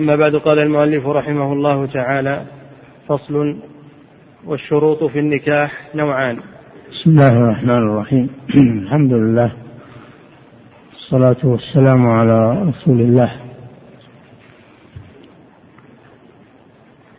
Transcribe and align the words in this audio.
أما 0.00 0.16
بعد 0.16 0.36
قال 0.36 0.58
المؤلف 0.58 1.06
رحمه 1.06 1.52
الله 1.52 1.86
تعالى 1.86 2.42
فصل 3.08 3.56
والشروط 4.46 5.04
في 5.04 5.18
النكاح 5.18 5.72
نوعان. 5.94 6.36
بسم 6.90 7.10
الله 7.10 7.38
الرحمن 7.38 7.78
الرحيم. 7.78 8.30
الحمد 8.82 9.12
لله 9.12 9.52
الصلاة 10.92 11.36
والسلام 11.44 12.06
على 12.06 12.62
رسول 12.62 13.00
الله. 13.00 13.32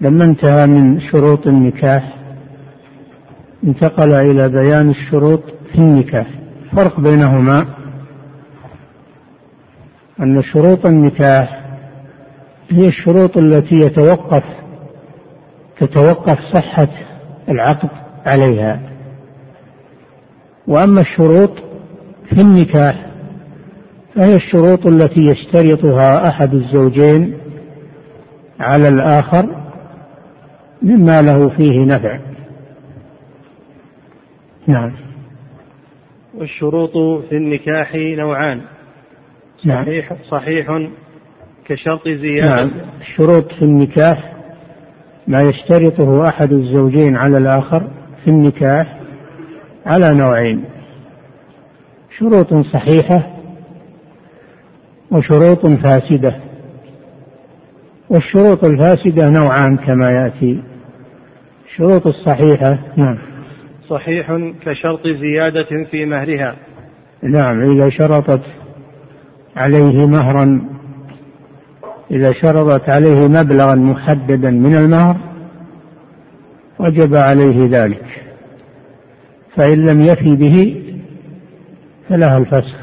لما 0.02 0.26
انتهى 0.26 0.68
من 0.68 1.00
شروط 1.00 1.48
النكاح 1.48 2.16
انتقل 3.64 4.14
إلى 4.14 4.50
بيان 4.50 4.90
الشروط 4.90 5.44
في 5.72 5.78
النكاح. 5.78 6.28
فرق 6.76 7.00
بينهما 7.00 7.66
أن 10.20 10.42
شروط 10.42 10.86
النكاح 10.86 11.61
هي 12.74 12.88
الشروط 12.88 13.38
التي 13.38 13.76
يتوقف 13.76 14.44
تتوقف 15.80 16.40
صحة 16.54 16.88
العقد 17.50 17.90
عليها. 18.26 18.80
وأما 20.68 21.02
الشروط 21.02 21.52
في 22.30 22.42
النكاح 22.42 23.06
فهي 24.16 24.36
الشروط 24.36 24.86
التي 24.88 25.20
يشترطها 25.20 26.28
أحد 26.28 26.54
الزوجين 26.54 27.38
على 28.60 28.88
الآخر 28.88 29.62
مما 30.82 31.22
له 31.22 31.50
فيه 31.50 31.86
نفع. 31.86 32.20
نعم. 34.68 34.92
والشروط 36.38 36.98
في 37.30 37.38
النكاح 37.38 37.96
نوعان. 37.96 38.62
نعم. 39.66 39.86
صحيح 39.86 40.14
صحيح 40.30 40.90
كشرط 41.66 42.08
زيادة. 42.08 42.56
نعم. 42.56 42.72
الشروط 43.02 43.52
في 43.52 43.62
النكاح 43.62 44.34
ما 45.28 45.42
يشترطه 45.42 46.28
أحد 46.28 46.52
الزوجين 46.52 47.16
على 47.16 47.38
الآخر 47.38 47.88
في 48.24 48.28
النكاح 48.30 49.00
على 49.86 50.14
نوعين. 50.14 50.64
شروط 52.18 52.54
صحيحة 52.54 53.32
وشروط 55.12 55.66
فاسدة. 55.66 56.36
والشروط 58.10 58.64
الفاسدة 58.64 59.30
نوعان 59.30 59.78
كما 59.78 60.12
يأتي. 60.12 60.64
الشروط 61.66 62.08
الصحيحة 62.08 62.80
نعم. 62.98 63.18
صحيح 63.88 64.52
كشرط 64.66 65.08
زيادة 65.08 65.84
في 65.92 66.06
مهرها. 66.06 66.56
نعم 67.24 67.72
إذا 67.72 67.90
شرطت 67.90 68.42
عليه 69.56 70.06
مهرا 70.06 70.62
إذا 72.12 72.32
شرطت 72.32 72.90
عليه 72.90 73.28
مبلغا 73.28 73.76
محددا 73.76 74.52
من 74.52 74.76
المهر 74.76 75.16
وجب 76.80 77.16
عليه 77.16 77.68
ذلك. 77.70 78.06
فإن 79.56 79.86
لم 79.86 80.02
يفي 80.02 80.36
به 80.36 80.84
فلها 82.10 82.38
الفسخ. 82.38 82.78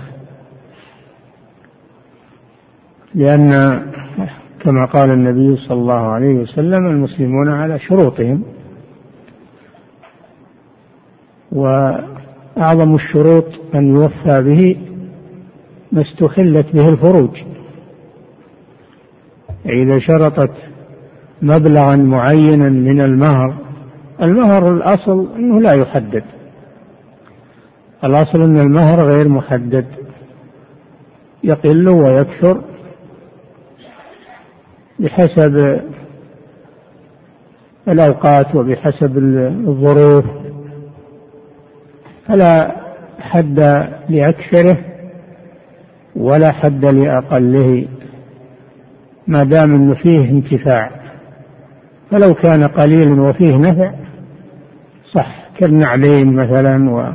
لأن 3.14 3.80
كما 4.60 4.84
قال 4.84 5.10
النبي 5.10 5.56
صلى 5.56 5.80
الله 5.80 6.06
عليه 6.06 6.34
وسلم 6.34 6.86
المسلمون 6.86 7.48
على 7.48 7.78
شروطهم. 7.78 8.42
وأعظم 11.52 12.94
الشروط 12.94 13.44
أن 13.74 13.94
يوفى 13.94 14.42
به 14.42 14.76
ما 15.92 16.00
استخلت 16.00 16.66
به 16.74 16.88
الفروج. 16.88 17.30
إذا 19.68 19.98
شرطت 19.98 20.52
مبلغا 21.42 21.96
معينا 21.96 22.68
من 22.68 23.00
المهر 23.00 23.54
المهر 24.22 24.72
الأصل 24.72 25.28
أنه 25.36 25.60
لا 25.60 25.72
يحدد. 25.72 26.24
الأصل 28.04 28.42
أن 28.42 28.60
المهر 28.60 29.00
غير 29.00 29.28
محدد. 29.28 29.86
يقل 31.44 31.88
ويكثر 31.88 32.60
بحسب 34.98 35.80
الأوقات 37.88 38.54
وبحسب 38.54 39.18
الظروف. 39.68 40.24
فلا 42.26 42.76
حد 43.20 43.86
لأكثره 44.08 44.78
ولا 46.16 46.52
حد 46.52 46.84
لأقله. 46.84 47.88
ما 49.28 49.44
دام 49.44 49.74
أنه 49.74 49.94
فيه 49.94 50.30
انتفاع. 50.30 50.90
فلو 52.10 52.34
كان 52.34 52.64
قليلا 52.64 53.22
وفيه 53.22 53.56
نفع 53.56 53.92
صح 55.12 55.48
كالنعلين 55.56 56.32
مثلا 56.32 57.14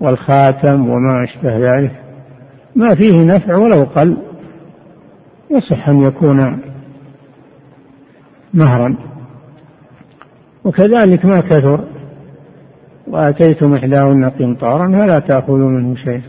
والخاتم 0.00 0.90
وما 0.90 1.24
أشبه 1.24 1.58
ذلك. 1.58 1.92
ما 2.76 2.94
فيه 2.94 3.24
نفع 3.24 3.56
ولو 3.56 3.82
قل 3.82 4.16
يصح 5.50 5.88
أن 5.88 6.02
يكون 6.02 6.58
مهرا. 8.54 8.96
وكذلك 10.64 11.24
ما 11.24 11.40
كثر 11.40 11.84
وآتيتم 13.06 13.74
إحداهن 13.74 14.30
قنطارا 14.30 14.86
فلا 14.88 15.18
تأخذوا 15.18 15.70
منه 15.70 15.94
شيئا. 15.94 16.22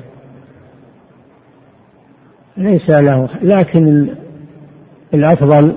ليس 2.58 2.90
له 2.90 3.30
لكن 3.42 4.08
الأفضل 5.14 5.76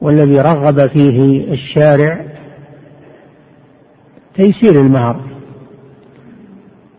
والذي 0.00 0.40
رغب 0.40 0.86
فيه 0.86 1.52
الشارع 1.52 2.20
تيسير 4.34 4.80
المهر. 4.80 5.20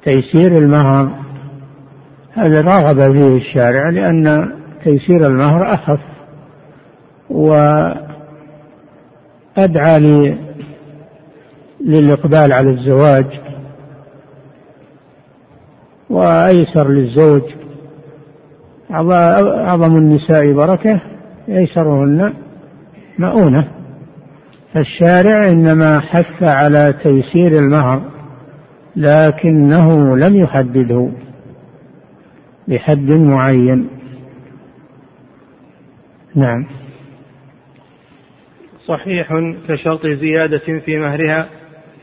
تيسير 0.04 0.58
المهر 0.58 1.10
هذا 2.34 2.62
رغب 2.62 3.14
فيه 3.14 3.38
الشارع 3.38 3.90
لأن 3.90 4.52
تيسير 4.84 5.28
المهر 5.28 5.74
أخف 5.74 6.00
وأدعى 7.30 8.08
للإقبال 11.82 12.54
على 12.54 12.70
الزواج 12.70 13.26
وأيسر 16.10 16.90
للزوج 16.90 17.42
أعظم 18.92 19.98
النساء 19.98 20.54
بركة 20.54 21.02
أيسرهن 21.50 22.34
مؤونة. 23.20 23.68
فالشارع 24.74 25.48
إنما 25.48 26.00
حث 26.00 26.44
على 26.44 26.94
تيسير 27.04 27.60
المهر 27.60 28.02
لكنه 28.96 30.18
لم 30.18 30.36
يحدده 30.36 31.10
بحد 32.68 33.10
معين. 33.10 33.88
نعم. 36.36 36.66
صحيح 38.86 39.34
كشرط 39.68 40.08
زيادة 40.08 40.80
في 40.86 40.98
مهرها 40.98 41.48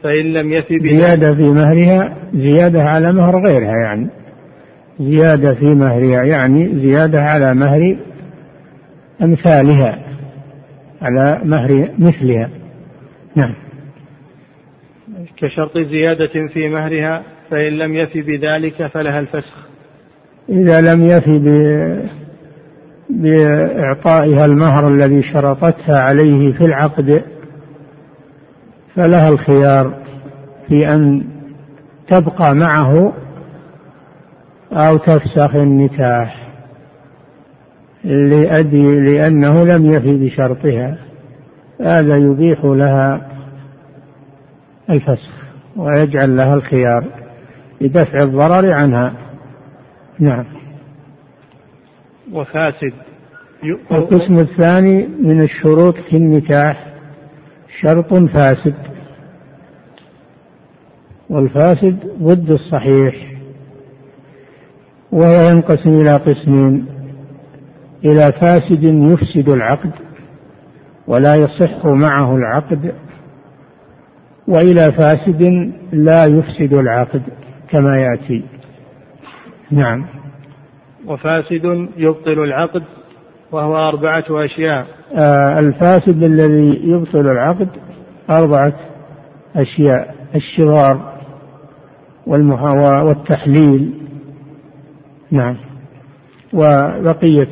فإن 0.03 0.33
لم 0.33 0.53
يفي 0.53 0.79
بها 0.79 0.99
زيادة 0.99 1.35
في 1.35 1.49
مهرها 1.49 2.17
زيادة 2.35 2.83
على 2.83 3.13
مهر 3.13 3.47
غيرها 3.47 3.77
يعني. 3.77 4.09
زيادة 5.01 5.55
في 5.55 5.65
مهرها 5.65 6.23
يعني 6.23 6.79
زيادة 6.79 7.23
على 7.23 7.55
مهر 7.55 7.97
أمثالها 9.23 9.99
على 11.03 11.41
مهر 11.45 11.89
مثلها. 11.99 12.51
نعم. 13.37 13.55
كشرط 15.37 15.79
زيادة 15.79 16.49
في 16.49 16.69
مهرها 16.69 17.23
فإن 17.51 17.73
لم 17.73 17.95
يفي 17.95 18.23
بذلك 18.23 18.87
فلها 18.87 19.21
الفسخ. 19.21 19.69
إذا 20.49 20.81
لم 20.81 21.05
يفي 21.05 21.39
بإعطائها 23.11 24.45
المهر 24.45 24.89
الذي 24.89 25.23
شرطتها 25.23 25.99
عليه 25.99 26.53
في 26.53 26.65
العقد 26.65 27.23
فلها 28.95 29.29
الخيار 29.29 29.95
في 30.69 30.89
أن 30.89 31.25
تبقى 32.09 32.55
معه 32.55 33.13
أو 34.73 34.97
تفسخ 34.97 35.55
النكاح 35.55 36.45
لأدي 38.05 39.01
لأنه 39.01 39.65
لم 39.65 39.93
يفي 39.93 40.17
بشرطها 40.17 40.99
هذا 41.81 42.17
يبيح 42.17 42.65
لها 42.65 43.29
الفسخ 44.91 45.45
ويجعل 45.77 46.37
لها 46.37 46.55
الخيار 46.55 47.05
لدفع 47.81 48.23
الضرر 48.23 48.73
عنها. 48.73 49.13
نعم. 50.19 50.45
وفاسد. 52.33 52.93
القسم 53.93 54.39
الثاني 54.39 55.09
من 55.23 55.43
الشروط 55.43 55.97
في 55.97 56.17
النكاح 56.17 56.95
شرط 57.81 58.15
فاسد 58.15 58.75
والفاسد 61.31 61.99
ضد 62.23 62.51
الصحيح. 62.51 63.34
وهو 65.15 65.51
ينقسم 65.51 66.01
إلى 66.01 66.17
قسمين 66.17 66.87
إلى 68.05 68.33
فاسد 68.33 68.85
يفسد 68.85 69.49
العقد 69.49 69.91
ولا 71.07 71.35
يصح 71.35 71.87
معه 71.87 72.37
العقد 72.37 72.93
وإلى 74.49 74.93
فاسد 74.93 75.73
لا 75.93 76.25
يفسد 76.25 76.73
العقد 76.73 77.23
كما 77.69 78.01
يأتي. 78.01 78.45
نعم. 79.71 80.07
وفاسد 81.07 81.89
يبطل 81.97 82.45
العقد 82.45 82.83
وهو 83.53 83.89
أربعة 83.89 84.25
أشياء. 84.31 84.87
آه 85.15 85.59
الفاسد 85.61 86.23
الذي 86.23 86.81
يبطل 86.85 87.31
العقد 87.31 87.69
أربعة 88.31 88.75
أشياء 89.57 90.15
الشغار 90.35 91.15
والتحليل. 92.27 94.04
نعم. 95.35 95.57
وبقية 96.53 97.49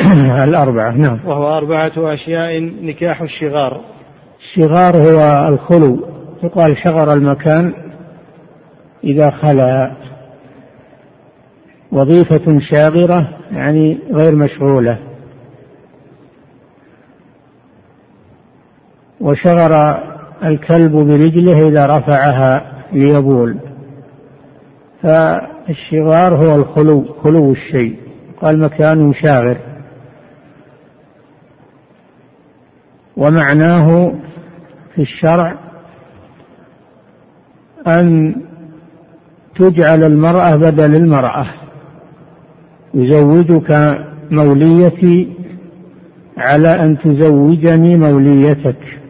الأربعة 0.44 0.90
نعم. 0.90 1.18
وهو 1.26 1.58
أربعة 1.58 1.92
أشياء 1.96 2.60
نكاح 2.82 3.22
الشغار. 3.22 3.80
الشغار 4.40 4.96
هو 4.96 5.48
الخلو 5.48 6.08
يقال 6.42 6.76
شغر 6.76 7.12
المكان 7.12 7.72
إذا 9.04 9.30
خلا. 9.30 9.92
وظيفة 11.92 12.58
شاغرة 12.58 13.28
يعني 13.52 13.98
غير 14.12 14.34
مشغولة. 14.34 14.98
وشغر 19.20 20.02
الكلب 20.44 20.92
برجله 20.92 21.68
إذا 21.68 21.98
رفعها 21.98 22.72
ليبول. 22.92 23.56
فالشغار 25.68 26.34
هو 26.34 26.54
الخلو 26.54 27.04
خلو 27.24 27.52
الشيء. 27.52 27.96
قال 28.42 28.60
مكان 28.60 29.12
شاغر. 29.12 29.56
ومعناه 33.16 34.14
في 34.94 35.02
الشرع 35.02 35.54
أن 37.86 38.34
تجعل 39.54 40.04
المرأة 40.04 40.56
بدل 40.56 40.94
المرأة. 40.94 41.46
يزوجك 42.94 43.98
موليتي 44.30 45.32
على 46.38 46.68
أن 46.84 46.98
تزوجني 46.98 47.96
موليتك. 47.96 49.00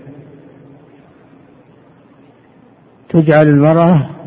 تجعل 3.08 3.48
المرأة 3.48 4.17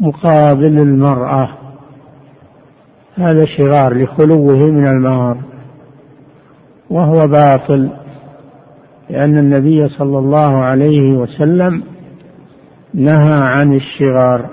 مقابل 0.00 0.78
المرأة. 0.78 1.48
هذا 3.14 3.44
شغار 3.44 3.94
لخلوه 3.94 4.56
من 4.56 4.86
المهر 4.86 5.36
وهو 6.90 7.28
باطل 7.28 7.90
لأن 9.10 9.38
النبي 9.38 9.88
صلى 9.88 10.18
الله 10.18 10.56
عليه 10.56 11.12
وسلم 11.12 11.82
نهى 12.94 13.42
عن 13.42 13.74
الشغار. 13.74 14.50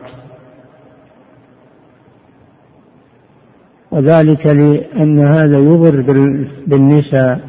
وذلك 3.92 4.46
لأن 4.46 5.20
هذا 5.20 5.60
يضر 5.60 6.02
بالنساء. 6.68 7.40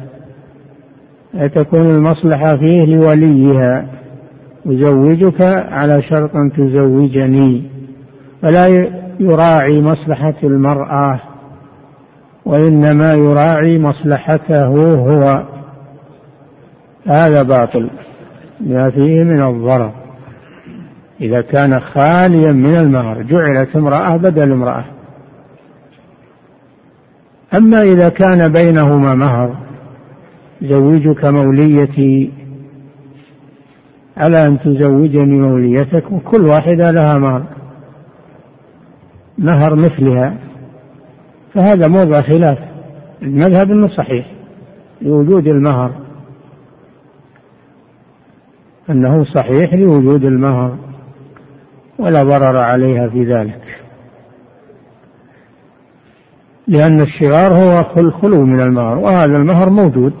تكون 1.55 1.81
المصلحة 1.81 2.57
فيه 2.57 2.95
لوليها. 2.95 3.85
أزوجك 4.67 5.41
على 5.71 6.01
شرط 6.01 6.35
أن 6.35 6.51
تزوجني. 6.51 7.74
فلا 8.41 8.89
يراعي 9.19 9.81
مصلحة 9.81 10.33
المرأة 10.43 11.19
وإنما 12.45 13.13
يراعي 13.13 13.79
مصلحته 13.79 14.67
هو. 14.95 15.43
هذا 17.07 17.43
باطل 17.43 17.89
ما 18.59 18.89
فيه 18.89 19.23
من 19.23 19.41
الضرر. 19.41 19.91
إذا 21.21 21.41
كان 21.41 21.79
خاليا 21.79 22.51
من 22.51 22.75
المهر 22.75 23.21
جعلت 23.21 23.75
امرأة 23.75 24.17
بدل 24.17 24.51
امرأة. 24.51 24.85
أما 27.53 27.81
إذا 27.81 28.09
كان 28.09 28.53
بينهما 28.53 29.15
مهر 29.15 29.55
زوجك 30.61 31.25
موليتي 31.25 32.31
على 34.17 34.47
أن 34.47 34.59
تزوجني 34.59 35.39
موليتك؟ 35.39 36.11
وكل 36.11 36.45
واحدة 36.45 36.91
لها 36.91 37.17
مهر. 37.17 37.43
مهر 39.37 39.75
مثلها 39.75 40.37
فهذا 41.53 41.87
موضع 41.87 42.21
خلاف. 42.21 42.57
المذهب 43.21 43.71
أنه 43.71 43.87
صحيح 43.87 44.31
لوجود 45.01 45.47
المهر. 45.47 45.91
أنه 48.89 49.23
صحيح 49.23 49.73
لوجود 49.73 50.25
المهر 50.25 50.77
ولا 51.99 52.23
ضرر 52.23 52.57
عليها 52.57 53.09
في 53.09 53.23
ذلك. 53.23 53.61
لأن 56.67 57.01
الشغار 57.01 57.53
هو 57.53 57.85
الخلو 57.97 58.45
من 58.45 58.61
المهر 58.61 58.97
وهذا 58.97 59.37
المهر 59.37 59.69
موجود. 59.69 60.13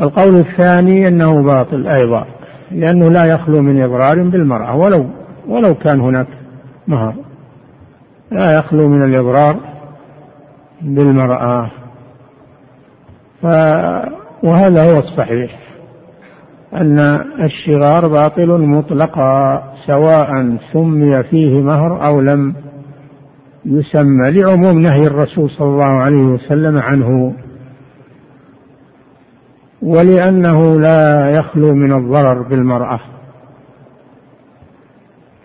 القول 0.00 0.38
الثاني 0.38 1.08
أنه 1.08 1.42
باطل 1.42 1.86
أيضا 1.86 2.26
لأنه 2.70 3.08
لا 3.08 3.24
يخلو 3.24 3.62
من 3.62 3.82
إضرار 3.82 4.22
بالمرأة 4.22 4.76
ولو 4.76 5.06
ولو 5.48 5.74
كان 5.74 6.00
هناك 6.00 6.26
مهر 6.88 7.14
لا 8.30 8.58
يخلو 8.58 8.88
من 8.88 9.04
الإضرار 9.04 9.56
بالمرأة. 10.82 11.70
ف 13.42 13.46
وهذا 14.42 14.92
هو 14.92 14.98
الصحيح 14.98 15.58
أن 16.74 16.98
الشغار 17.40 18.08
باطل 18.08 18.60
مطلقا 18.60 19.62
سواء 19.86 20.56
سمي 20.72 21.22
فيه 21.22 21.62
مهر 21.62 22.06
أو 22.06 22.20
لم. 22.20 22.54
يسمى 23.64 24.30
لعموم 24.30 24.78
نهي 24.78 25.06
الرسول 25.06 25.50
صلى 25.50 25.68
الله 25.68 25.84
عليه 25.84 26.22
وسلم 26.22 26.78
عنه. 26.78 27.34
ولأنه 29.82 30.80
لا 30.80 31.30
يخلو 31.30 31.74
من 31.74 31.92
الضرر 31.92 32.42
بالمرأة. 32.42 33.00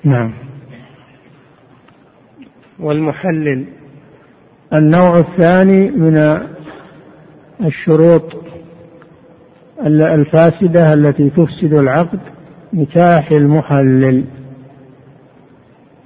نعم. 0.03 0.46
والمحلل. 2.79 3.65
النوع 4.74 5.19
الثاني 5.19 5.91
من 5.91 6.41
الشروط 7.65 8.24
الفاسدة 9.87 10.94
التي 10.94 11.30
تفسد 11.30 11.73
العقد 11.73 12.19
نكاح 12.73 13.31
المحلل. 13.31 14.23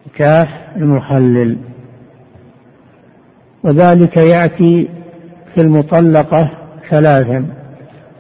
نكاح 0.08 0.72
المحلل. 0.76 1.58
وذلك 3.64 4.18
يأتي 4.18 4.90
في 5.54 5.62
المطلقة 5.62 6.52
ثلاثا. 6.90 7.46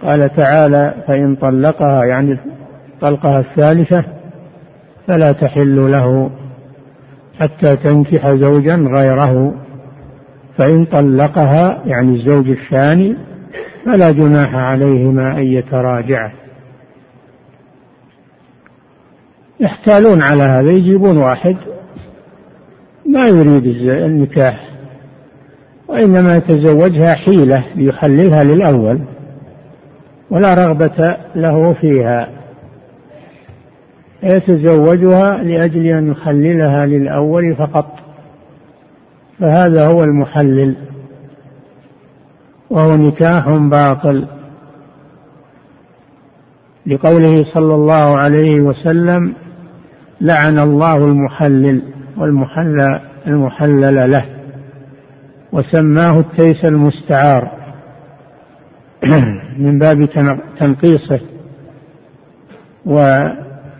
قال 0.01 0.35
تعالى 0.35 0.93
فإن 1.07 1.35
طلقها 1.35 2.05
يعني 2.05 2.37
طلقها 3.01 3.39
الثالثة 3.39 4.03
فلا 5.07 5.31
تحل 5.31 5.91
له. 5.91 6.31
حتى 7.41 7.75
تنكح 7.75 8.31
زوجا 8.31 8.75
غيره 8.75 9.53
فإن 10.57 10.85
طلقها 10.85 11.81
يعني 11.85 12.15
الزوج 12.15 12.49
الثاني 12.49 13.15
فلا 13.85 14.11
جناح 14.11 14.55
عليهما 14.55 15.37
أن 15.37 15.43
يتراجعا. 15.43 16.31
يحتالون 19.59 20.21
على 20.21 20.43
هذا 20.43 20.71
يجيبون 20.71 21.17
واحد 21.17 21.57
ما 23.05 23.27
يريد 23.27 23.67
النكاح 23.89 24.69
وإنما 25.87 26.37
يتزوجها 26.37 27.13
حيلة 27.13 27.63
ليحللها 27.75 28.43
للأول 28.43 28.99
ولا 30.29 30.53
رغبة 30.53 31.17
له 31.35 31.73
فيها. 31.73 32.40
يتزوجها 34.23 35.43
لأجل 35.43 35.85
أن 35.85 36.11
يخللها 36.11 36.85
للأول 36.85 37.55
فقط. 37.55 37.99
فهذا 39.39 39.87
هو 39.87 40.03
المحلل. 40.03 40.75
وهو 42.69 42.95
نكاح 42.95 43.49
باطل. 43.49 44.27
لقوله 46.85 47.45
صلى 47.53 47.75
الله 47.75 48.17
عليه 48.17 48.61
وسلم 48.61 49.33
لعن 50.21 50.59
الله 50.59 50.97
المحلل 50.97 51.81
والمحلل 52.17 52.99
المحلل 53.27 54.11
له 54.11 54.25
وسماه 55.51 56.19
التيس 56.19 56.65
المستعار. 56.65 57.51
من 59.57 59.79
باب 59.79 60.09
تنقيصه. 60.59 61.19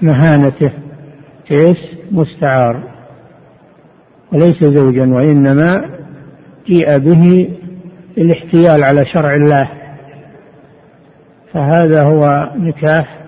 ومهانته 0.03 0.72
تيس 1.48 1.77
مستعار. 2.12 2.84
وليس 4.34 4.63
زوجا 4.63 5.05
وإنما 5.05 5.89
جيء 6.67 6.98
به 6.98 7.50
الاحتيال 8.17 8.84
على 8.84 9.05
شرع 9.05 9.36
الله. 9.36 9.70
فهذا 11.53 12.03
هو 12.03 12.51
نكاح 12.55 13.20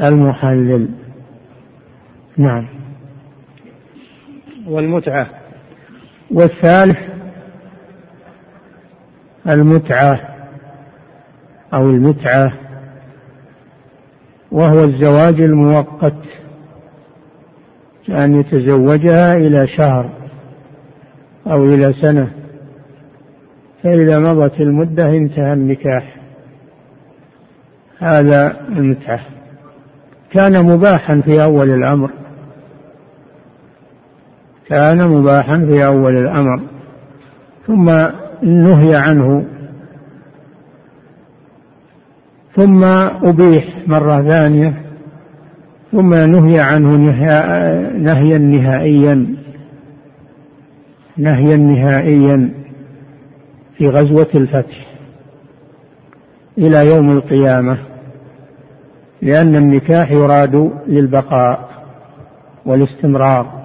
المحلل. 0.00 0.88
نعم. 2.36 2.68
والمتعة. 4.66 5.26
والثالث 6.30 6.98
المتعة 9.48 10.20
أو 11.74 11.90
المتعة 11.90 12.52
وهو 14.52 14.84
الزواج 14.84 15.40
المؤقت 15.40 16.22
كأن 18.06 18.40
يتزوجها 18.40 19.36
إلى 19.36 19.66
شهر 19.66 20.10
أو 21.46 21.64
إلى 21.64 21.92
سنة 21.92 22.30
فإذا 23.82 24.18
مضت 24.18 24.60
المدة 24.60 25.08
انتهى 25.08 25.52
النكاح. 25.52 26.16
هذا 27.98 28.56
المتعة. 28.68 29.20
كان 30.30 30.64
مباحا 30.64 31.20
في 31.20 31.42
أول 31.42 31.70
الأمر. 31.70 32.10
كان 34.68 35.08
مباحا 35.08 35.58
في 35.58 35.86
أول 35.86 36.16
الأمر. 36.16 36.60
ثم 37.66 37.90
نهي 38.42 38.94
عنه 38.94 39.44
ثم 42.56 42.84
أبيح 42.84 43.64
مرة 43.86 44.22
ثانية 44.22 44.82
ثم 45.92 46.14
نهي 46.14 46.60
عنه 46.60 46.96
نهيا 47.96 48.38
نهائيا 48.38 49.26
نهيا 51.16 51.56
نهائيا 51.56 52.50
في 53.78 53.88
غزوة 53.88 54.28
الفتح 54.34 54.86
إلى 56.58 56.86
يوم 56.86 57.12
القيامة 57.12 57.78
لأن 59.22 59.56
النكاح 59.56 60.10
يراد 60.10 60.72
للبقاء 60.86 61.68
والاستمرار 62.66 63.62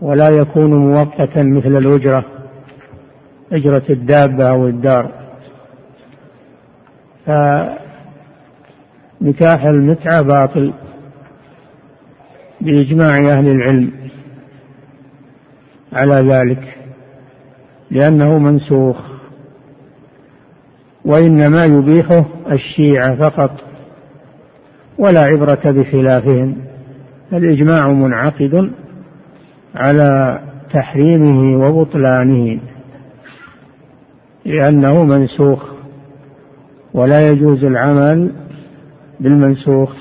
ولا 0.00 0.28
يكون 0.28 0.74
مؤقتا 0.74 1.42
مثل 1.42 1.76
الأجرة 1.76 2.24
أجرة 3.52 3.82
الدابة 3.90 4.50
أو 4.50 4.66
الدار 4.66 5.23
فنكاح 7.26 7.78
المتعة 9.64 10.22
باطل 10.22 10.72
بإجماع 12.60 13.18
أهل 13.18 13.48
العلم 13.48 13.90
على 15.92 16.14
ذلك 16.14 16.78
لأنه 17.90 18.38
منسوخ 18.38 18.96
وإنما 21.04 21.64
يبيحه 21.64 22.24
الشيعة 22.52 23.16
فقط 23.16 23.50
ولا 24.98 25.20
عبرة 25.20 25.60
بخلافهم 25.64 26.56
الإجماع 27.32 27.88
منعقد 27.88 28.70
على 29.74 30.40
تحريمه 30.72 31.66
وبطلانه 31.66 32.60
لأنه 34.44 35.04
منسوخ. 35.04 35.73
ولا 36.94 37.30
يجوز 37.30 37.64
العمل 37.64 38.30
بالمنسوخ 39.20 39.92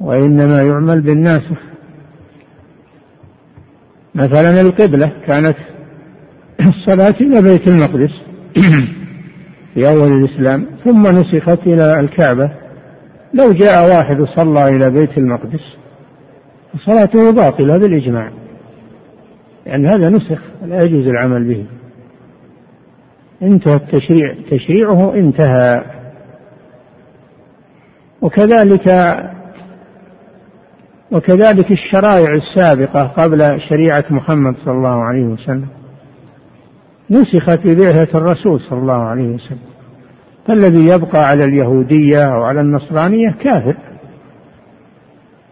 وإنما 0.00 0.62
يعمل 0.62 1.00
بالناسخ. 1.00 1.58
مثلا 4.14 4.60
القبلة 4.60 5.12
كانت 5.26 5.56
الصلاة 6.68 7.14
إلى 7.20 7.42
بيت 7.42 7.68
المقدس 7.68 8.10
في 9.74 9.88
أول 9.88 10.12
الإسلام 10.12 10.66
ثم 10.84 11.06
نسخت 11.06 11.66
إلى 11.66 12.00
الكعبة. 12.00 12.50
لو 13.34 13.52
جاء 13.52 13.88
واحد 13.88 14.20
وصلى 14.20 14.68
إلى 14.76 14.90
بيت 14.90 15.18
المقدس 15.18 15.76
صلاته 16.84 17.30
باطلة 17.30 17.78
بالإجماع 17.78 18.30
لأن 19.66 19.86
هذا 19.86 20.08
نسخ 20.08 20.38
لا 20.66 20.82
يجوز 20.82 21.06
العمل 21.06 21.44
به. 21.44 21.64
انتهى 23.42 23.74
التشريع 23.74 24.34
تشريعه 24.50 25.14
انتهى. 25.14 25.84
وكذلك 28.22 29.16
وكذلك 31.12 31.70
الشرائع 31.70 32.34
السابقة 32.34 33.02
قبل 33.06 33.60
شريعة 33.68 34.04
محمد 34.10 34.54
صلى 34.64 34.74
الله 34.74 35.04
عليه 35.04 35.24
وسلم. 35.24 35.66
نسخت 37.10 37.66
ببعثة 37.66 38.18
الرسول 38.18 38.60
صلى 38.60 38.78
الله 38.78 39.02
عليه 39.02 39.28
وسلم. 39.28 39.58
فالذي 40.46 40.86
يبقى 40.86 41.28
على 41.28 41.44
اليهودية 41.44 42.24
أو 42.34 42.42
على 42.42 42.60
النصرانية 42.60 43.30
كافر. 43.30 43.76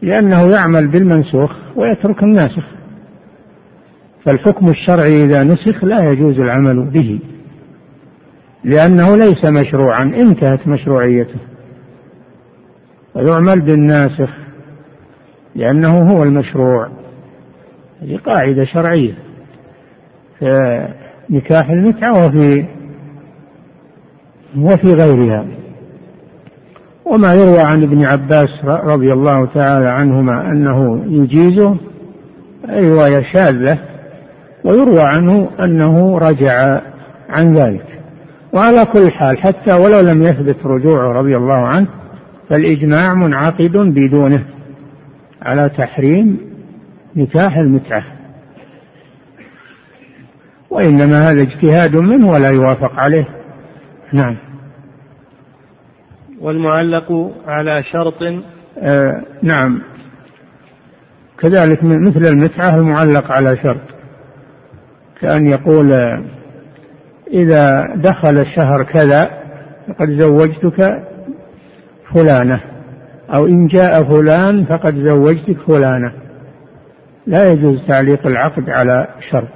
لأنه 0.03 0.51
يعمل 0.51 0.89
بالمنسوخ 0.89 1.57
ويترك 1.77 2.23
الناسخ. 2.23 2.65
فالحكم 4.25 4.69
الشرعي 4.69 5.25
إذا 5.25 5.43
نسخ 5.43 5.85
لا 5.85 6.11
يجوز 6.11 6.41
العمل 6.41 6.91
به. 6.91 7.21
لأنه 8.65 9.17
ليس 9.17 9.45
مشروعا 9.45 10.03
انتهت 10.03 10.69
مشروعيته. 10.69 11.39
ويعمل 13.15 13.61
بالناسخ 13.61 14.31
لأنه 15.55 16.13
هو 16.13 16.23
المشروع. 16.23 16.89
هذه 18.03 18.17
قاعدة 18.17 18.65
شرعية. 18.65 19.15
في 20.39 20.89
نكاح 21.31 21.71
المتعة 21.71 22.27
وفي 22.27 22.65
وفي 24.59 24.95
غيرها. 24.95 25.47
وما 27.05 27.35
يروى 27.35 27.61
عن 27.61 27.83
ابن 27.83 28.05
عباس 28.05 28.65
رضي 28.65 29.13
الله 29.13 29.47
تعالى 29.47 29.89
عنهما 29.89 30.51
أنه 30.51 31.05
يجيزه 31.07 31.77
رواية 32.71 33.21
شاذة 33.21 33.79
ويروى 34.65 35.03
عنه 35.03 35.49
أنه 35.61 36.19
رجع 36.19 36.81
عن 37.31 37.57
ذلك. 37.57 37.94
وعلى 38.55 38.87
كل 38.87 39.11
حال 39.11 39.39
حتى 39.39 39.73
ولو 39.73 40.01
لم 40.01 40.23
يثبت 40.23 40.57
رجوعه 40.67 41.13
رضي 41.13 41.37
الله 41.37 41.67
عنه 41.67 41.87
فالإجماع 42.49 43.15
منعقد 43.15 43.77
بدونه 43.77 44.45
على 45.43 45.69
تحريم 45.69 46.41
نكاح 47.17 47.57
المتعة. 47.57 48.05
وإنما 50.71 51.31
هذا 51.31 51.43
اجتهاد 51.43 51.97
منه 51.97 52.31
ولا 52.31 52.49
يوافق 52.49 53.01
عليه. 53.01 53.29
نعم. 54.13 54.37
والمعلق 56.41 57.33
على 57.47 57.83
شرط 57.83 58.23
آه 58.79 59.23
نعم. 59.43 59.83
كذلك 61.39 61.85
مثل 61.85 62.27
المتعة 62.27 62.77
المعلق 62.77 63.33
على 63.33 63.57
شرط. 63.57 63.81
كأن 65.21 65.47
يقول 65.47 66.19
إذا 67.35 67.95
دخل 67.97 68.39
الشهر 68.39 68.83
كذا 68.83 69.31
فقد 69.89 70.11
زوجتك 70.11 71.03
فلانة. 72.15 72.61
أو 73.31 73.47
إن 73.47 73.67
جاء 73.67 74.03
فلان 74.03 74.65
فقد 74.65 74.95
زوجتك 74.99 75.59
فلانة. 75.59 76.13
لا 77.27 77.53
يجوز 77.53 77.87
تعليق 77.89 78.27
العقد 78.27 78.71
على 78.71 79.09
شرط. 79.31 79.49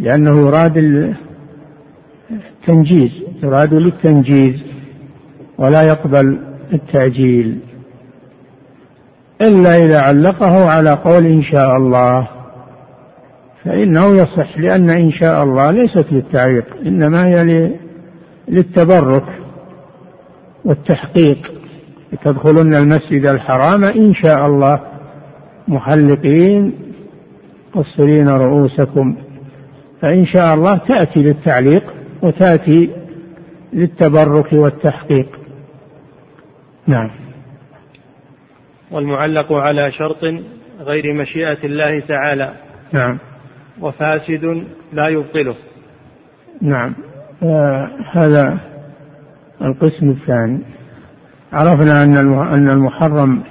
لأنه 0.00 0.46
يراد 0.46 0.76
التنجيز 2.30 3.10
يراد 3.42 3.74
للتنجيز 3.74 4.64
ولا 5.58 5.82
يقبل 5.82 6.38
التأجيل 6.72 7.58
إلا 9.40 9.84
إذا 9.84 10.00
علقه 10.00 10.68
على 10.70 10.90
قول 10.90 11.26
إن 11.26 11.42
شاء 11.42 11.76
الله. 11.76 12.28
فإنه 13.64 14.16
يصح 14.16 14.58
لأن 14.58 14.90
إن 14.90 15.10
شاء 15.10 15.44
الله 15.44 15.70
ليست 15.70 16.06
للتعليق 16.12 16.64
إنما 16.86 17.26
هي 17.26 17.70
للتبرك 18.48 19.24
والتحقيق. 20.64 21.52
تدخلن 22.24 22.74
المسجد 22.74 23.26
الحرام 23.26 23.84
إن 23.84 24.12
شاء 24.12 24.46
الله 24.46 24.80
محلقين 25.68 26.72
قصرين 27.74 28.28
رؤوسكم. 28.28 29.16
فإن 30.02 30.24
شاء 30.24 30.54
الله 30.54 30.76
تأتي 30.76 31.22
للتعليق 31.22 31.84
وتأتي 32.22 32.90
للتبرك 33.72 34.52
والتحقيق. 34.52 35.28
نعم. 36.86 37.10
والمعلق 38.90 39.52
على 39.52 39.92
شرط 39.92 40.24
غير 40.80 41.14
مشيئة 41.14 41.64
الله 41.64 42.00
تعالى. 42.00 42.52
نعم. 42.92 43.18
وفاسد 43.80 44.64
لا 44.92 45.08
يبطله. 45.08 45.54
نعم. 46.62 46.94
آه، 47.42 47.90
هذا 48.12 48.58
القسم 49.62 50.10
الثاني. 50.10 50.58
عرفنا 51.52 52.04
أن 52.04 52.16
أن 52.38 52.68
المحرم 52.68 53.42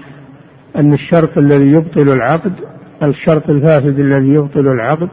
أن 0.76 0.94
الشرط 0.94 1.38
الذي 1.38 1.72
يبطل 1.72 2.10
العقد 2.10 2.54
الشرط 3.04 3.50
الفاسد 3.50 4.00
الذي 4.00 4.30
يبطل 4.30 4.68
العقد 4.68 5.10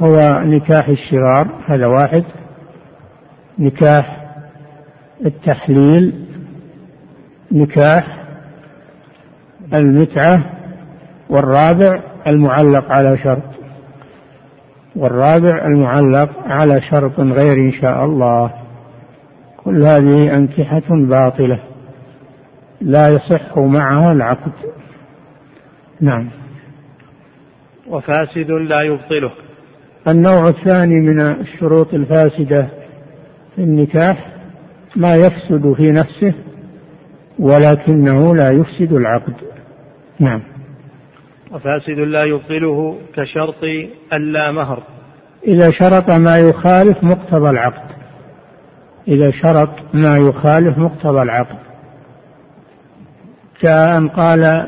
هو 0.00 0.42
نكاح 0.44 0.88
الشرار 0.88 1.48
هذا 1.66 1.86
واحد. 1.86 2.24
نكاح 3.58 4.26
التحليل 5.26 6.24
نكاح 7.52 8.24
المتعة 9.72 10.42
والرابع 11.30 12.00
المعلق 12.26 12.92
على 12.92 13.16
شرط. 13.16 13.57
والرابع 14.96 15.66
المعلق 15.66 16.30
على 16.46 16.82
شرط 16.82 17.20
غير 17.20 17.52
إن 17.52 17.72
شاء 17.72 18.04
الله. 18.04 18.50
كل 19.64 19.82
هذه 19.82 20.36
أنكحة 20.36 20.82
باطلة. 20.90 21.60
لا 22.80 23.08
يصح 23.08 23.58
معها 23.58 24.12
العقد. 24.12 24.52
نعم. 26.00 26.28
وفاسد 27.88 28.50
لا 28.50 28.82
يبطله. 28.82 29.30
النوع 30.08 30.48
الثاني 30.48 31.00
من 31.00 31.20
الشروط 31.20 31.94
الفاسدة 31.94 32.68
في 33.56 33.62
النكاح 33.62 34.34
ما 34.96 35.14
يفسد 35.14 35.72
في 35.76 35.92
نفسه 35.92 36.34
ولكنه 37.38 38.36
لا 38.36 38.50
يفسد 38.50 38.92
العقد. 38.92 39.34
نعم. 40.20 40.42
وفاسد 41.52 41.98
لا 41.98 42.24
يبطله 42.24 42.98
كشرط 43.14 43.64
ألا 44.12 44.52
مهر. 44.52 44.82
إذا 45.46 45.70
شرط 45.70 46.10
ما 46.10 46.38
يخالف 46.38 47.04
مقتضى 47.04 47.50
العقد. 47.50 47.88
إذا 49.08 49.30
شرط 49.30 49.70
ما 49.94 50.18
يخالف 50.18 50.78
مقتضى 50.78 51.22
العقد. 51.22 51.58
كأن 53.60 54.08
قال 54.08 54.66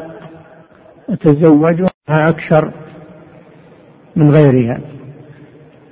تزوجها 1.20 1.90
أكثر 2.08 2.72
من 4.16 4.30
غيرها 4.30 4.80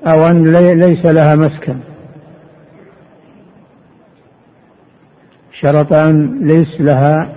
أو 0.07 0.27
أن 0.27 0.53
ليس 0.81 1.07
لها 1.07 1.37
مسكن. 1.37 1.79
شرط 5.61 5.93
أن 5.93 6.47
ليس 6.47 6.81
لها 6.81 7.29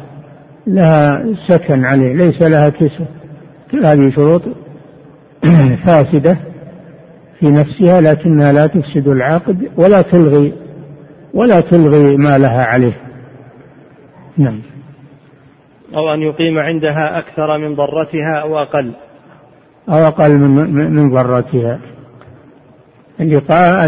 لها 0.68 1.26
سكن 1.48 1.86
عليه 1.86 2.14
ليس 2.14 2.42
لها 2.42 2.70
كسوة 2.70 3.21
كل 3.72 3.86
هذه 3.86 4.10
شروط 4.10 4.42
فاسدة 5.86 6.38
في 7.40 7.48
نفسها 7.48 8.02
لكنها 8.02 8.52
لا 8.52 8.68
تفسد 8.68 9.08
العقد 9.08 9.70
ولا 9.78 10.02
تلغي 10.02 10.54
ولا 11.34 11.62
تلغي 11.62 12.18
ما 12.18 12.38
لها 12.38 12.66
عليه. 12.66 12.94
نعم. 14.38 14.60
أو 15.96 16.14
أن 16.14 16.22
يقيم 16.22 16.60
عندها 16.60 17.20
أكثر 17.20 17.58
من 17.58 17.76
ضرتها 17.76 18.36
أو 18.42 18.58
أقل. 18.58 18.92
أو 19.90 20.08
أقل 20.08 20.32
من 20.32 20.92
من 20.94 21.12
ضرتها. 21.12 21.80
اللقاء 23.20 23.86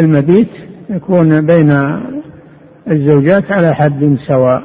المبيت 0.00 0.50
يكون 0.90 1.46
بين 1.46 2.00
الزوجات 2.90 3.52
على 3.52 3.74
حد 3.74 4.16
سواء. 4.26 4.62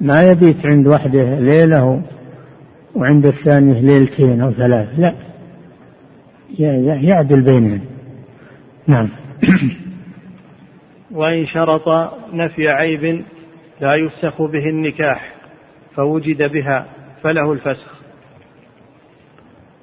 ما 0.00 0.30
يبيت 0.30 0.66
عند 0.66 0.86
وحده 0.86 1.38
ليله 1.38 2.02
وعند 2.94 3.26
الثاني 3.26 3.80
ليلتين 3.80 4.40
أو 4.40 4.52
ثلاث. 4.52 4.88
لا. 4.98 5.14
يعدل 7.02 7.42
بينهم. 7.42 7.80
نعم. 8.86 9.08
وإن 11.10 11.46
شرط 11.46 12.12
نفي 12.32 12.68
عيب 12.68 13.24
لا 13.80 13.94
يفسخ 13.94 14.42
به 14.42 14.70
النكاح 14.70 15.34
فوجد 15.94 16.52
بها 16.52 16.86
فله 17.22 17.52
الفسخ. 17.52 18.02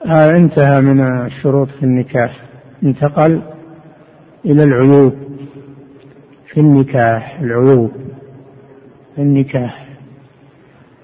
آه 0.06 0.36
انتهى 0.36 0.82
من 0.82 1.26
الشروط 1.26 1.68
في 1.68 1.84
النكاح. 1.84 2.42
انتقل 2.84 3.42
إلى 4.46 4.64
العيوب. 4.64 5.14
في 6.48 6.60
النكاح 6.60 7.40
العيوب. 7.40 7.92
في 9.16 9.22
النكاح. 9.22 9.89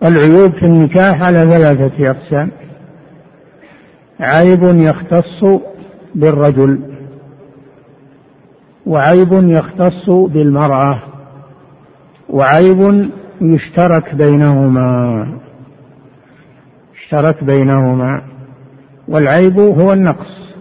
العيوب 0.03 0.51
في 0.51 0.65
النكاح 0.65 1.21
على 1.21 1.45
ثلاثة 1.45 2.09
أقسام. 2.09 2.51
عيب 4.19 4.63
يختص 4.63 5.61
بالرجل 6.15 6.79
وعيب 8.85 9.33
يختص 9.33 10.09
بالمرأة 10.09 10.99
وعيب 12.29 13.09
يشترك 13.41 14.15
بينهما. 14.15 15.27
اشترك 16.95 17.43
بينهما. 17.43 18.21
والعيب 19.07 19.59
هو 19.59 19.93
النقص. 19.93 20.53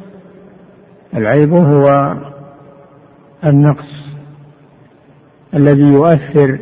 العيب 1.14 1.52
هو 1.52 2.14
النقص 3.44 4.04
الذي 5.54 5.82
يؤثر 5.92 6.58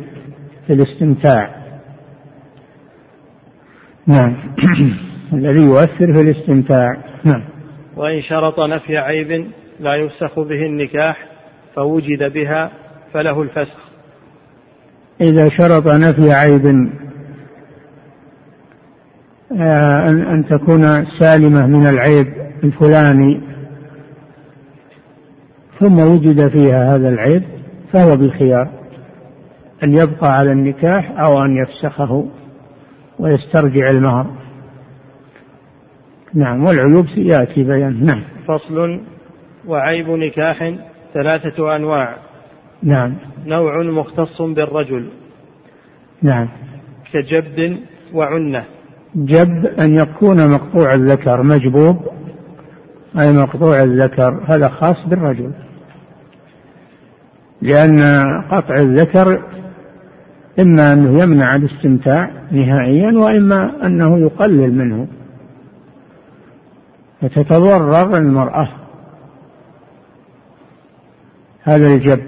في 0.67 0.73
الاستمتاع. 0.73 1.62
نعم. 4.07 4.35
الذي 5.33 5.61
يؤثر 5.61 6.13
في 6.13 6.21
الاستمتاع. 6.21 6.97
نعم. 7.23 7.43
وإن 7.97 8.21
شرط 8.21 8.59
نفي 8.59 8.97
عيب 8.97 9.47
لا 9.79 9.95
يفسخ 9.95 10.39
به 10.39 10.65
النكاح 10.65 11.27
فوجد 11.75 12.33
بها 12.33 12.71
فله 13.13 13.41
الفسخ. 13.41 13.77
إذا 15.21 15.49
شرط 15.49 15.87
نفي 15.87 16.31
عيب 16.31 16.89
آه، 19.59 20.09
أن 20.09 20.45
تكون 20.49 21.05
سالمة 21.19 21.67
من 21.67 21.87
العيب 21.87 22.27
الفلاني 22.63 23.41
ثم 25.79 25.99
وجد 25.99 26.47
فيها 26.47 26.95
هذا 26.95 27.09
العيب 27.09 27.43
فهو 27.93 28.17
بالخيار. 28.17 28.69
أن 29.83 29.93
يبقى 29.93 30.37
على 30.37 30.51
النكاح 30.51 31.19
أو 31.19 31.45
أن 31.45 31.55
يفسخه. 31.57 32.27
ويسترجع 33.19 33.89
المهر. 33.89 34.25
نعم 36.33 36.63
والعيوب 36.63 37.05
يأتي 37.17 37.63
بيان. 37.63 38.05
نعم. 38.05 38.21
فصل 38.47 38.99
وعيب 39.67 40.09
نكاح 40.09 40.73
ثلاثة 41.13 41.75
أنواع. 41.75 42.15
نعم. 42.83 43.13
نوع 43.45 43.83
مختص 43.83 44.41
بالرجل. 44.41 45.09
نعم. 46.21 46.47
كجب 47.13 47.77
وعنة. 48.13 48.65
جب 49.15 49.65
أن 49.65 49.95
يكون 49.95 50.47
مقطوع 50.49 50.93
الذكر 50.93 51.43
مجبوب 51.43 51.97
أي 53.19 53.31
مقطوع 53.31 53.83
الذكر 53.83 54.43
هذا 54.47 54.67
خاص 54.67 55.07
بالرجل. 55.07 55.51
لأن 57.61 58.01
قطع 58.51 58.75
الذكر 58.75 59.43
إما 60.59 60.93
أنه 60.93 61.23
يمنع 61.23 61.55
الاستمتاع 61.55 62.31
نهائيا 62.51 63.11
وإما 63.11 63.85
أنه 63.85 64.19
يقلل 64.19 64.73
منه. 64.73 65.07
فتتضرر 67.21 68.17
المرأة. 68.17 68.69
هذا 71.63 71.87
الجب. 71.87 72.19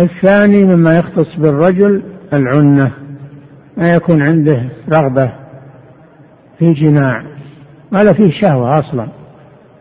الثاني 0.00 0.64
مما 0.64 0.98
يختص 0.98 1.36
بالرجل 1.36 2.02
العنة. 2.32 2.90
ما 3.76 3.94
يكون 3.94 4.22
عنده 4.22 4.62
رغبة 4.88 5.32
في 6.58 6.72
جماع 6.72 7.22
ولا 7.92 8.12
فيه 8.12 8.30
شهوة 8.30 8.78
أصلا. 8.78 9.08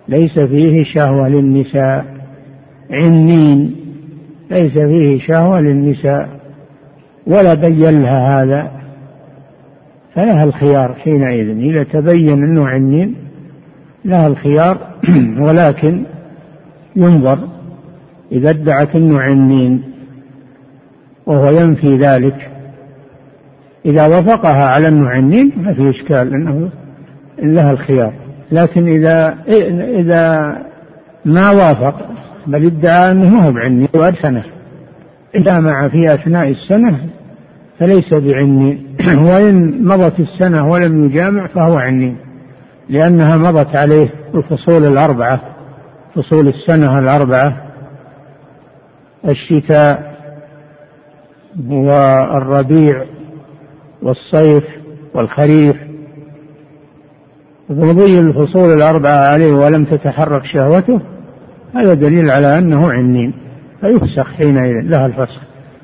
ليس 0.07 0.39
فيه 0.39 0.83
شهوة 0.83 1.29
للنساء. 1.29 2.05
عنين. 2.91 3.75
ليس 4.51 4.73
فيه 4.73 5.19
شهوة 5.19 5.61
للنساء. 5.61 6.42
ولا 7.27 7.53
بين 7.53 8.01
لها 8.01 8.43
هذا 8.43 8.71
فلها 10.15 10.43
الخيار 10.43 10.93
حينئذ. 10.93 11.49
إذا 11.49 11.83
تبين 11.83 12.43
أنه 12.43 12.67
عنين 12.67 13.15
لها 14.05 14.27
الخيار 14.27 14.77
ولكن 15.45 16.03
ينظر 16.95 17.39
إذا 18.31 18.49
ادعت 18.49 18.95
أنه 18.95 19.19
عنين 19.19 19.83
وهو 21.25 21.51
ينفي 21.51 21.97
ذلك. 21.97 22.51
إذا 23.85 24.07
وافقها 24.07 24.65
على 24.65 24.87
أنه 24.87 25.09
عنين 25.09 25.51
ما 25.57 25.73
في 25.73 25.89
إشكال 25.89 26.33
أنه 26.33 26.69
لها 27.39 27.71
الخيار. 27.71 28.13
لكن 28.51 28.87
إذا 28.87 29.37
إذا 29.99 30.55
ما 31.25 31.51
وافق 31.51 31.95
بل 32.47 32.65
ادعى 32.65 33.11
أنه 33.11 33.39
هو 33.39 33.51
بعنين 33.51 33.87
وأرسله 33.93 34.43
جامع 35.35 35.87
في 35.87 36.13
أثناء 36.13 36.49
السنة 36.49 36.99
فليس 37.79 38.13
بعني. 38.13 38.83
وإن 39.29 39.83
مضت 39.83 40.19
السنة 40.19 40.69
ولم 40.69 41.05
يجامع 41.05 41.47
فهو 41.47 41.77
عني 41.77 42.15
لأنها 42.89 43.37
مضت 43.37 43.75
عليه 43.75 44.09
الفصول 44.35 44.85
الأربعة 44.85 45.41
فصول 46.15 46.47
السنة 46.47 46.99
الأربعة 46.99 47.57
الشتاء 49.27 50.13
والربيع 51.69 53.03
والصيف 54.01 54.63
والخريف. 55.13 55.75
مضي 57.69 58.19
الفصول 58.19 58.73
الأربعة 58.73 59.31
عليه 59.31 59.53
ولم 59.53 59.85
تتحرك 59.85 60.43
شهوته 60.43 61.01
هذا 61.75 61.93
دليل 61.93 62.31
على 62.31 62.57
أنه 62.57 62.91
عنين 62.91 63.33
فيفسخ 63.83 64.27
حينئذ 64.27 64.81
لها 64.81 65.05
الفسخ. 65.05 65.41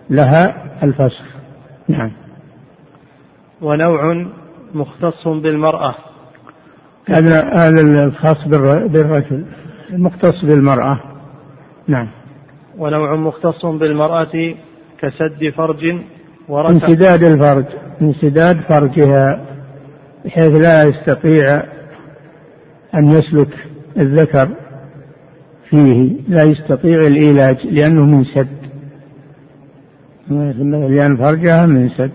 لها 0.09 0.55
الفسخ. 0.83 1.23
نعم. 1.87 2.11
ونوع 3.61 4.25
مختص 4.73 5.27
بالمرأة. 5.27 5.95
هذا 7.09 7.41
هذا 7.53 7.81
الخاص 7.81 8.47
بالرجل. 8.47 9.45
المختص 9.89 10.45
بالمرأة. 10.45 10.99
نعم. 11.87 12.07
ونوع 12.77 13.15
مختص 13.15 13.65
بالمرأة 13.65 14.55
كسد 14.99 15.49
فرج 15.57 15.93
ورث 16.47 16.83
انسداد 16.83 17.23
الفرج. 17.23 17.65
انسداد 18.01 18.61
فرجها 18.61 19.45
بحيث 20.25 20.55
لا 20.55 20.83
يستطيع 20.83 21.63
أن 22.95 23.07
يسلك 23.07 23.67
الذكر. 23.97 24.49
فيه 25.69 26.11
لا 26.27 26.43
يستطيع 26.43 27.07
العلاج 27.07 27.67
لأنه 27.67 28.05
منسد 28.05 28.47
لأن 30.89 31.17
فرجها 31.17 31.65
منسد 31.65 32.11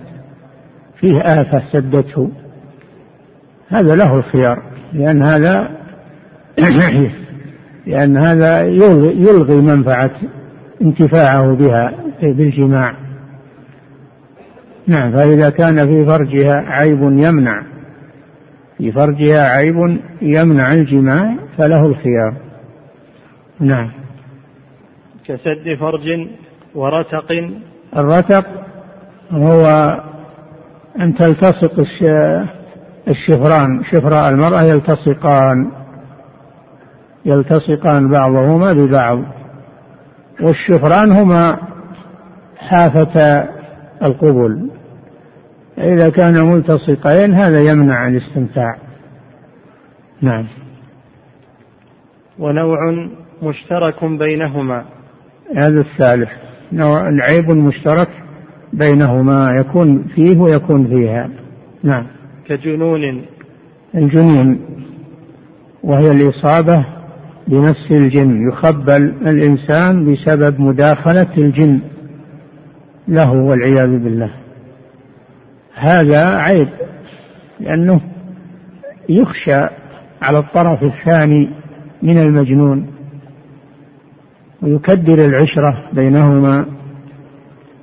فيه 0.96 1.20
آفة 1.20 1.62
سدته. 1.72 2.30
هذا 3.68 3.94
له 3.94 4.16
الخيار. 4.16 4.62
لأن 4.92 5.22
هذا 5.22 5.70
لأن 7.86 8.16
هذا 8.16 8.62
يلغي 9.10 9.54
منفعة 9.54 10.10
انتفاعه 10.82 11.54
بها 11.54 11.92
بالجماع. 12.22 12.94
نعم 14.86 15.12
فإذا 15.12 15.50
كان 15.50 15.86
في 15.86 16.06
فرجها 16.06 16.64
عيب 16.70 17.02
يمنع. 17.02 17.62
في 18.78 18.92
فرجها 18.92 19.48
عيب 19.48 19.98
يمنع 20.22 20.74
الجماع 20.74 21.36
فله 21.58 21.86
الخيار. 21.86 22.43
نعم. 23.60 23.90
كسد 25.24 25.78
فرج 25.80 26.28
ورتق. 26.74 27.32
الرتق 27.96 28.46
هو 29.30 29.66
أن 31.00 31.14
تلتصق 31.14 31.86
الشفران 33.08 33.82
شفراء 33.82 34.28
المرأة 34.28 34.62
يلتصقان 34.62 35.70
يلتصقان 37.24 38.08
بعضهما 38.08 38.72
ببعض 38.72 39.18
والشفران 40.40 41.12
هما 41.12 41.58
حافة 42.58 43.48
القبل. 44.02 44.70
إذا 45.78 46.08
كان 46.08 46.44
ملتصقين 46.44 47.34
هذا 47.34 47.60
يمنع 47.60 48.08
الاستمتاع. 48.08 48.76
نعم. 50.20 50.46
ونوع 52.38 52.78
مشترك 53.48 54.04
بينهما. 54.04 54.84
هذا 55.56 55.80
الثالث 55.80 56.28
نوع 56.72 57.22
عيب 57.22 57.50
مشترك 57.50 58.08
بينهما 58.72 59.56
يكون 59.56 60.04
فيه 60.14 60.38
ويكون 60.38 60.88
فيها. 60.88 61.28
نعم. 61.82 62.06
كجنون. 62.46 63.22
الجنون 63.94 64.58
وهي 65.82 66.10
الإصابة 66.10 66.86
بنفس 67.48 67.90
الجن 67.90 68.48
يخبل 68.48 69.02
الإنسان 69.26 70.12
بسبب 70.12 70.60
مداخلة 70.60 71.26
الجن 71.38 71.80
له 73.08 73.32
والعياذ 73.32 73.88
بالله. 73.88 74.30
هذا 75.74 76.36
عيب 76.36 76.68
لأنه 77.60 78.00
يخشى 79.08 79.68
على 80.22 80.38
الطرف 80.38 80.82
الثاني 80.82 81.50
من 82.02 82.18
المجنون. 82.18 82.93
ويكدر 84.64 85.24
العشرة 85.24 85.76
بينهما 85.92 86.66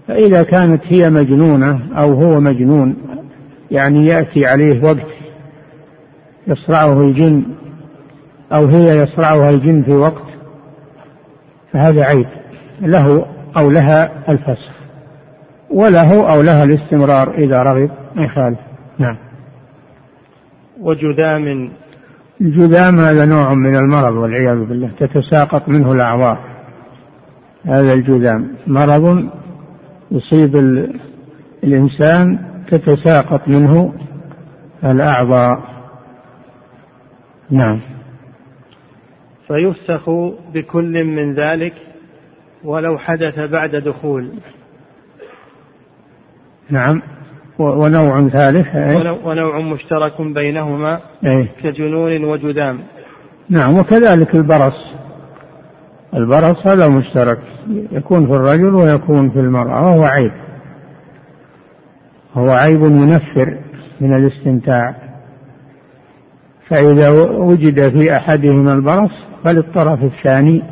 فإذا 0.07 0.43
كانت 0.43 0.81
هي 0.85 1.09
مجنونة 1.09 1.79
أو 1.97 2.13
هو 2.13 2.39
مجنون 2.39 2.95
يعني 3.71 4.05
يأتي 4.05 4.45
عليه 4.45 4.83
وقت 4.83 5.07
يصرعه 6.47 7.01
الجن 7.01 7.43
أو 8.51 8.65
هي 8.65 8.97
يصرعها 8.97 9.49
الجن 9.49 9.81
في 9.81 9.91
وقت 9.91 10.23
فهذا 11.73 12.03
عيب 12.03 12.27
له 12.81 13.25
أو 13.57 13.71
لها 13.71 14.11
الفسخ 14.29 14.71
وله 15.69 16.33
أو 16.33 16.41
لها 16.41 16.63
الاستمرار 16.63 17.33
إذا 17.33 17.63
رغب 17.63 17.89
ما 18.15 18.23
يخالف 18.23 18.59
نعم. 18.99 19.17
وجذام 20.81 21.71
الجذام 22.41 22.99
هذا 22.99 23.25
نوع 23.25 23.53
من 23.53 23.75
المرض 23.75 24.13
والعياذ 24.13 24.65
بالله 24.65 24.91
تتساقط 24.99 25.69
منه 25.69 25.91
الأعضاء. 25.91 26.50
هذا 27.65 27.93
الجذام 27.93 28.55
مرض 28.67 29.29
يصيب 30.11 30.55
الإنسان 31.63 32.39
تتساقط 32.69 33.47
منه 33.47 33.93
الأعضاء. 34.83 35.61
نعم. 37.49 37.79
فيفسخ 39.47 40.09
بكل 40.53 41.03
من 41.03 41.33
ذلك 41.33 41.73
ولو 42.63 42.97
حدث 42.97 43.39
بعد 43.39 43.75
دخول. 43.75 44.29
نعم. 46.69 47.01
ونوع 47.59 48.27
ثالث 48.27 48.75
ونوع 49.25 49.59
مشترك 49.59 50.21
بينهما 50.21 50.99
أي. 51.25 51.47
كجنون 51.63 52.23
وجذام 52.23 52.79
نعم. 53.49 53.77
وكذلك 53.77 54.35
البرص. 54.35 54.93
البرص 56.13 56.67
هذا 56.67 56.87
مشترك 56.87 57.39
يكون 57.91 58.27
في 58.27 58.33
الرجل 58.33 58.75
ويكون 58.75 59.29
في 59.29 59.39
المرأة 59.39 59.85
وهو 59.85 60.03
عيب. 60.03 60.31
هو 62.33 62.49
عيب 62.49 62.81
منفر 62.81 63.57
من 64.01 64.15
الاستمتاع. 64.15 64.95
فإذا 66.67 67.09
وجد 67.09 67.89
في 67.89 68.15
أحدهما 68.15 68.73
البرص 68.73 69.11
فللطرف 69.43 70.03
الثاني 70.03 70.63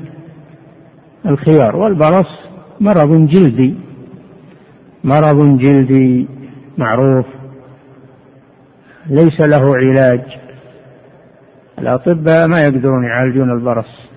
الخيار. 1.26 1.76
والبرص 1.76 2.40
مرض 2.82 3.28
جلدي. 3.28 3.76
مرض 5.04 5.58
جلدي 5.58 6.28
معروف. 6.78 7.26
ليس 9.10 9.42
له 9.42 9.76
علاج. 9.76 10.22
الأطباء 11.80 12.48
ما 12.48 12.62
يقدرون 12.62 13.04
يعالجون 13.04 13.52
البرص. 13.52 14.10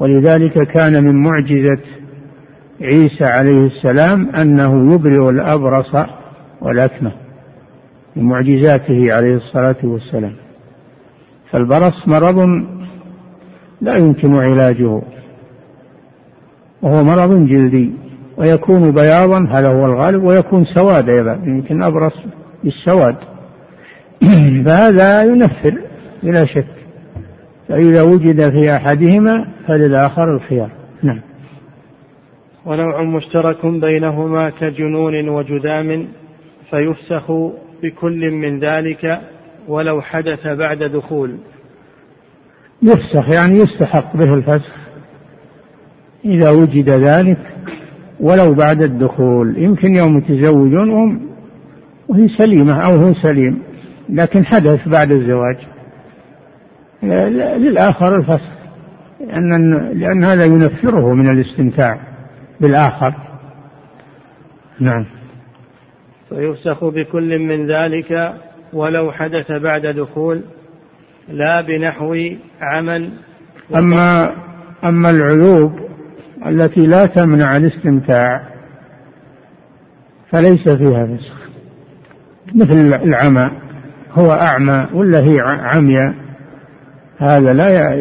ولذلك 0.00 0.62
كان 0.66 1.04
من 1.04 1.22
معجزة 1.22 1.78
عيسى 2.82 3.24
عليه 3.24 3.66
السلام 3.66 4.28
أنه 4.28 4.94
يبرئ 4.94 5.30
الأبرص 5.30 5.96
والأكمة 6.60 7.12
من 8.16 8.24
معجزاته 8.24 9.12
عليه 9.12 9.36
الصلاة 9.36 9.76
والسلام. 9.84 10.32
فالبرص 11.50 12.08
مرض 12.08 12.38
لا 13.80 13.96
يمكن 13.96 14.34
علاجه 14.34 15.02
وهو 16.82 17.04
مرض 17.04 17.46
جلدي 17.46 17.92
ويكون 18.36 18.92
بياضا 18.92 19.46
هذا 19.50 19.68
هو 19.68 19.86
الغالب 19.86 20.22
ويكون 20.22 20.64
سواد 20.64 21.08
أيضا 21.08 21.32
يمكن 21.44 21.82
أبرص 21.82 22.14
بالسواد. 22.64 23.16
فهذا 24.64 25.22
ينفر 25.22 25.78
بلا 26.22 26.44
شك. 26.44 26.79
فإذا 27.70 28.02
وجد 28.02 28.50
في 28.50 28.76
أحدهما 28.76 29.48
فللآخر 29.66 30.34
الخيار. 30.34 30.70
نعم. 31.02 31.20
ونوع 32.66 33.02
مشترك 33.02 33.66
بينهما 33.66 34.50
كجنون 34.50 35.28
وجذام 35.28 36.06
فيفسخ 36.70 37.32
بكل 37.82 38.30
من 38.30 38.60
ذلك 38.60 39.20
ولو 39.68 40.00
حدث 40.00 40.46
بعد 40.46 40.78
دخول. 40.78 41.36
يفسخ 42.82 43.28
يعني 43.28 43.58
يستحق 43.58 44.16
به 44.16 44.34
الفسخ. 44.34 44.74
إذا 46.24 46.50
وجد 46.50 46.88
ذلك 46.88 47.56
ولو 48.20 48.54
بعد 48.54 48.82
الدخول. 48.82 49.58
يمكن 49.58 49.94
يوم 49.94 50.18
يتزوجون 50.18 51.20
وهي 52.08 52.28
سليمة 52.28 52.80
أو 52.80 52.96
هو 52.96 53.14
سليم 53.14 53.62
لكن 54.08 54.44
حدث 54.44 54.88
بعد 54.88 55.12
الزواج. 55.12 55.56
للآخر 57.02 58.16
الفسخ 58.16 58.50
لأن, 59.20 59.74
لأن 59.98 60.24
هذا 60.24 60.44
ينفره 60.44 61.14
من 61.14 61.30
الاستمتاع 61.30 62.00
بالآخر. 62.60 63.14
نعم. 64.80 65.06
فيفسخ 66.28 66.84
بكل 66.84 67.38
من 67.38 67.66
ذلك 67.66 68.34
ولو 68.72 69.12
حدث 69.12 69.52
بعد 69.52 69.86
دخول 69.86 70.42
لا 71.28 71.60
بنحو 71.60 72.16
عمل. 72.60 73.10
أما 73.74 74.32
أما 74.84 75.10
العيوب 75.10 75.72
التي 76.46 76.86
لا 76.86 77.06
تمنع 77.06 77.56
الاستمتاع 77.56 78.42
فليس 80.30 80.68
فيها 80.68 81.06
فسخ. 81.06 81.50
مثل 82.54 82.94
العمى 82.94 83.50
هو 84.12 84.32
أعمى 84.32 84.86
ولا 84.94 85.20
هي 85.20 85.40
عمياء؟ 85.40 86.29
هذا 87.20 87.52
لا 87.52 87.96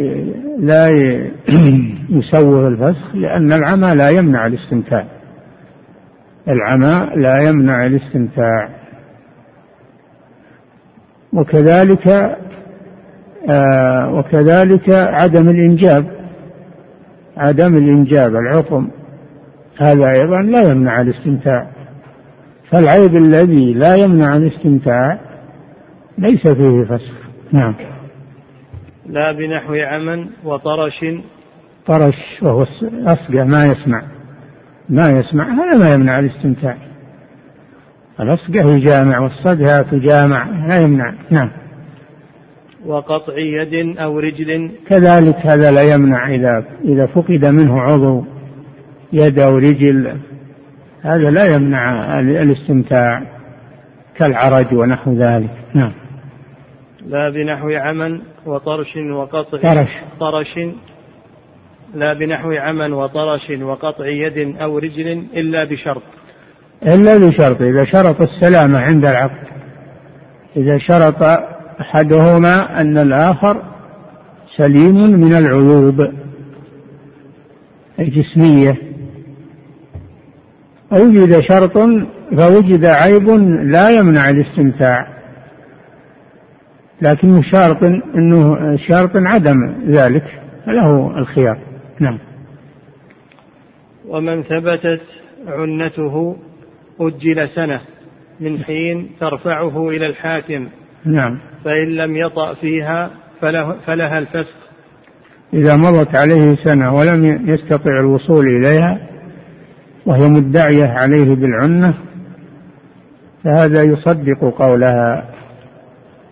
لا 0.60 0.90
يسوغ 2.10 2.68
الفسخ 2.68 3.16
لأن 3.16 3.54
العمى 3.54 3.96
لا 3.96 4.10
يمنع 4.10 4.48
الاستمتاع. 4.48 5.06
العمى 6.48 7.10
لا 7.16 7.40
يمنع 7.40 7.86
الاستمتاع. 7.86 8.70
وكذلك 11.34 12.38
آه 13.50 14.14
وكذلك 14.14 14.90
عدم 14.90 15.50
الإنجاب. 15.50 16.06
عدم 17.38 17.78
الإنجاب 17.78 18.36
العقم 18.36 18.88
هذا 19.78 20.12
أيضا 20.12 20.42
لا 20.42 20.62
يمنع 20.72 21.02
الاستمتاع. 21.02 21.68
فالعيب 22.72 23.16
الذي 23.16 23.74
لا 23.74 23.96
يمنع 23.96 24.38
الاستمتاع 24.38 25.18
ليس 26.18 26.48
فيه 26.48 26.84
فسخ. 26.84 27.14
نعم. 27.52 27.76
لا 29.10 29.32
بنحو 29.32 29.74
عمن 29.74 30.28
وطرش. 30.44 31.06
طرش 31.88 32.40
وهو 32.42 32.66
أصقع 33.06 33.44
ما 33.44 33.66
يسمع. 33.66 34.04
ما 34.90 35.20
يسمع 35.20 35.44
هذا 35.44 35.78
ما 35.78 35.94
يمنع 35.94 36.20
الاستمتاع. 36.20 36.78
الأصقع 38.20 38.76
يجامع 38.76 39.20
والصدها 39.20 39.82
تجامع 39.82 40.68
لا 40.68 40.82
يمنع. 40.82 41.14
نعم. 41.30 41.50
وقطع 42.86 43.38
يد 43.38 43.98
أو 43.98 44.20
رجل. 44.20 44.72
كذلك 44.88 45.36
هذا 45.36 45.72
لا 45.72 45.82
يمنع 45.82 46.28
إذا 46.28 46.64
إذا 46.86 47.06
فقد 47.06 47.46
منه 47.46 47.82
عضو 47.82 48.24
يد 49.14 49.40
أو 49.40 49.58
رجل. 49.58 50.14
هذا 51.02 51.32
لا 51.32 51.46
يمنع 51.56 52.20
الاستمتاع 52.20 53.22
كالعرج 54.16 54.74
ونحو 54.74 55.14
ذلك. 55.14 55.52
نعم. 55.74 55.92
لا 57.08 57.30
بنحو 57.30 57.70
عمن 57.70 58.22
وطرش 58.46 58.98
وقطع 58.98 59.58
طرش. 59.58 59.90
طرش 60.20 60.60
لا 61.96 62.14
بنحو 62.14 62.52
عمن 62.52 62.94
وطرش 62.94 63.50
وقطع 63.62 64.06
يد 64.06 64.56
أو 64.58 64.78
رجل 64.78 65.24
إلا 65.36 65.64
بشرط. 65.64 66.02
إلا 66.84 67.18
بشرط. 67.18 67.62
إذا 67.62 67.84
شرط 67.84 68.22
السلامة 68.22 68.80
عند 68.80 69.06
العقد 69.06 69.48
إذا 70.58 70.78
شرط 70.78 71.24
أحدهما 71.82 72.82
أن 72.82 72.98
الآخر 72.98 73.64
سليم 74.58 74.96
من 74.96 75.36
العيوب 75.36 76.14
الجسمية. 78.00 78.76
وجد 80.92 81.40
شرط 81.40 81.78
فوجد 82.38 82.86
عيب 82.86 83.30
لا 83.64 83.90
يمنع 83.90 84.30
الاستمتاع. 84.30 85.19
لكنه 87.02 87.42
شرط 87.42 87.84
إنه 88.16 88.76
شرط 88.76 89.12
عدم 89.16 89.74
ذلك 89.88 90.24
فله 90.66 91.20
الخيار. 91.20 91.58
نعم. 92.00 92.20
ومن 94.08 94.44
ثبتت 94.44 95.02
عنته 95.48 96.36
أجل 97.00 97.50
سنة 97.56 97.82
من 98.40 98.64
حين 98.64 99.10
ترفعه 99.20 99.90
إلى 99.90 100.06
الحاكم. 100.06 100.68
نعم. 101.06 101.40
فإن 101.66 101.96
لم 101.96 102.16
يطأ 102.16 102.54
فيها 102.54 103.10
فله 103.42 103.76
فلها 103.86 104.20
الفسخ 104.20 104.60
إذا 105.54 105.76
مضت 105.76 106.16
عليه 106.16 106.56
سنة 106.56 106.96
ولم 106.96 107.26
يستطع 107.26 108.00
الوصول 108.00 108.48
إليها 108.48 109.00
وهي 110.06 110.28
مدعية 110.28 110.86
عليه 110.86 111.36
بالعنة 111.36 111.94
فهذا 113.44 113.84
يصدق 113.84 114.54
قولها. 114.58 115.30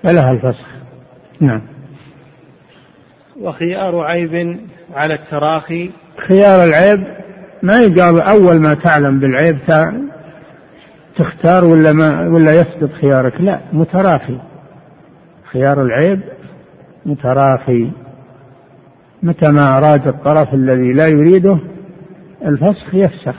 فلها 0.07 0.31
الفسخ. 0.31 0.67
نعم. 1.39 1.61
وخيار 3.41 3.99
عيب 3.99 4.59
على 4.95 5.13
التراخي. 5.13 5.91
خيار 6.27 6.63
العيب 6.63 7.03
ما 7.63 7.77
يقال 7.77 8.21
أول 8.21 8.59
ما 8.59 8.73
تعلم 8.73 9.19
بالعيب 9.19 9.57
تختار 11.15 11.65
ولا 11.65 11.93
ما 11.93 12.27
ولا 12.27 12.53
يسقط 12.53 12.91
خيارك. 13.01 13.41
لا 13.41 13.59
متراخي. 13.73 14.37
خيار 15.51 15.81
العيب 15.81 16.19
متراخي. 17.05 17.91
متى 19.23 19.51
ما 19.51 19.77
أراد 19.77 20.07
الطرف 20.07 20.53
الذي 20.53 20.93
لا 20.93 21.07
يريده 21.07 21.59
الفسخ 22.45 22.93
يفسخ. 22.95 23.35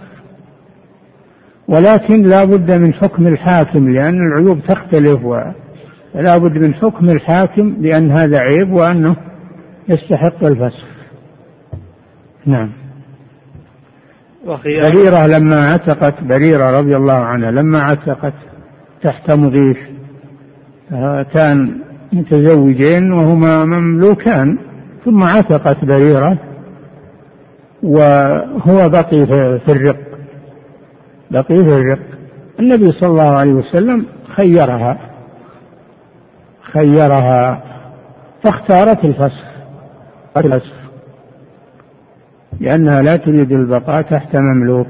ولكن 1.68 2.22
لا 2.22 2.44
بد 2.44 2.70
من 2.70 2.94
حكم 2.94 3.26
الحاكم 3.26 3.88
لأن 3.92 4.26
العيوب 4.26 4.60
تختلف 4.68 5.20
ولا 6.14 6.38
بد 6.38 6.58
من 6.58 6.74
حكم 6.74 7.10
الحاكم 7.10 7.70
بأن 7.70 8.10
هذا 8.10 8.38
عيب 8.38 8.72
وأنه 8.72 9.16
يستحق 9.88 10.44
الفسخ. 10.44 10.86
نعم. 12.46 12.70
بريرة 14.64 15.26
لما 15.26 15.68
عتقت 15.72 16.22
بريرة 16.22 16.78
رضي 16.78 16.96
الله 16.96 17.12
عنها 17.12 17.50
لما 17.50 17.82
عتقت 17.82 18.32
تحت 19.02 19.30
مغيث 19.30 19.78
كان 21.32 21.78
متزوجين 22.12 23.12
وهما 23.12 23.64
مملوكان 23.64 24.58
ثم 25.04 25.22
عتقت 25.22 25.84
بريرة 25.84 26.38
وهو 27.82 28.88
بقي 28.88 29.26
في 29.58 29.72
الرق. 29.72 29.96
بقي 31.30 31.64
في 31.64 31.76
الرق. 31.76 31.98
النبي 32.60 32.92
صلى 32.92 33.08
الله 33.08 33.30
عليه 33.36 33.52
وسلم 33.52 34.06
خيرها. 34.34 34.98
خيرها 36.72 37.62
فاختارت 38.42 39.04
الفسخ. 39.04 39.44
الفسخ. 40.36 40.74
لأنها 42.60 43.02
لا 43.02 43.16
تريد 43.16 43.52
البقاء 43.52 44.02
تحت 44.02 44.36
مملوك. 44.36 44.88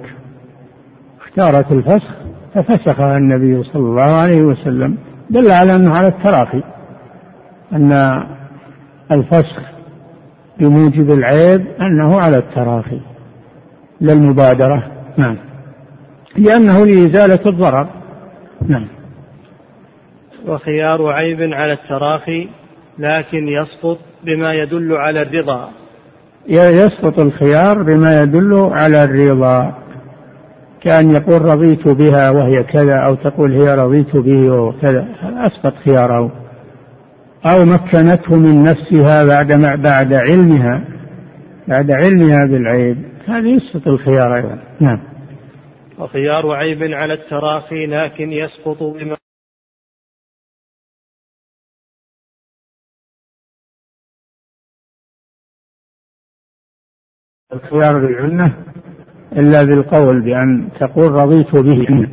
اختارت 1.20 1.72
الفسخ 1.72 2.14
ففسخها 2.54 3.16
النبي 3.16 3.62
صلى 3.62 3.82
الله 3.82 4.02
عليه 4.02 4.42
وسلم. 4.42 4.96
دل 5.30 5.50
على 5.50 5.76
أنه 5.76 5.96
على 5.96 6.08
التراخي. 6.08 6.62
أن 7.72 8.22
الفسخ 9.12 9.62
بموجب 10.60 11.10
العيب 11.10 11.66
أنه 11.80 12.20
على 12.20 12.38
التراخي 12.38 13.00
للمبادرة 14.00 14.86
نعم. 15.16 15.36
لأنه 16.36 16.86
لإزالة 16.86 17.40
الضرر. 17.46 17.88
نعم. 18.68 18.86
وخيار 20.48 21.06
عيب 21.06 21.42
على 21.42 21.72
التراخي 21.72 22.48
لكن 22.98 23.48
يسقط 23.48 23.98
بما 24.24 24.54
يدل 24.54 24.92
على 24.92 25.22
الرضا. 25.22 25.70
يسقط 26.48 27.18
الخيار 27.18 27.82
بما 27.82 28.22
يدل 28.22 28.68
على 28.72 29.04
الرضا. 29.04 29.74
كأن 30.80 31.11
يقول 31.11 31.42
رضيت 31.42 31.88
بها 31.88 32.30
وهي 32.30 32.62
كذا 32.62 32.96
أو 32.96 33.14
تقول 33.14 33.52
هي 33.52 33.74
رضيت 33.74 34.16
به 34.16 34.50
وكذا 34.50 35.06
أسقط 35.22 35.74
خياره؟ 35.84 36.32
أو 37.46 37.64
مكنته 37.64 38.37
من 38.37 38.62
نفسها 38.62 39.24
بعد 39.24 39.52
بعد 39.82 40.12
علمها 40.12 40.84
بعد 41.68 41.90
علمها 41.90 42.46
بالعيب. 42.46 42.96
هذا 43.26 43.48
يسقط 43.48 43.88
الخيار 43.88 44.37
أيضا. 44.37 44.58
نعم. 44.80 45.00
وخيار 45.98 46.50
عيب 46.50 46.82
على 46.82 47.14
التراخي 47.14 47.87
لكن 47.87 48.32
يسقط 48.32 48.82
بما 48.82 49.16
الخيار 57.52 57.98
بالعنة 57.98 58.52
إلا 59.37 59.62
بالقول 59.62 60.20
بأن 60.20 60.68
تقول 60.80 61.12
رضيت 61.12 61.56
به. 61.56 62.08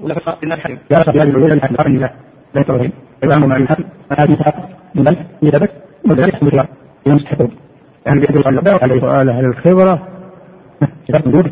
ولا 0.00 0.14
فرق 0.14 0.40
بين 0.40 0.52
الحكم 0.52 0.76
يا 0.90 0.98
رب 0.98 1.16
هذه 1.16 1.22
العلوم 1.22 1.52
الحكم 1.52 1.76
قال 1.76 2.00
لا 2.00 2.12
لا 2.54 2.62
ترهب 2.62 2.90
إمام 3.24 3.48
ما 3.48 3.56
الحكم 3.56 3.84
هذه 4.18 4.36
حق 4.36 4.54
من 4.94 5.04
بل 5.04 5.16
يثبت 5.42 5.70
وذلك 6.08 6.34
الحمد 6.34 6.54
لله 6.54 6.64
يمسح 7.06 7.32
يعني 8.06 8.20
أهل 9.28 9.44
الخبرة. 9.44 10.08
قبل 11.14 11.50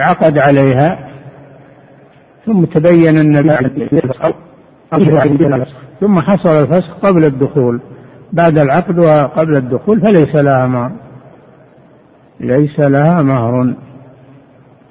عقد 0.00 0.38
عليها 0.38 1.08
ثم 2.46 2.64
تبين 2.64 3.18
أن 3.18 3.36
ثم 6.00 6.20
حصل 6.20 6.48
الفسخ 6.48 6.94
قبل 7.02 7.24
الدخول. 7.24 7.80
بعد 8.32 8.58
العقد 8.58 8.98
وقبل 8.98 9.56
الدخول 9.56 10.00
فليس 10.00 10.34
لها 10.34 10.66
مهر. 10.66 10.90
ليس 12.40 12.80
لها 12.80 13.22
مهر. 13.22 13.74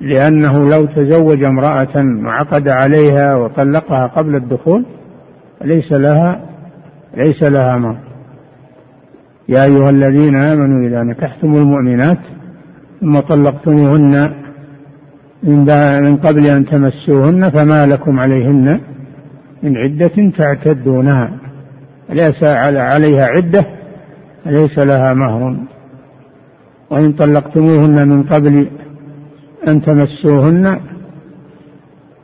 لأنه 0.01 0.69
لو 0.69 0.85
تزوج 0.85 1.43
امرأة 1.43 2.05
وعقد 2.25 2.67
عليها 2.67 3.35
وطلقها 3.35 4.07
قبل 4.07 4.35
الدخول 4.35 4.85
ليس 5.63 5.91
لها 5.91 6.41
ليس 7.17 7.43
لها 7.43 7.77
مهر. 7.77 7.97
يا 9.49 9.63
أيها 9.63 9.89
الذين 9.89 10.35
آمنوا 10.35 10.87
إذا 10.87 11.03
نكحتم 11.03 11.55
المؤمنات 11.55 12.19
ثم 13.01 13.19
طلقتموهن 13.19 14.31
من 15.43 16.17
قبل 16.17 16.47
أن 16.47 16.65
تمسوهن 16.65 17.49
فما 17.49 17.85
لكم 17.85 18.19
عليهن 18.19 18.79
من 19.63 19.77
عدة 19.77 20.31
تعتدونها. 20.37 21.31
ليس 22.11 22.43
عليها 22.43 23.25
عدة 23.25 23.65
ليس 24.45 24.79
لها 24.79 25.13
مهر. 25.13 25.57
وإن 26.89 27.13
طلقتموهن 27.13 28.07
من 28.07 28.23
قبل 28.23 28.67
أن 29.67 29.81
تمسوهن 29.81 30.79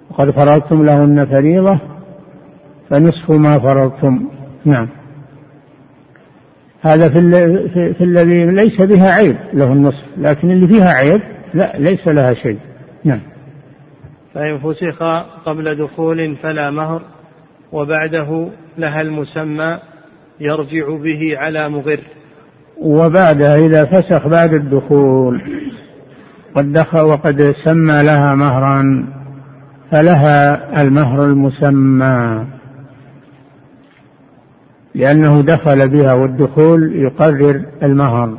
وقد 0.09 0.31
فرضتم 0.31 0.85
لهن 0.85 1.25
فريضة 1.25 1.79
فنصف 2.89 3.31
ما 3.31 3.59
فرضتم. 3.59 4.27
نعم. 4.65 4.87
هذا 6.81 7.09
في, 7.09 7.19
في, 7.69 7.93
في 7.93 8.03
الذي 8.03 8.45
ليس 8.45 8.81
بها 8.81 9.11
عيب 9.11 9.37
له 9.53 9.73
النصف 9.73 10.03
لكن 10.17 10.51
اللي 10.51 10.67
فيها 10.67 10.89
عيب 10.89 11.21
لا 11.53 11.77
ليس 11.77 12.07
لها 12.07 12.33
شيء. 12.33 12.59
نعم. 13.03 13.19
فإن 14.33 14.59
فسخ 14.59 15.03
قبل 15.45 15.75
دخول 15.75 16.35
فلا 16.35 16.71
مهر. 16.71 17.01
وبعده 17.71 18.49
لها 18.77 19.01
المسمى 19.01 19.77
يرجع 20.39 20.85
به 20.89 21.37
على 21.37 21.69
مغر. 21.69 21.99
وبعدها 22.81 23.57
إذا 23.57 23.85
فسخ 23.85 24.27
بعد 24.27 24.53
الدخول 24.53 25.41
قد 26.55 26.73
دخل 26.73 27.01
وقد 27.01 27.55
سمى 27.63 28.03
لها 28.03 28.35
مهرا 28.35 29.07
فلها 29.91 30.81
المهر 30.81 31.25
المسمى. 31.25 32.45
لأنه 34.95 35.41
دخل 35.41 35.89
بها 35.89 36.13
والدخول 36.13 36.95
يقرر 36.95 37.61
المهر. 37.83 38.37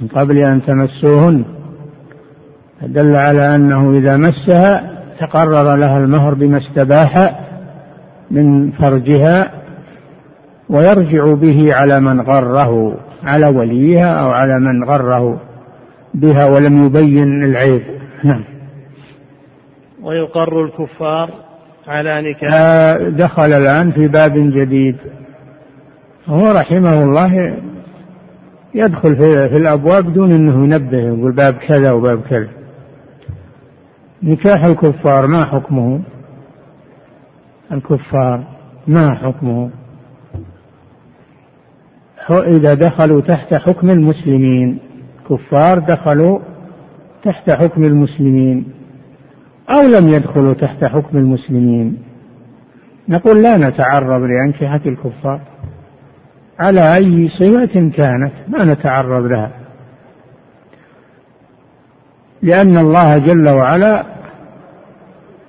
من 0.00 0.08
قبل 0.08 0.38
أن 0.38 0.62
تمسوهن. 0.62 1.44
دل 2.82 3.16
على 3.16 3.54
أنه 3.56 3.98
إذا 3.98 4.16
مسها 4.16 4.92
تقرر 5.20 5.76
لها 5.76 5.98
المهر 5.98 6.34
بما 6.34 6.58
استباح. 6.58 7.38
من 8.32 8.70
فرجها 8.70 9.52
ويرجع 10.68 11.32
به 11.32 11.74
على 11.74 12.00
من 12.00 12.20
غره 12.20 12.96
على 13.24 13.46
وليها 13.46 14.20
أو 14.20 14.30
على 14.30 14.60
من 14.60 14.84
غره 14.84 15.40
بها 16.14 16.46
ولم 16.46 16.86
يبين 16.86 17.44
العيب. 17.44 17.82
نعم. 18.24 18.44
ويقر 20.02 20.64
الكفار 20.64 21.30
على 21.88 22.30
نكاح. 22.30 22.50
آه، 22.54 23.08
دخل 23.08 23.52
الآن 23.52 23.90
في 23.90 24.08
باب 24.08 24.32
جديد. 24.34 24.96
هو 26.26 26.50
رحمه 26.50 27.02
الله 27.02 27.56
يدخل 28.74 29.16
في, 29.16 29.48
في 29.48 29.56
الأبواب 29.56 30.12
دون 30.12 30.30
أنه 30.30 30.64
ينبه 30.64 30.98
يقول 30.98 31.32
باب 31.32 31.54
كذا 31.54 31.92
وباب 31.92 32.20
كذا. 32.30 32.48
نكاح 34.22 34.64
الكفار 34.64 35.26
ما 35.26 35.44
حكمه؟ 35.44 36.00
الكفار 37.72 38.44
ما 38.86 39.14
حكمه؟ 39.14 39.70
إذا 42.30 42.74
دخلوا 42.74 43.20
تحت 43.20 43.54
حكم 43.54 43.90
المسلمين 43.90 44.78
كفار 45.30 45.78
دخلوا 45.78 46.38
تحت 47.22 47.50
حكم 47.50 47.84
المسلمين 47.84 48.72
أو 49.70 49.80
لم 49.82 50.08
يدخلوا 50.08 50.54
تحت 50.54 50.84
حكم 50.84 51.18
المسلمين. 51.18 51.98
نقول 53.08 53.42
لا 53.42 53.56
نتعرض 53.56 54.22
لأنكحة 54.22 54.80
الكفار. 54.86 55.40
على 56.60 56.96
أي 56.96 57.28
صفة 57.28 57.90
كانت؟ 57.96 58.32
ما 58.48 58.64
نتعرض 58.64 59.24
لها. 59.24 59.50
لأن 62.42 62.78
الله 62.78 63.18
جل 63.18 63.48
وعلا 63.48 64.04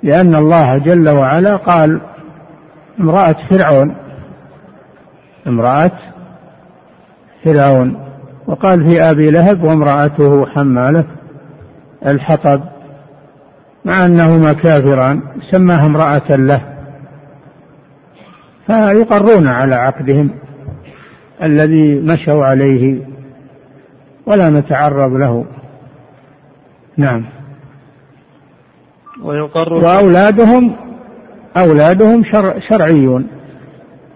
لأن 0.04 0.36
الله 0.36 0.78
جل 0.78 1.10
وعلا 1.10 1.56
قال 1.56 2.02
امرأة 3.00 3.36
فرعون. 3.50 3.96
امرأة 5.48 5.92
فرعون. 7.44 8.00
وقال 8.48 8.84
في 8.84 9.02
أبي 9.02 9.32
لهب 9.32 9.64
وامرأته 9.64 10.46
حمالة 10.46 11.06
الحطب. 12.06 12.62
مع 13.86 14.06
أنهما 14.06 14.54
كافران 14.54 15.22
سماها 15.52 15.86
امرأة 15.86 16.36
له. 16.36 16.62
فيقرون 18.68 19.48
على 19.48 19.76
عقدهم 19.76 20.30
الذي 21.44 22.00
مشوا 22.00 22.46
عليه 22.46 22.98
ولا 24.26 24.50
نتعرض 24.50 25.14
له. 25.14 25.46
نعم. 26.98 27.26
ويقر 29.24 29.74
وأولادهم 29.74 30.76
أولادهم 31.58 32.24
شرع 32.24 32.60
شرعيون. 32.60 33.28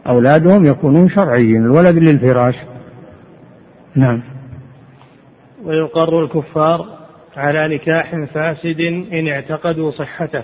أولادهم 0.08 0.66
يكونون 0.66 1.10
شرعيين. 1.10 1.66
الولد 1.66 1.98
للفراش. 1.98 2.56
نعم. 3.96 4.22
ويقر 5.66 6.24
الكفار 6.24 6.86
على 7.38 7.76
نكاح 7.76 8.16
فاسد 8.34 8.82
إن 9.14 9.28
اعتقدوا 9.28 9.92
صحته. 9.92 10.44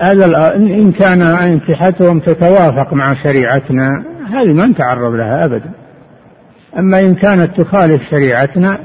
هذا 0.00 0.54
إن 0.56 0.92
كان 0.92 1.22
انكحتهم 1.22 2.20
تتوافق 2.20 2.92
مع 2.92 3.14
شريعتنا 3.14 4.04
هذه 4.30 4.52
ما 4.52 4.66
نتعرض 4.66 5.14
لها 5.14 5.44
أبدا. 5.44 5.70
أما 6.78 7.00
إن 7.00 7.14
كانت 7.14 7.60
تخالف 7.60 8.10
شريعتنا 8.10 8.78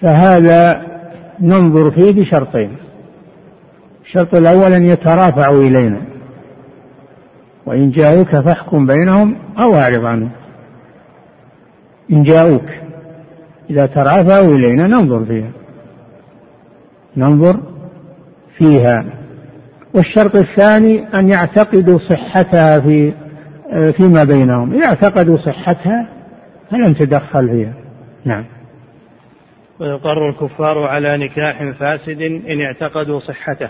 فهذا 0.00 0.82
ننظر 1.40 1.90
فيه 1.90 2.22
بشرطين. 2.22 2.76
الشرط 4.10 4.34
الأول 4.34 4.72
أن 4.72 4.84
يترافعوا 4.84 5.62
إلينا. 5.62 6.00
وإن 7.66 7.90
جاءوك 7.90 8.36
فاحكم 8.36 8.86
بينهم 8.86 9.36
أو 9.58 9.76
أعرض 9.76 10.04
عنهم. 10.04 10.30
إن 12.12 12.22
جاءوك 12.22 12.64
إذا 13.70 13.86
ترافعوا 13.86 14.54
إلينا 14.54 14.86
ننظر 14.86 15.24
فيها. 15.24 15.50
ننظر 17.16 17.60
فيها. 18.58 19.04
والشرط 19.94 20.36
الثاني 20.36 21.06
أن 21.14 21.28
يعتقدوا 21.28 21.98
صحتها 21.98 22.80
في 22.80 23.12
فيما 23.92 24.24
بينهم. 24.24 24.72
إذا 24.72 24.84
اعتقدوا 24.84 25.36
صحتها 25.36 26.08
فلن 26.70 26.94
تدخل 26.94 27.48
فيها. 27.48 27.74
نعم. 28.24 28.44
ويقر 29.80 30.30
الكفار 30.30 30.78
على 30.78 31.16
نكاح 31.16 31.62
فاسد 31.64 32.22
إن 32.22 32.60
اعتقدوا 32.60 33.20
صحته. 33.20 33.68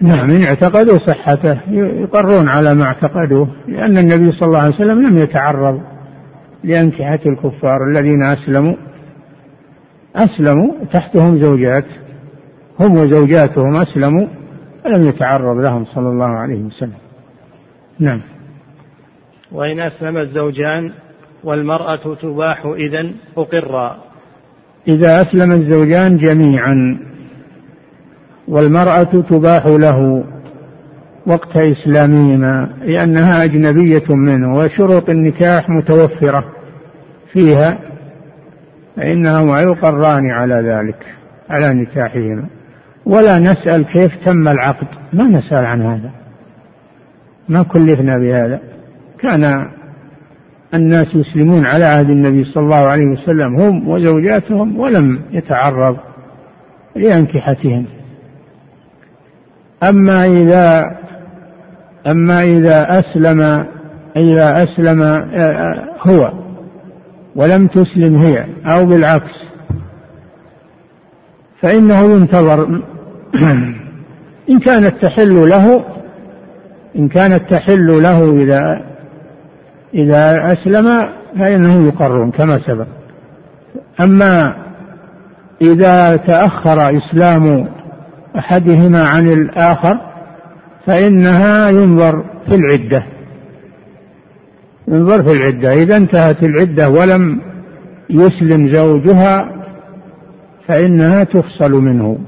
نعم 0.00 0.30
إن 0.30 0.42
اعتقدوا 0.42 0.98
صحته 0.98 1.58
يقرون 1.70 2.48
على 2.48 2.74
ما 2.74 2.84
اعتقدوه 2.84 3.48
لأن 3.68 3.98
النبي 3.98 4.32
صلى 4.32 4.46
الله 4.46 4.58
عليه 4.58 4.74
وسلم 4.74 5.06
لم 5.06 5.18
يتعرض 5.18 5.80
لأنكحة 6.64 7.20
الكفار 7.26 7.88
الذين 7.90 8.22
أسلموا 8.22 8.74
أسلموا 10.16 10.72
تحتهم 10.92 11.38
زوجات 11.38 11.84
هم 12.80 12.98
وزوجاتهم 12.98 13.76
أسلموا 13.76 14.26
ولم 14.86 15.08
يتعرض 15.08 15.56
لهم 15.56 15.84
صلى 15.84 16.08
الله 16.08 16.26
عليه 16.26 16.62
وسلم. 16.62 16.98
نعم. 17.98 18.20
وإن 19.52 19.80
أسلم 19.80 20.16
الزوجان 20.16 20.92
والمرأة 21.44 22.14
تباح 22.14 22.66
إذن 22.66 23.14
أقرا. 23.36 23.96
إذا 24.88 25.22
أسلم 25.22 25.52
الزوجان 25.52 26.16
جميعا. 26.16 26.98
والمرأة 28.48 29.02
تباح 29.02 29.66
له 29.66 30.24
وقت 31.26 31.56
إسلامهما 31.56 32.68
لأنها 32.84 33.44
أجنبية 33.44 34.14
منه 34.14 34.56
وشروط 34.56 35.10
النكاح 35.10 35.68
متوفرة 35.68 36.44
فيها 37.32 37.78
فإنهما 38.96 39.60
يقران 39.60 40.30
على 40.30 40.54
ذلك 40.54 41.06
على 41.50 41.74
نكاحهما. 41.74 42.44
ولا 43.06 43.38
نسأل 43.38 43.84
كيف 43.84 44.24
تم 44.24 44.48
العقد 44.48 44.86
ما 45.12 45.24
نسأل 45.24 45.64
عن 45.64 45.82
هذا. 45.82 46.10
ما 47.48 47.62
كلفنا 47.62 48.18
بهذا. 48.18 48.60
كان 49.20 49.68
الناس 50.74 51.14
يسلمون 51.14 51.66
على 51.66 51.84
عهد 51.84 52.10
النبي 52.10 52.44
صلى 52.44 52.62
الله 52.62 52.76
عليه 52.76 53.06
وسلم 53.06 53.56
هم 53.56 53.88
وزوجاتهم 53.88 54.78
ولم 54.78 55.20
يتعرض 55.30 55.96
لأنكحتهم. 56.96 57.84
أما 59.82 60.26
إذا 60.26 60.96
أما 62.06 62.42
إذا 62.42 63.00
أسلم 63.00 63.66
إذا 64.16 64.62
أسلم 64.62 65.02
هو 66.00 66.32
ولم 67.36 67.66
تسلم 67.66 68.16
هي 68.16 68.44
أو 68.66 68.86
بالعكس 68.86 69.48
فإنه 71.60 72.00
ينتظر. 72.00 72.80
إن 74.50 74.58
كانت 74.58 75.02
تحل 75.02 75.48
له 75.48 75.84
إن 76.96 77.08
كانت 77.08 77.50
تحل 77.50 78.02
له 78.02 78.42
إذا 78.42 78.82
إذا 79.94 80.52
أسلم 80.52 81.08
فإنهم 81.38 81.88
يقرون 81.88 82.30
كما 82.30 82.58
سبق. 82.58 82.86
أما 84.00 84.54
إذا 85.62 86.16
تأخر 86.16 86.98
إسلام 86.98 87.68
أحدهما 88.36 89.08
عن 89.08 89.32
الآخر 89.32 90.00
فإنها 90.86 91.70
ينظر 91.70 92.24
في 92.46 92.54
العدة. 92.54 93.02
ينظر 94.88 95.22
في 95.22 95.32
العدة. 95.32 95.72
إذا 95.82 95.96
انتهت 95.96 96.42
العدة 96.42 96.88
ولم 96.88 97.40
يسلم 98.10 98.68
زوجها 98.68 99.52
فإنها 100.66 101.24
تفصل 101.24 101.72
منه. 101.72 102.18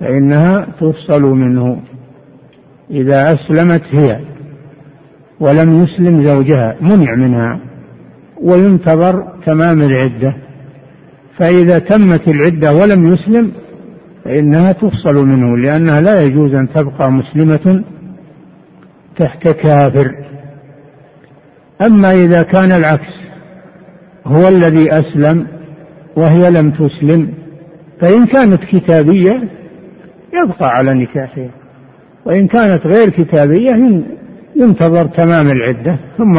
فإنها 0.00 0.66
تفصل 0.80 1.22
منه. 1.22 1.80
إذا 2.90 3.34
أسلمت 3.34 3.82
هي 3.90 4.20
ولم 5.40 5.82
يسلم 5.82 6.22
زوجها 6.24 6.76
منع 6.80 7.14
منها 7.14 7.60
وينتظر 8.42 9.32
تمام 9.46 9.82
العدة. 9.82 10.36
فإذا 11.38 11.78
تمت 11.78 12.28
العدة 12.28 12.74
ولم 12.74 13.14
يسلم 13.14 13.52
فإنها 14.24 14.72
تفصل 14.72 15.14
منه 15.14 15.56
لأنها 15.56 16.00
لا 16.00 16.22
يجوز 16.22 16.54
أن 16.54 16.68
تبقى 16.68 17.12
مسلمة 17.12 17.84
تحت 19.16 19.48
كافر. 19.48 20.14
أما 21.82 22.12
إذا 22.12 22.42
كان 22.42 22.72
العكس 22.72 23.12
هو 24.26 24.48
الذي 24.48 24.92
أسلم 24.92 25.46
وهي 26.16 26.50
لم 26.50 26.70
تسلم 26.70 27.28
فإن 28.00 28.26
كانت 28.26 28.64
كتابية 28.64 29.48
يبقى 30.44 30.76
على 30.76 30.94
نكاحها 30.94 31.50
وإن 32.24 32.46
كانت 32.46 32.86
غير 32.86 33.08
كتابية 33.08 34.02
ينتظر 34.56 35.06
تمام 35.06 35.50
العدة. 35.50 35.96
ثم 36.18 36.38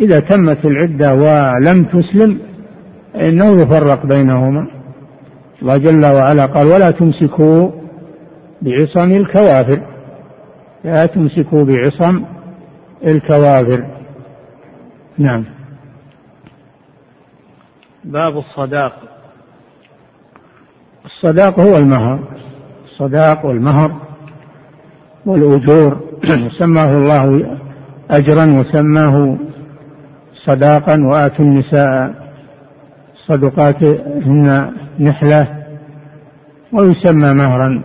إذا 0.00 0.20
تمت 0.20 0.64
العدة 0.64 1.14
ولم 1.14 1.84
تسلم 1.84 2.38
إنه 3.20 3.62
يفرق 3.62 4.06
بينهما. 4.06 4.66
الله 5.62 5.76
جل 5.76 6.06
وعلا 6.06 6.46
قال 6.46 6.66
ولا 6.66 6.90
تمسكوا 6.90 7.70
بعصم 8.62 9.12
الكوافر 9.12 9.80
لا 10.84 11.06
تمسكوا 11.06 11.64
بعصم 11.64 12.24
الكوافر. 13.06 13.86
نعم. 15.18 15.44
باب 18.04 18.38
الصداق. 18.38 18.92
الصداق 21.04 21.60
هو 21.60 21.76
المهر. 21.76 22.18
الصداق 22.84 23.46
والمهر 23.46 23.92
والأجور. 25.26 26.00
سماه 26.58 26.92
الله 26.92 27.58
أجرا 28.10 28.60
وسماه 28.60 29.36
صداقا 30.44 31.00
وآتوا 31.06 31.44
النساء 31.44 32.27
صدقاتهن 33.28 34.72
نحلة 35.00 35.66
ويسمى 36.72 37.32
مهرا 37.32 37.82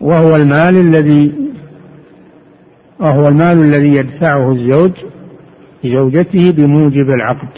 وهو 0.00 0.36
المال 0.36 0.76
الذي 0.76 1.34
وهو 3.00 3.28
المال 3.28 3.58
الذي 3.58 3.94
يدفعه 3.94 4.52
الزوج 4.52 4.92
لزوجته 5.84 6.50
بموجب 6.50 7.10
العقد. 7.10 7.48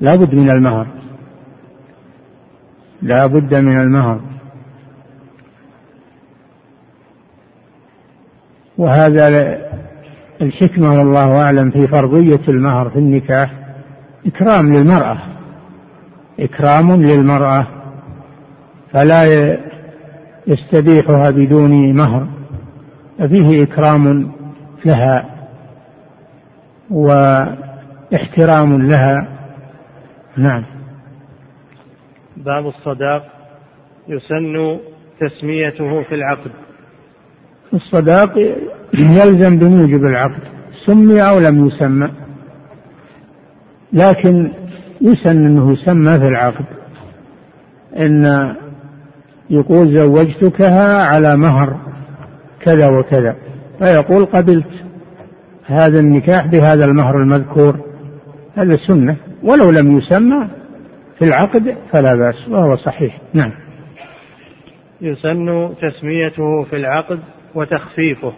لا 0.00 0.16
بد 0.16 0.34
من 0.34 0.50
المهر. 0.50 0.86
لا 3.02 3.26
بد 3.26 3.54
من 3.54 3.80
المهر. 3.80 4.20
وهذا 8.78 9.58
الحكمة 10.42 10.98
والله 10.98 11.42
أعلم 11.42 11.70
في 11.70 11.86
فرضية 11.86 12.40
المهر 12.48 12.90
في 12.90 12.98
النكاح. 12.98 13.63
إكرام 14.26 14.76
للمرأة. 14.76 15.18
إكرام 16.40 17.02
للمرأة. 17.02 17.66
فلا 18.92 19.24
يستبيحها 20.46 21.30
بدون 21.30 21.92
مهر. 21.92 22.26
ففيه 23.18 23.62
إكرام 23.62 24.32
لها 24.84 25.30
واحترام 26.90 28.82
لها. 28.82 29.28
نعم. 30.36 30.64
باب 32.36 32.66
الصداق. 32.66 33.26
يسن 34.08 34.78
تسميته 35.20 36.02
في 36.02 36.14
العقد. 36.14 36.50
الصداق 37.74 38.38
يلزم 38.94 39.58
بموجب 39.58 40.04
العقد. 40.04 40.42
سمي 40.86 41.22
أو 41.22 41.38
لم 41.38 41.66
يسمى. 41.66 42.10
لكن 43.94 44.50
يسن 45.00 45.46
أنه 45.46 45.72
يسمى 45.72 46.18
في 46.18 46.28
العقد. 46.28 46.64
إن 47.98 48.54
يقول 49.50 49.94
زوجتكها 49.94 51.02
على 51.02 51.36
مهر 51.36 51.76
كذا 52.60 52.88
وكذا. 52.88 53.36
فيقول 53.78 54.24
قبلت 54.24 54.84
هذا 55.66 56.00
النكاح 56.00 56.46
بهذا 56.46 56.84
المهر 56.84 57.16
المذكور. 57.16 57.76
هذا 58.54 58.76
سنة. 58.76 59.16
ولو 59.42 59.70
لم 59.70 59.98
يسمى 59.98 60.48
في 61.18 61.24
العقد 61.24 61.76
فلا 61.92 62.14
بأس 62.14 62.48
وهو 62.48 62.76
صحيح. 62.76 63.20
نعم. 63.34 63.52
يسن 65.00 65.74
تسميته 65.82 66.64
في 66.70 66.76
العقد 66.76 67.18
وتخفيفه. 67.54 68.32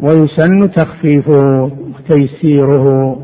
ويسن 0.00 0.70
تخفيفه 0.70 1.62
وتيسيره 1.64 3.18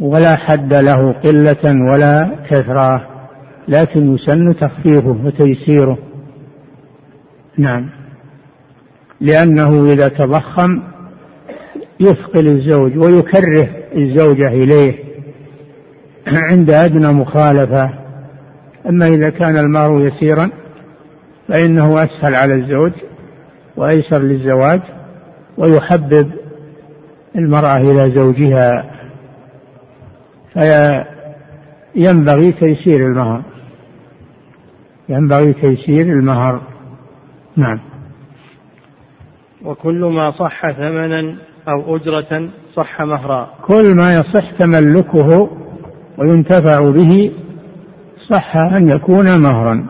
ولا 0.00 0.36
حد 0.36 0.74
له 0.74 1.12
قلة 1.12 1.90
ولا 1.90 2.30
كثرة 2.48 3.06
لكن 3.68 4.14
يسن 4.14 4.56
تخفيفه 4.56 5.16
وتيسيره. 5.24 5.98
نعم. 7.58 7.90
لأنه 9.20 9.92
إذا 9.92 10.08
تضخم 10.08 10.82
يثقل 12.00 12.46
الزوج 12.46 12.98
ويكره 12.98 13.68
الزوجة 13.96 14.48
إليه. 14.48 14.94
عند 16.26 16.70
أدنى 16.70 17.12
مخالفة. 17.12 17.90
أما 18.88 19.08
إذا 19.08 19.30
كان 19.30 19.56
المهر 19.56 20.00
يسيرا 20.00 20.50
فإنه 21.48 22.04
أسهل 22.04 22.34
على 22.34 22.54
الزوج 22.54 22.92
وأيسر 23.76 24.18
للزواج 24.18 24.80
ويحبب 25.58 26.30
المرأة 27.36 27.76
إلى 27.76 28.10
زوجها. 28.10 28.99
فينبغي 30.52 32.52
تيسير 32.52 33.06
المهر. 33.06 33.42
ينبغي 35.08 35.52
تيسير 35.52 36.06
المهر. 36.06 36.60
نعم. 37.56 37.80
وكل 39.64 40.04
ما 40.04 40.30
صح 40.30 40.70
ثمنا 40.70 41.36
أو 41.68 41.96
أجرة 41.96 42.48
صح 42.74 43.02
مهرا. 43.02 43.50
كل 43.66 43.94
ما 43.94 44.14
يصح 44.14 44.50
تملكه 44.58 45.50
وينتفع 46.18 46.90
به 46.90 47.32
صح 48.28 48.56
أن 48.56 48.88
يكون 48.88 49.38
مهرا. 49.38 49.86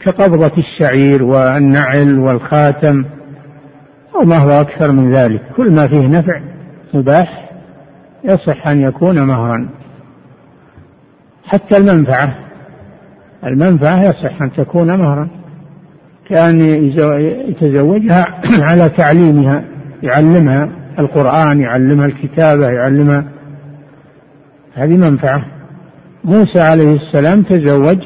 كقبضة 0.00 0.52
الشعير 0.58 1.22
والنعل 1.22 2.18
والخاتم 2.18 3.04
أو 4.14 4.24
ما 4.24 4.38
هو 4.38 4.50
أكثر 4.50 4.92
من 4.92 5.12
ذلك. 5.12 5.42
كل 5.56 5.70
ما 5.70 5.88
فيه 5.88 6.06
نفع 6.06 6.40
مباح 6.94 7.50
يصح 8.24 8.66
أن 8.66 8.80
يكون 8.80 9.22
مهرا. 9.22 9.68
حتى 11.48 11.76
المنفعة. 11.76 12.34
المنفعة 13.46 14.04
يصح 14.04 14.42
أن 14.42 14.52
تكون 14.52 14.98
مهرا 14.98 15.28
كأن 16.28 16.60
يتزوجها 17.48 18.40
على 18.68 18.88
تعليمها 18.88 19.64
يعلمها 20.02 20.68
القرآن 20.98 21.60
يعلمها 21.60 22.06
الكتابة 22.06 22.68
يعلمها. 22.68 23.24
هذه 24.74 24.96
منفعة. 24.96 25.44
موسى 26.24 26.60
عليه 26.60 26.94
السلام 26.94 27.42
تزوج 27.42 27.98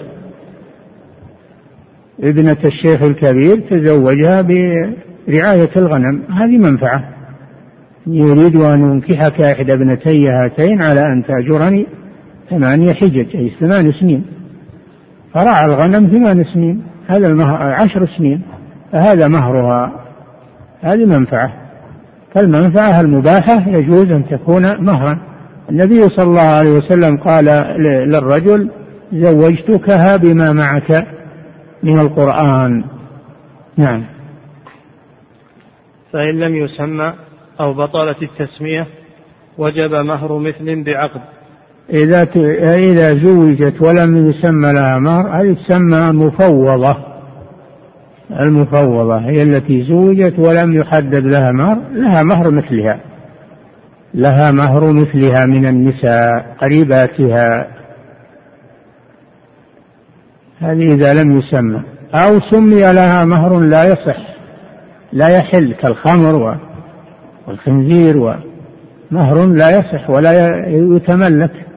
ابنة 2.23 2.57
الشيخ 2.65 3.03
الكبير 3.03 3.61
تزوجها 3.71 4.43
برعاية 5.29 5.71
الغنم. 5.77 6.23
هذه 6.31 6.59
منفعة. 6.59 7.05
يريد 8.07 8.57
أن 8.57 8.83
أنكحك 8.83 9.41
إحدى 9.41 9.73
ابنتي 9.73 10.29
هاتين 10.29 10.83
على 10.83 11.13
أن 11.13 11.25
تأجرني. 11.25 11.87
ثمانية 12.53 12.93
حجج 12.93 13.37
أي 13.37 13.51
ثمان 13.61 13.93
سنين. 13.93 14.25
فرعى 15.35 15.65
الغنم 15.65 16.07
ثمان 16.07 16.45
سنين 16.45 16.83
هذا 17.07 17.27
المهر 17.27 17.63
عشر 17.63 18.07
سنين 18.07 18.43
فهذا 18.93 19.29
مهرها. 19.29 19.93
هذه 20.81 21.05
منفعة. 21.05 21.53
فالمنفعة 22.35 23.01
المباحة 23.01 23.69
يجوز 23.69 24.11
أن 24.11 24.29
تكون 24.29 24.85
مهرا. 24.85 25.19
النبي 25.71 26.09
صلى 26.09 26.25
الله 26.25 26.41
عليه 26.41 26.71
وسلم 26.71 27.17
قال 27.17 27.45
للرجل 28.09 28.71
زوجتكها 29.13 30.17
بما 30.17 30.53
معك 30.53 31.07
من 31.83 32.01
القرآن. 32.01 32.85
نعم. 33.77 34.03
فإن 36.13 36.41
لم 36.41 36.55
يسمى 36.55 37.13
أو 37.61 37.75
بطلت 37.75 38.23
التسمية 38.23 38.87
وجب 39.59 39.95
مهر 39.95 40.39
مثل 40.39 40.85
بعقد. 40.85 41.21
إذا 41.91 42.29
إذا 42.75 43.15
زوجت 43.15 43.83
ولم 43.83 44.31
يسمى 44.31 44.73
لها 44.73 44.99
مهر 44.99 45.29
هذه 45.29 45.53
تسمى 45.53 46.13
مفوضة 46.13 47.13
المفوضة 48.41 49.17
هي 49.17 49.43
التي 49.43 49.83
زوجت 49.83 50.39
ولم 50.39 50.81
يحدد 50.81 51.27
لها 51.27 51.53
مهر 51.53 51.79
لها 51.93 52.23
مهر 52.23 52.51
مثلها. 52.51 53.01
لها 54.15 54.51
مهر 54.51 54.93
مثلها 54.93 55.47
من 55.47 55.67
النساء 55.67 56.57
قريباتها. 56.61 57.69
هذه 60.61 60.95
إذا 60.95 61.15
لم 61.15 61.39
يسمى. 61.39 61.83
أو 62.15 62.41
سمي 62.41 62.93
لها 62.93 63.25
مهر 63.25 63.61
لا 63.61 63.85
يصح 63.85 64.33
لا 65.13 65.29
يحل 65.29 65.75
كالخمر 65.75 66.59
والخنزير 67.47 68.17
ومهر 68.17 69.47
لا 69.47 69.79
يصح 69.79 70.11
ولا 70.11 70.67
يتملك. 70.69 71.72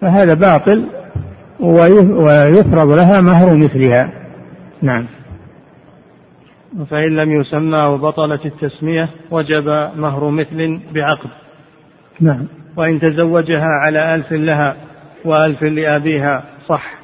فهذا 0.00 0.34
باطل 0.34 0.86
ويفرض 1.60 2.88
لها 2.88 3.20
مهر 3.20 3.54
مثلها. 3.54 4.12
نعم. 4.82 5.06
فإن 6.90 7.16
لم 7.16 7.40
يسمى 7.40 7.78
وبطلت 7.78 8.46
التسمية 8.46 9.08
وجب 9.30 9.68
مهر 9.96 10.30
مثل 10.30 10.80
بعقد. 10.94 11.30
نعم. 12.20 12.46
وإن 12.76 13.00
تزوجها 13.00 13.66
على 13.66 14.14
ألف 14.14 14.32
لها 14.32 14.76
وألف 15.24 15.62
لأبيها 15.62 16.42
صح. 16.68 16.94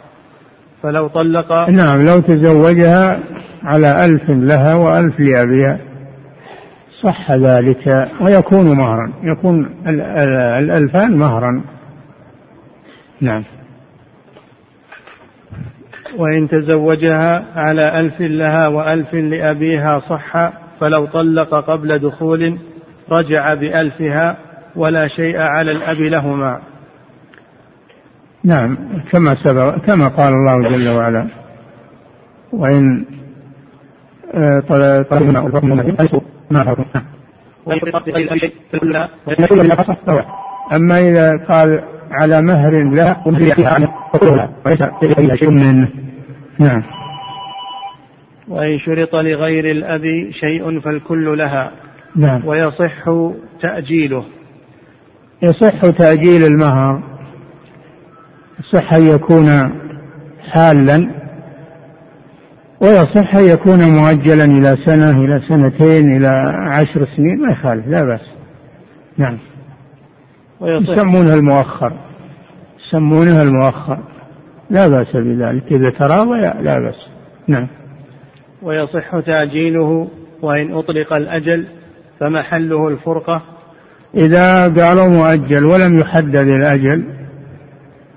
فلو 0.83 1.09
طلق 1.09 1.69
نعم 1.69 2.07
لو 2.07 2.21
تزوجها 2.21 3.21
على 3.65 4.05
ألف 4.05 4.31
لها 4.31 4.75
وألف 4.75 5.21
لأبيها 5.21 5.79
صح 7.03 7.33
ذلك 7.33 8.09
ويكون 8.21 8.67
مهرا. 8.73 9.13
يكون 9.23 9.71
الألفان 10.59 11.17
مهرا. 11.17 11.63
نعم. 13.21 13.45
وإن 16.19 16.49
تزوجها 16.49 17.45
على 17.57 18.01
ألف 18.01 18.21
لها 18.21 18.69
وألف 18.69 19.15
لأبيها 19.15 20.01
صح 20.01 20.53
فلو 20.81 21.07
طلق 21.07 21.55
قبل 21.55 21.99
دخول 21.99 22.59
رجع 23.11 23.55
بألفها 23.55 24.37
ولا 24.77 25.09
شيء 25.09 25.39
على 25.39 25.73
الأب 25.73 25.97
لهما. 25.97 26.61
نعم. 28.45 28.79
كما 29.13 29.35
سبق 29.35 29.77
كما 29.77 30.09
قال 30.09 30.33
الله 30.33 30.69
جل 30.69 30.89
وعلا 30.89 31.27
وإن 32.53 33.05
آه، 34.35 34.61
طلقنا 34.61 35.41
ما 36.51 36.67
أما 40.73 41.01
إذا 41.01 41.45
قال 41.49 41.83
على 42.21 42.43
مهر 42.43 42.95
لا 42.95 43.17
وليس 44.65 44.83
فيها 44.83 45.37
شيء 45.37 45.51
منه 45.51 45.89
نعم. 46.59 46.83
وإن 48.49 48.79
شرط 48.79 49.15
لغير 49.15 49.65
الأب 49.65 50.03
شيء 50.31 50.81
فالكل 50.81 51.39
لها 51.39 51.71
نعم. 52.17 52.47
ويصح 52.47 53.11
تأجيله. 53.61 54.25
يصح 55.43 55.91
تأجيل 55.91 56.45
المهر 56.45 57.03
يصح 58.61 58.93
أن 58.93 59.07
يكون 59.07 59.71
حالا 60.51 61.11
ويصح 62.81 63.35
أن 63.35 63.45
يكون 63.45 63.91
مؤجلا 63.91 64.45
إلى 64.45 64.77
سنة 64.85 65.25
إلى 65.25 65.41
سنتين 65.49 66.17
إلى 66.17 66.29
عشر 66.57 67.07
سنين 67.17 67.43
ما 67.43 67.53
يخالف 67.53 67.87
لا 67.87 68.05
بأس. 68.05 68.31
نعم. 69.19 69.39
يسمونها 70.63 71.35
المؤخر. 71.35 72.06
يسمونها 72.87 73.43
المؤخر. 73.43 73.99
لا 74.71 74.89
بأس 74.89 75.17
بذلك. 75.17 75.73
إذا 75.73 75.91
تراضى 75.91 76.41
لا 76.41 76.79
بأس. 76.79 77.09
نعم. 77.49 77.67
ويصح 78.63 79.21
تأجيله 79.21 80.09
وإن 80.43 80.73
أطلق 80.73 81.13
الأجل 81.13 81.67
فمحله 82.21 82.89
الفرقة. 82.89 83.43
إذا 84.15 84.63
قالوا 84.63 85.09
مؤجل 85.09 85.65
ولم 85.65 85.99
يحدد 85.99 86.37
الأجل 86.37 87.05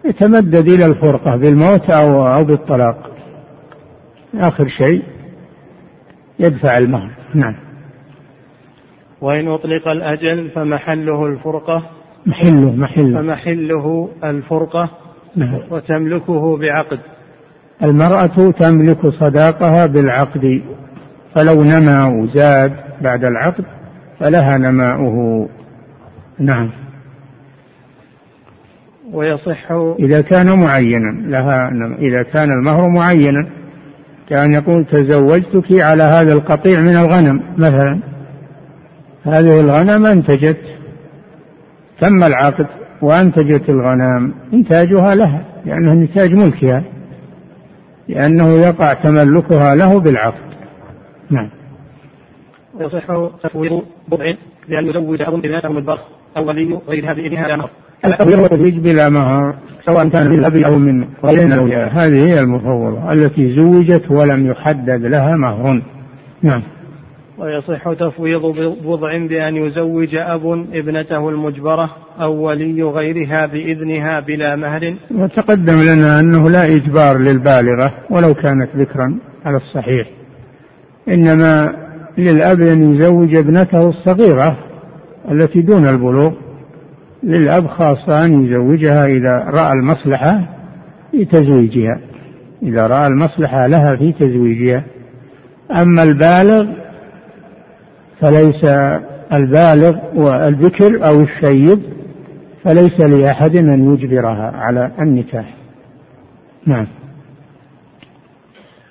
يتمدد 0.06 0.68
إلى 0.68 0.86
الفرقة 0.86 1.36
بالموت 1.36 1.90
أو 1.90 2.28
أو 2.28 2.44
بالطلاق. 2.44 3.12
آخر 4.36 4.68
شيء 4.68 5.04
يدفع 6.40 6.78
المهر. 6.78 7.10
نعم. 7.34 7.56
وإن 9.22 9.48
أطلق 9.48 9.88
الأجل 9.88 10.50
فمحله 10.50 11.26
الفرقة. 11.26 11.99
محله 12.30 12.76
محله. 12.76 13.22
فمحله 13.22 14.10
الفرقة 14.24 14.90
نعم. 15.36 15.60
وتملكه 15.72 16.58
بعقد. 16.58 17.00
المرأة 17.84 18.52
تملك 18.52 19.08
صداقها 19.08 19.86
بالعقد 19.86 20.62
فلو 21.36 21.64
نما 21.64 22.06
وزاد 22.06 22.74
بعد 23.02 23.26
العقد 23.26 23.66
فلها 24.20 24.58
نماؤه. 24.58 25.50
نعم. 26.40 26.70
ويصح 29.14 29.72
إذا 30.00 30.22
كان 30.22 30.60
معينا 30.60 31.30
لها 31.30 31.72
إذا 32.00 32.24
كان 32.24 32.52
المهر 32.52 32.90
معينا 32.90 33.48
كان 34.30 34.54
يقول 34.54 34.86
تزوجتك 34.86 35.72
على 35.72 36.04
هذا 36.04 36.34
القطيع 36.34 36.82
من 36.82 36.96
الغنم 36.96 37.42
مثلا. 37.58 38.00
هذه 39.24 39.60
الغنم 39.60 40.06
أنتجت 40.06 40.79
تم 42.02 42.24
العقد 42.24 42.68
وأنتجت 43.02 43.70
الغنم 43.70 44.34
إنتاجها 44.54 45.16
لها 45.16 45.42
لأنه 45.66 45.94
نتاج 45.94 46.34
ملكها 46.34 46.84
لأنه 48.08 48.50
يقع 48.50 48.94
تملكها 48.94 49.76
له 49.76 50.00
بالعقد. 50.00 50.50
نعم. 51.30 51.50
ويصح 52.80 53.30
تفويض 53.44 53.82
بضع 54.08 54.34
بأن 54.70 54.88
يزوج 54.88 55.22
أب 55.22 55.34
ابنته 55.34 55.78
البر 55.78 56.00
أو 56.38 56.48
ولي 56.48 56.80
غيرها 56.88 57.14
بإذنها 57.14 57.48
لا 57.48 57.56
مهر 57.56 57.70
التفويض 58.06 58.84
بلا 58.84 59.10
مهر 59.10 59.56
سواء 59.86 60.08
كان 60.08 60.28
من 60.28 60.40
الأب 60.40 60.56
أو 60.56 60.78
من 60.78 61.08
غيرها 61.24 61.88
هذه 61.88 62.26
هي 62.26 62.40
المفوضة 62.40 63.14
التي 63.14 63.56
زوجت 63.56 64.12
ولم 64.12 64.48
يحدد 64.48 65.06
لها 65.06 65.38
مهر. 65.38 65.82
نعم. 66.42 66.62
ويصح 67.40 67.94
تفويض 67.94 68.42
بضع 68.86 69.18
بأن 69.18 69.56
يزوج 69.56 70.16
أب 70.16 70.66
ابنته 70.74 71.30
المجبرة 71.30 71.90
أو 72.22 72.34
ولي 72.34 72.84
غيرها 72.84 73.46
بإذنها 73.46 74.20
بلا 74.20 74.56
مهر. 74.56 74.94
وتقدم 75.12 75.82
لنا 75.82 76.20
أنه 76.20 76.50
لا 76.50 76.76
إجبار 76.76 77.18
للبالغة 77.18 77.94
ولو 78.10 78.34
كانت 78.34 78.70
ذكرا 78.76 79.18
على 79.46 79.58
الصحيح. 79.58 80.08
إنما 81.10 81.74
للأب 82.18 82.62
أن 82.62 82.94
يزوج 82.94 83.36
ابنته 83.36 83.90
الصغيرة 83.90 84.58
التي 85.32 85.62
دون 85.62 85.88
البلوغ. 85.88 86.32
للأب 87.24 87.68
خاصة 87.68 88.26
أن 88.26 88.46
يزوجها 88.46 89.06
إذا 89.06 89.38
رأى 89.38 89.74
المصلحة 89.74 90.42
في 91.12 91.26
تزويجها. 91.26 92.00
إذا 92.64 92.88
رأى 92.88 93.08
المصلحة 93.08 93.68
لها 93.68 93.96
في 93.96 94.12
تزويجها. 94.12 94.84
أما 95.72 96.04
البالغ 96.04 96.89
فليس 98.22 98.66
البالغ 99.34 99.98
والذكر 100.16 101.08
أو 101.08 101.22
الشيب 101.22 101.80
فليس 102.64 103.00
لأحد 103.00 103.56
أن 103.56 103.94
يجبرها 103.94 104.52
على 104.56 104.92
النكاح. 105.00 105.56
نعم. 106.66 106.88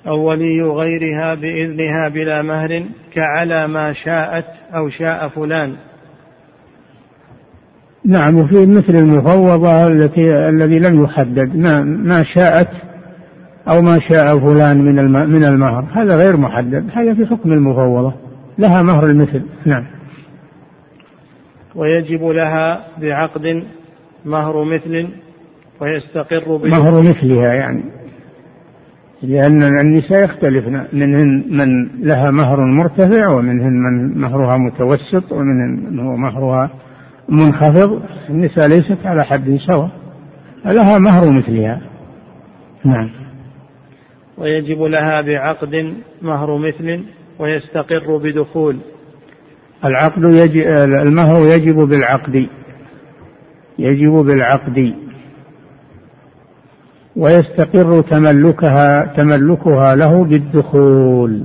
أو 0.06 0.28
ولي 0.28 0.62
غيرها 0.62 1.34
بإذنها 1.34 2.08
بلا 2.08 2.42
مهر 2.42 2.82
كعلى 3.14 3.68
ما 3.68 3.92
شاءت 3.92 4.44
أو 4.74 4.88
شاء 4.88 5.28
فلان. 5.28 5.72
نعم 8.04 8.38
وفي 8.38 8.66
مثل 8.66 8.96
المفوضة 8.96 9.86
التي 9.86 10.48
الذي 10.48 10.78
لم 10.78 11.04
يحدد 11.04 11.56
ما 11.56 11.82
ما 11.82 12.22
شاءت 12.22 12.68
أو 13.68 13.82
ما 13.82 13.98
شاء 13.98 14.38
فلان 14.38 14.76
من 14.76 15.10
من 15.30 15.44
المهر 15.44 15.84
هذا 15.92 16.16
غير 16.16 16.36
محدد 16.36 16.84
هذا 16.92 17.14
في 17.14 17.26
حكم 17.26 17.52
المفوضة. 17.52 18.27
لها 18.58 18.82
مهر 18.82 19.06
المثل. 19.06 19.42
نعم. 19.66 19.84
ويجب 21.74 22.24
لها 22.24 22.86
بعقد 23.00 23.64
مهر 24.24 24.64
مثل 24.64 25.08
ويستقر 25.80 26.68
مهر 26.68 27.02
مثلها 27.02 27.54
يعني. 27.54 27.84
لأن 29.22 29.62
النساء 29.62 30.24
يختلفن 30.24 30.84
منهن 30.92 31.44
من 31.48 31.88
لها 32.06 32.30
مهر 32.30 32.60
مرتفع 32.60 33.28
ومنهن 33.28 33.72
من 33.72 34.18
مهرها 34.18 34.56
متوسط 34.56 35.32
ومنهن 35.32 35.92
من 35.92 35.98
هو 35.98 36.16
مهرها 36.16 36.70
منخفض. 37.28 38.02
النساء 38.30 38.66
ليست 38.66 38.98
على 39.04 39.24
حد 39.24 39.58
سواء 39.66 39.90
لها 40.64 40.98
مهر 40.98 41.30
مثلها. 41.30 41.80
نعم. 42.84 43.10
ويجب 44.38 44.82
لها 44.82 45.20
بعقد 45.20 45.94
مهر 46.22 46.56
مثل 46.56 47.04
ويستقر 47.38 48.16
بدخول. 48.16 48.76
العقد 49.84 50.24
يجب 50.24 50.66
المهر 51.02 51.46
يجب 51.46 51.76
بالعقد؟ 51.76 52.46
يجب 53.78 54.12
بالعقد. 54.12 54.94
ويستقر 57.16 58.00
تملكها 58.00 59.04
تملكها 59.04 59.94
له 59.96 60.24
بالدخول. 60.24 61.44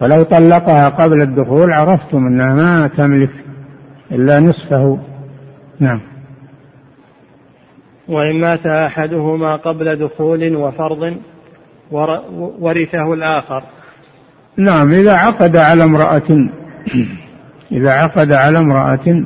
فلو 0.00 0.22
طلقها 0.22 0.88
قبل 0.88 1.22
الدخول 1.22 1.72
عرفتم 1.72 2.26
انها 2.26 2.54
ما 2.54 2.88
تملك 2.88 3.30
إلا 4.12 4.40
نصفه. 4.40 4.98
نعم. 5.80 6.00
وإن 8.08 8.40
مات 8.40 8.66
أحدهما 8.66 9.56
قبل 9.56 9.96
دخول 9.96 10.56
وفرض 10.56 11.16
ورثه 12.60 13.14
الآخر. 13.14 13.62
نعم 14.56 14.92
إذا 14.92 15.12
عقد 15.12 15.56
على 15.56 15.84
امرأة 15.84 16.48
إذا 17.72 17.90
عقد 17.90 18.32
على 18.32 18.58
امرأة 18.58 19.24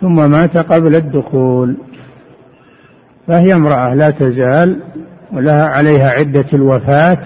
ثم 0.00 0.30
مات 0.30 0.56
قبل 0.56 0.94
الدخول 0.94 1.76
فهي 3.26 3.54
امرأة 3.54 3.94
لا 3.94 4.10
تزال 4.10 4.80
ولها 5.32 5.66
عليها 5.68 6.10
عدة 6.10 6.46
الوفاة 6.54 7.18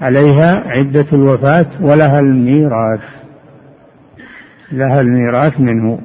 عليها 0.00 0.62
عدة 0.66 1.06
الوفاة 1.12 1.66
ولها 1.80 2.20
الميراث 2.20 3.00
لها 4.72 5.00
الميراث 5.00 5.60
منه. 5.60 5.98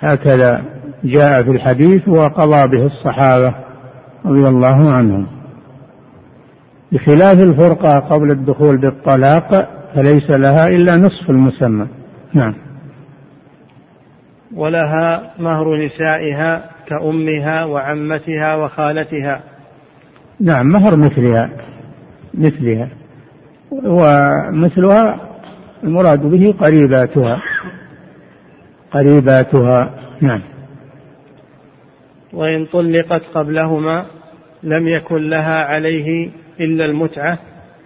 هكذا 0.00 0.62
جاء 1.04 1.42
في 1.42 1.50
الحديث 1.50 2.08
وقضى 2.08 2.66
به 2.66 2.86
الصحابة 2.86 3.54
رضي 4.24 4.48
الله 4.48 4.92
عنهم. 4.92 5.26
بخلاف 6.94 7.38
الفرقة 7.38 7.98
قبل 7.98 8.30
الدخول 8.30 8.76
بالطلاق 8.76 9.68
فليس 9.94 10.30
لها 10.30 10.68
إلا 10.68 10.96
نصف 10.96 11.30
المسمى. 11.30 11.86
نعم. 12.34 12.54
ولها 14.54 15.34
مهر 15.38 15.76
نسائها 15.76 16.70
كأمها 16.86 17.64
وعمتها 17.64 18.54
وخالتها. 18.56 19.42
نعم 20.40 20.66
مهر 20.66 20.96
مثلها 20.96 21.50
مثلها. 22.34 22.88
ومثلها 23.70 25.20
المراد 25.84 26.20
به 26.20 26.54
قريباتها 26.60 27.42
قريباتها. 28.90 29.90
نعم. 30.20 30.40
وإن 32.32 32.66
طلقت 32.66 33.22
قبلهما 33.34 34.04
لم 34.62 34.88
يكن 34.88 35.30
لها 35.30 35.64
عليه 35.64 36.30
إلا 36.60 36.84
المتعة 36.84 37.38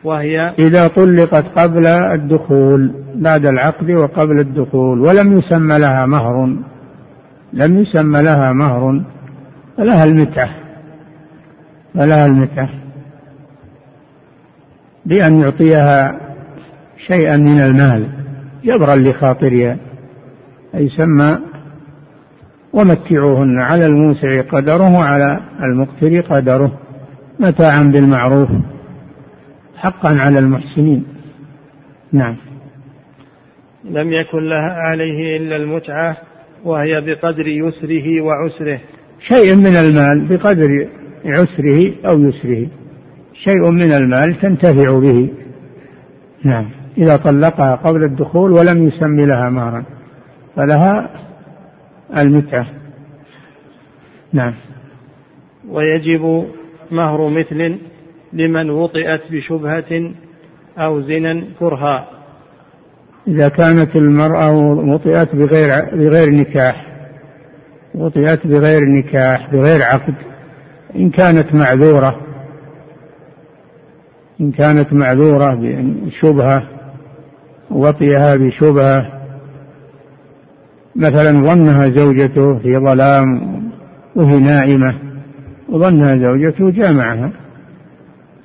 وهي 0.05 0.53
إذا 0.59 0.89
طلقت 0.89 1.45
قبل 1.57 1.87
الدخول 1.87 2.93
بعد 3.15 3.47
العقد 3.47 3.91
وقبل 3.91 4.41
الدخول 4.41 5.01
ولم 5.01 5.39
يسمى 5.39 5.79
لها 5.79 6.07
مهر 6.07 6.57
لم 7.53 7.79
يسمى 7.79 8.23
لها 8.23 8.53
مهر 8.53 9.03
فلها 9.77 10.05
المتعة 10.05 10.51
فلها 11.95 12.27
المتعة. 12.27 12.69
بأن 15.07 15.41
يعطيها 15.41 16.21
شيئا 17.07 17.37
من 17.37 17.61
المال 17.61 18.09
جبرا 18.65 18.97
لخاطرها. 18.97 19.77
أي 20.75 20.85
يسمى 20.85 21.39
ومتعوهن 22.73 23.59
على 23.59 23.87
الموسع 23.87 24.41
قدره 24.41 24.95
وعلى 24.95 25.41
المقتر 25.63 26.21
قدره. 26.21 26.73
متاعا 27.41 27.83
بالمعروف 27.83 28.49
حقا 29.77 30.09
على 30.09 30.39
المحسنين. 30.39 31.05
نعم. 32.13 32.37
لم 33.85 34.13
يكن 34.13 34.45
لها 34.45 34.73
عليه 34.73 35.37
إلا 35.37 35.57
المتعة 35.57 36.17
وهي 36.65 37.01
بقدر 37.01 37.47
يسره 37.47 38.21
وعسره. 38.21 38.81
شيء 39.21 39.55
من 39.55 39.77
المال 39.77 40.29
بقدر 40.29 40.89
عسره 41.27 41.93
أو 42.07 42.21
يسره. 42.21 42.67
شيء 43.35 43.71
من 43.71 43.93
المال 43.93 44.41
تنتفع 44.41 44.99
به. 44.99 45.29
نعم. 46.45 46.65
إذا 46.99 47.17
طلقها 47.17 47.75
قبل 47.75 48.05
الدخول 48.05 48.53
ولم 48.53 48.89
يسمي 48.89 49.27
لها 49.27 49.51
مهرا 49.51 49.85
فلها 50.57 51.11
المتعة. 52.17 52.67
نعم. 54.33 54.55
ويجب 55.69 56.47
مهر 56.93 57.29
مثل 57.29 57.79
لمن 58.33 58.71
وطئت 58.71 59.21
بشبهة 59.33 60.13
أو 60.79 61.01
زنا 61.01 61.45
كرها. 61.59 62.09
إذا 63.29 63.49
كانت 63.49 63.97
المرأة 63.97 64.51
وطئت 64.95 65.35
بغير 65.35 65.85
بغير 65.97 66.31
نكاح 66.31 66.87
وطئت 67.95 68.47
بغير 68.47 68.81
نكاح 68.81 69.51
بغير 69.53 69.83
عقد 69.83 70.15
إن 70.97 71.11
كانت 71.11 71.55
معذورة 71.55 72.21
إن 74.41 74.53
كانت 74.53 74.93
معذورة 74.93 75.55
بشبهة 75.55 76.63
وطئها 77.71 78.37
بشبهة 78.37 79.19
مثلا 80.97 81.33
ظنها 81.33 81.89
زوجته 81.89 82.59
في 82.59 82.79
ظلام 82.79 83.41
وهي 84.17 84.39
نائمة 84.39 85.08
وظنها 85.69 86.17
زوجته 86.17 86.71
جامعها 86.71 87.31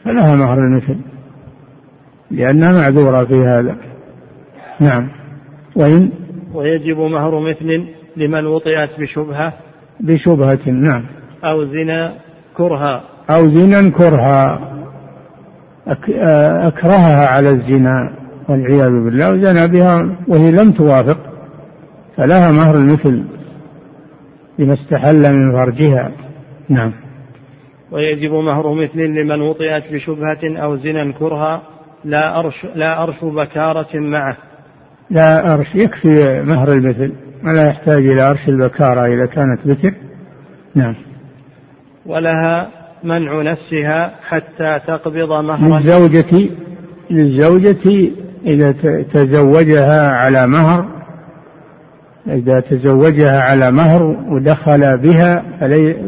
فلها 0.05 0.35
مهر 0.35 0.57
المثل 0.59 0.97
لأنها 2.31 2.71
معذورة 2.71 3.23
في 3.23 3.35
هذا. 3.35 3.75
نعم. 4.79 5.07
وإن 5.75 6.09
ويجب 6.53 6.97
مهر 6.97 7.39
مثل 7.39 7.85
لمن 8.17 8.45
وطئت 8.45 8.99
بشبهة 8.99 9.53
بشبهة 9.99 10.69
نعم. 10.69 11.03
أو 11.43 11.65
زنا 11.65 12.13
كرها. 12.57 13.03
أو 13.29 13.49
زنا 13.49 13.89
كرها. 13.89 14.59
أكرهها 16.67 17.27
على 17.27 17.49
الزنا 17.49 18.13
والعياذ 18.49 18.89
بالله 18.89 19.31
وزنى 19.31 19.67
بها 19.67 20.15
وهي 20.27 20.51
لم 20.51 20.71
توافق 20.71 21.17
فلها 22.17 22.51
مهر 22.51 22.75
المثل 22.75 23.23
لما 24.59 24.73
استحل 24.73 25.33
من 25.33 25.51
فرجها. 25.51 26.11
نعم. 26.69 26.91
ويجب 27.93 28.33
مهر 28.33 28.73
مثل 28.73 28.99
لمن 28.99 29.41
وطئت 29.41 29.83
بشبهة 29.93 30.57
أو 30.57 30.77
زنا 30.77 31.11
كرها. 31.11 31.61
لا 32.05 32.39
أرش 32.39 32.65
لا 32.75 33.03
أرش 33.03 33.15
بكارة 33.23 33.99
معه. 33.99 34.37
لا 35.09 35.53
أرش 35.53 35.75
يكفي 35.75 36.41
مهر 36.41 36.73
المثل 36.73 37.13
ولا 37.43 37.67
يحتاج 37.67 38.07
إلى 38.07 38.21
أرش 38.29 38.49
البكارة 38.49 39.05
إذا 39.05 39.25
كانت 39.25 39.59
بكر 39.65 39.93
نعم. 40.75 40.95
ولها 42.05 42.67
منع 43.03 43.41
نفسها 43.41 44.11
حتى 44.27 44.79
تقبض 44.87 45.31
مهرا. 45.31 45.79
للزوجة 45.79 46.49
للزوجة 47.11 48.11
إذا 48.45 48.71
تزوجها 49.13 50.15
على 50.15 50.47
مهر 50.47 50.85
إذا 52.27 52.59
تزوجها 52.59 53.41
على 53.41 53.71
مهر 53.71 54.03
ودخل 54.03 54.97
بها 54.97 55.43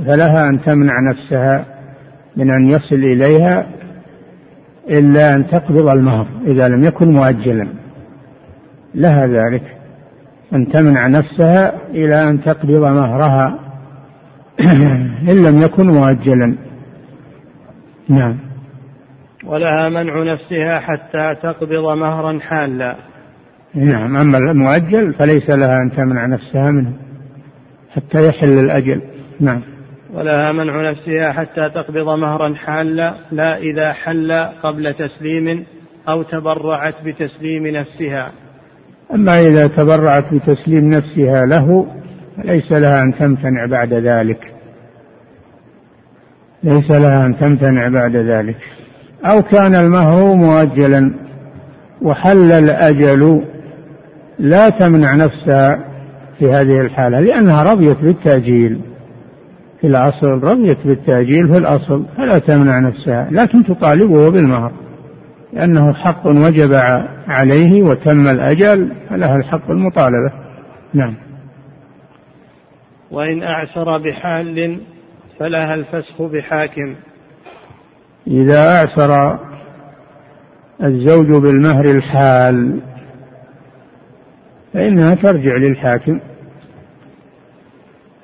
فلها 0.05 0.49
أن 0.49 0.61
تمنع 0.61 0.93
نفسها 1.11 1.74
من 2.37 2.51
أن 2.51 2.69
يصل 2.69 2.95
إليها 2.95 3.67
إلا 4.89 5.35
أن 5.35 5.47
تقبض 5.47 5.87
المهر 5.87 6.27
إذا 6.45 6.67
لم 6.67 6.85
يكن 6.85 7.07
مؤجلا. 7.07 7.67
لها 8.95 9.27
ذلك. 9.27 9.63
أن 10.53 10.71
تمنع 10.71 11.07
نفسها 11.07 11.73
إلى 11.89 12.29
أن 12.29 12.43
تقبض 12.43 12.81
مهرها. 12.81 13.59
إن 15.29 15.43
لم 15.43 15.61
يكن 15.61 15.87
مؤجلا. 15.87 16.55
نعم. 18.09 18.37
ولها 19.45 19.89
منع 19.89 20.23
نفسها 20.23 20.79
حتى 20.79 21.35
تقبض 21.43 21.97
مهرا 21.97 22.39
حالا. 22.39 22.95
نعم. 23.75 24.15
أما 24.15 24.37
المؤجل 24.37 25.13
فليس 25.13 25.49
لها 25.49 25.81
أن 25.81 25.91
تمنع 25.91 26.25
نفسها 26.25 26.71
منه 26.71 26.93
حتى 27.89 28.27
يحل 28.27 28.59
الأجل. 28.59 29.01
نعم. 29.39 29.61
ولها 30.15 30.51
منع 30.51 30.91
نفسها 30.91 31.31
حتى 31.31 31.69
تقبض 31.69 32.09
مهرا 32.19 32.53
حالا 32.53 33.13
لا 33.31 33.57
إذا 33.57 33.93
حل 33.93 34.31
قبل 34.63 34.93
تسليم 34.93 35.65
أو 36.09 36.23
تبرعت 36.23 36.95
بتسليم 37.05 37.67
نفسها. 37.67 38.31
أما 39.13 39.39
إذا 39.39 39.67
تبرعت 39.67 40.33
بتسليم 40.33 40.93
نفسها 40.93 41.45
له 41.45 41.87
ليس 42.45 42.71
لها 42.71 43.03
أن 43.03 43.15
تمتنع 43.19 43.65
بعد 43.65 43.93
ذلك. 43.93 44.53
ليس 46.63 46.91
لها 46.91 47.25
أن 47.25 47.37
تمتنع 47.37 47.87
بعد 47.87 48.15
ذلك. 48.15 48.57
أو 49.25 49.41
كان 49.41 49.75
المهر 49.75 50.35
مؤجلا 50.35 51.13
وحل 52.01 52.51
الأجل 52.51 53.43
لا 54.39 54.69
تمنع 54.69 55.15
نفسها 55.15 55.79
في 56.39 56.51
هذه 56.51 56.81
الحالة 56.81 57.19
لأنها 57.19 57.63
رضيت 57.63 57.97
بالتأجيل. 57.97 58.94
في 59.85 59.91
الأصل 59.91 60.27
رضيت 60.27 60.77
بالتأجيل 60.85 61.47
في 61.47 61.57
الأصل 61.57 62.05
فلا 62.17 62.39
تمنع 62.39 62.79
نفسها 62.79 63.27
لكن 63.31 63.63
تطالبه 63.63 64.29
بالمهر 64.29 64.71
لأنه 65.53 65.93
حق 65.93 66.27
وجب 66.27 66.73
عليه 67.27 67.83
وتم 67.83 68.27
الأجل 68.27 68.91
فلها 69.09 69.35
الحق 69.35 69.71
المطالبة. 69.71 70.31
نعم. 70.93 71.13
وإن 73.11 73.43
أعسر 73.43 73.97
بحال 73.97 74.79
فلها 75.39 75.75
الفسخ 75.75 76.21
بحاكم. 76.21 76.95
إذا 78.27 78.77
أعسر 78.77 79.39
الزوج 80.83 81.27
بالمهر 81.27 81.85
الحال 81.85 82.79
فإنها 84.73 85.15
ترجع 85.15 85.55
للحاكم. 85.55 86.19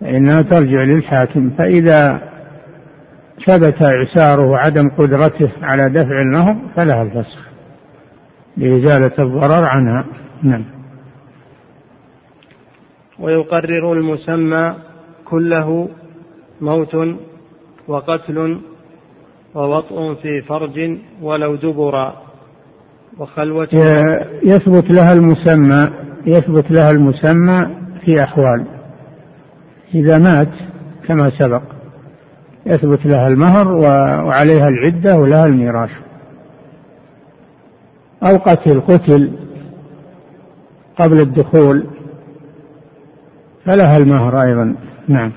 فإنها 0.01 0.41
ترجع 0.41 0.83
للحاكم. 0.83 1.49
فإذا 1.57 2.21
ثبت 3.45 3.81
إعساره 3.81 4.45
وعدم 4.45 4.89
قدرته 4.89 5.51
على 5.61 5.89
دفع 5.89 6.21
المهر 6.21 6.57
فلها 6.75 7.03
الفسخ. 7.03 7.47
لإزالة 8.57 9.11
الضرر 9.19 9.63
عنها. 9.63 10.05
نعم. 10.43 10.65
ويقرر 13.19 13.93
المسمى 13.93 14.75
كله 15.25 15.89
موت 16.61 16.97
وقتل 17.87 18.59
ووطء 19.55 20.13
في 20.13 20.41
فرج 20.41 20.97
ولو 21.21 21.55
دبرا 21.55 22.13
وخلوة 23.17 23.67
يثبت 24.43 24.91
لها 24.91 25.13
المسمى 25.13 25.89
يثبت 26.25 26.71
لها 26.71 26.91
المسمى 26.91 27.67
في 28.05 28.23
أحوال. 28.23 28.65
إذا 29.95 30.17
مات 30.17 30.47
كما 31.07 31.29
سبق 31.29 31.61
يثبت 32.65 33.05
لها 33.05 33.27
المهر 33.27 33.67
وعليها 33.67 34.69
العدة 34.69 35.17
ولها 35.17 35.45
الميراث. 35.45 35.91
أو 38.23 38.37
قتل 38.37 38.81
قتل 38.81 39.31
قبل 40.97 41.19
الدخول 41.19 41.85
فلها 43.65 43.97
المهر 43.97 44.41
أيضا. 44.41 44.75
نعم. 45.07 45.31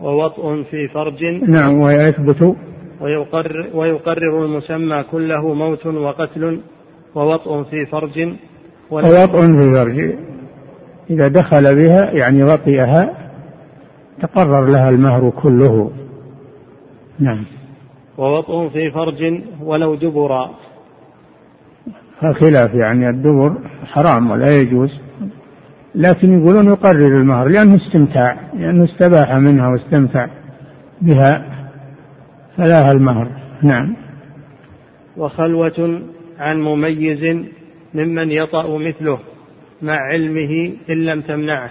ووطء 0.00 0.62
في 0.62 0.88
فرج. 0.88 1.24
نعم 1.48 1.80
ويثبت. 1.80 2.56
ويقرر, 3.00 3.70
ويقرر 3.74 4.44
المسمى 4.44 5.04
كله 5.12 5.54
موت 5.54 5.86
وقتل 5.86 6.60
ووطء 7.14 7.62
في 7.62 7.86
فرج. 7.86 8.28
ووطء 8.90 9.40
في 9.40 9.72
فرج. 9.74 10.29
إذا 11.10 11.28
دخل 11.28 11.74
بها 11.74 12.10
يعني 12.10 12.44
وطئها 12.44 13.30
تقرر 14.22 14.66
لها 14.66 14.90
المهر 14.90 15.30
كله. 15.30 15.90
نعم. 17.18 17.44
ووطء 18.18 18.68
في 18.68 18.90
فرج 18.90 19.42
ولو 19.62 19.94
دبرا. 19.94 20.50
خلاف 22.20 22.74
يعني 22.74 23.10
الدبر 23.10 23.58
حرام 23.84 24.30
ولا 24.30 24.56
يجوز. 24.56 25.00
لكن 25.94 26.40
يقولون 26.40 26.66
يقرر 26.66 27.20
المهر 27.20 27.48
لأنه 27.48 27.76
استمتاع 27.76 28.36
لأنه 28.54 28.84
استباح 28.84 29.34
منها 29.34 29.68
واستمتع 29.68 30.26
بها 31.02 31.44
فلاها 32.56 32.92
المهر. 32.92 33.28
نعم. 33.62 33.96
وخلوة 35.16 36.02
عن 36.38 36.60
مميز 36.60 37.46
ممن 37.94 38.30
يطأ 38.30 38.78
مثله. 38.78 39.18
مع 39.82 39.92
علمه 39.92 40.72
إن 40.90 41.04
لم 41.04 41.20
تمنعه. 41.20 41.70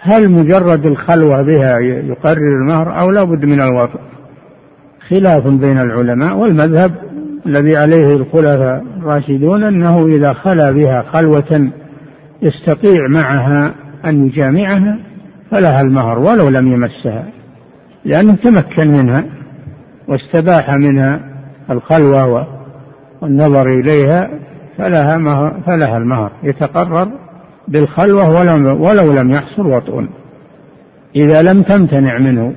هل 0.00 0.28
مجرد 0.28 0.86
الخلوة 0.86 1.42
بها 1.42 1.78
يقرر 1.78 2.56
المهر 2.62 3.00
أو 3.00 3.10
لا 3.10 3.24
بد 3.24 3.44
من 3.44 3.60
الوطء 3.60 4.00
خلاف 5.08 5.46
بين 5.46 5.78
العلماء 5.78 6.36
والمذهب 6.36 6.92
الذي 7.46 7.76
عليه 7.76 8.16
الخلفاء 8.16 8.84
الراشدون 8.96 9.64
أنه 9.64 10.06
إذا 10.06 10.32
خلا 10.32 10.70
بها 10.70 11.02
خلوة 11.02 11.70
يستطيع 12.42 13.08
معها 13.08 13.74
أن 14.04 14.26
يجامعها 14.26 14.98
فلها 15.50 15.80
المهر 15.80 16.18
ولو 16.18 16.48
لم 16.48 16.72
يمسها 16.72 17.24
لأنه 18.04 18.34
تمكن 18.34 18.88
منها 18.88 19.24
واستباح 20.08 20.70
منها 20.70 21.20
الخلوة 21.70 22.46
والنظر 23.20 23.68
إليها 23.68 24.30
فلها, 24.78 25.18
مهر 25.18 25.60
فلها 25.66 25.98
المهر. 25.98 26.32
يتقرر 26.42 27.08
بالخلوة 27.68 28.30
ولو, 28.30 28.86
ولو 28.88 29.12
لم 29.12 29.30
يحصل 29.30 29.66
وطء 29.66 30.06
إذا 31.16 31.42
لم 31.42 31.62
تمتنع 31.62 32.18
منه 32.18 32.54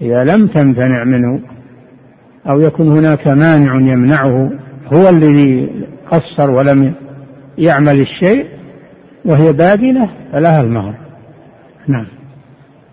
إذا 0.00 0.24
لم 0.24 0.46
تمتنع 0.46 1.04
منه 1.04 1.40
أو 2.48 2.60
يكون 2.60 2.98
هناك 2.98 3.28
مانع 3.28 3.92
يمنعه 3.92 4.50
هو 4.92 5.08
الذي 5.08 5.70
قصر 6.10 6.50
ولم 6.50 6.94
يعمل 7.58 8.00
الشيء 8.00 8.46
وهي 9.24 9.52
بادنة 9.52 10.10
فلها 10.32 10.60
المهر. 10.60 10.94
نعم. 11.88 12.06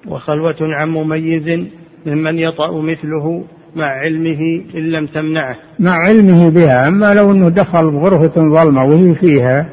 وخلوة 0.07 0.55
عن 0.61 0.89
مميز 0.89 1.67
ممن 2.05 2.39
يطأ 2.39 2.81
مثله 2.81 3.43
مع 3.75 3.85
علمه 3.85 4.63
إن 4.75 4.91
لم 4.91 5.05
تمنعه. 5.05 5.55
مع 5.79 5.91
علمه 5.91 6.49
بها 6.49 6.87
أما 6.87 7.13
لو 7.13 7.31
أنه 7.31 7.49
دخل 7.49 7.91
بغرفة 7.91 8.41
ظلمة 8.41 8.85
وهي 8.85 9.15
فيها 9.15 9.65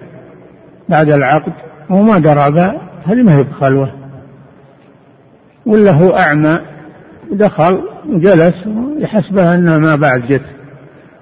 بعد 0.89 1.11
العقد 1.11 1.53
وما 1.91 2.19
درى 2.19 2.51
بها 2.51 2.81
هذه 3.05 3.23
ما 3.23 3.37
هي 3.37 3.43
بخلوة؟ 3.43 3.93
ولا 5.67 5.91
هو 5.91 6.17
أعمى 6.17 6.59
دخل 7.33 7.83
وجلس 8.09 8.55
يحسبها 8.99 9.55
أنها 9.55 9.79
ما 9.79 9.97
بعد 9.97 10.27
جت 10.27 10.45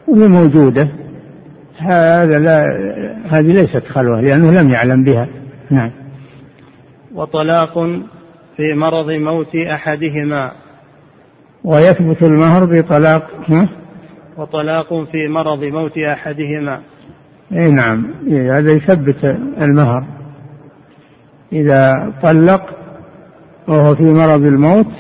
وهي 0.09 0.29
موجودة. 0.29 0.89
هذا 1.79 2.39
لا 2.39 2.65
هذه 3.29 3.53
ليست 3.53 3.87
خلوة 3.87 4.21
لأنه 4.21 4.61
لم 4.61 4.69
يعلم 4.71 5.05
بها. 5.05 5.29
نعم. 5.71 5.91
وطلاق 7.15 7.75
في 8.57 8.75
مرض 8.75 9.11
موت 9.11 9.57
أحدهما. 9.57 10.53
ويثبت 11.67 12.23
المهر 12.23 12.65
بطلاق 12.65 13.31
وطلاق 14.37 15.05
في 15.13 15.29
مرض 15.29 15.65
موت 15.65 15.99
أحدهما. 15.99 16.81
إي 17.53 17.71
نعم 17.71 18.07
هذا 18.31 18.73
يثبت 18.73 19.25
المهر. 19.61 20.05
إذا 21.53 22.13
طلق 22.23 22.63
وهو 23.69 23.95
في 23.95 24.03
مرض 24.03 24.43
الموت 24.43 24.93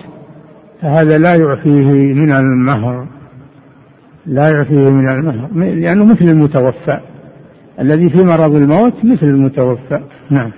فهذا 0.82 1.18
لا 1.18 1.34
يعفيه 1.34 2.14
من 2.14 2.32
المهر. 2.32 3.06
لا 4.26 4.50
يعفيه 4.50 4.90
من 4.90 5.08
المهر 5.08 5.48
لأنه 5.54 6.04
مثل 6.04 6.24
المتوفى. 6.24 7.00
الذي 7.80 8.10
في 8.10 8.22
مرض 8.22 8.54
الموت 8.54 9.04
مثل 9.04 9.26
المتوفى 9.26 10.00
نعم. 10.30 10.52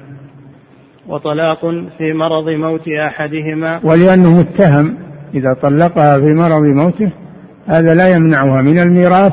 وطلاق 1.09 1.61
في 1.99 2.13
مرض 2.13 2.51
موت 2.51 2.89
أحدهما. 2.89 3.81
ولأنه 3.85 4.39
متهم. 4.39 5.08
إذا 5.35 5.53
طلقها 5.53 6.19
في 6.19 6.35
مرض 6.35 6.63
موته 6.63 7.11
هذا 7.67 7.95
لا 7.95 8.09
يمنعها 8.09 8.63
من 8.63 8.79
الميراث 8.79 9.33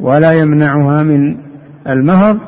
ولا 0.00 0.32
يمنعها 0.32 1.02
من 1.02 1.36
المهر 1.88 2.38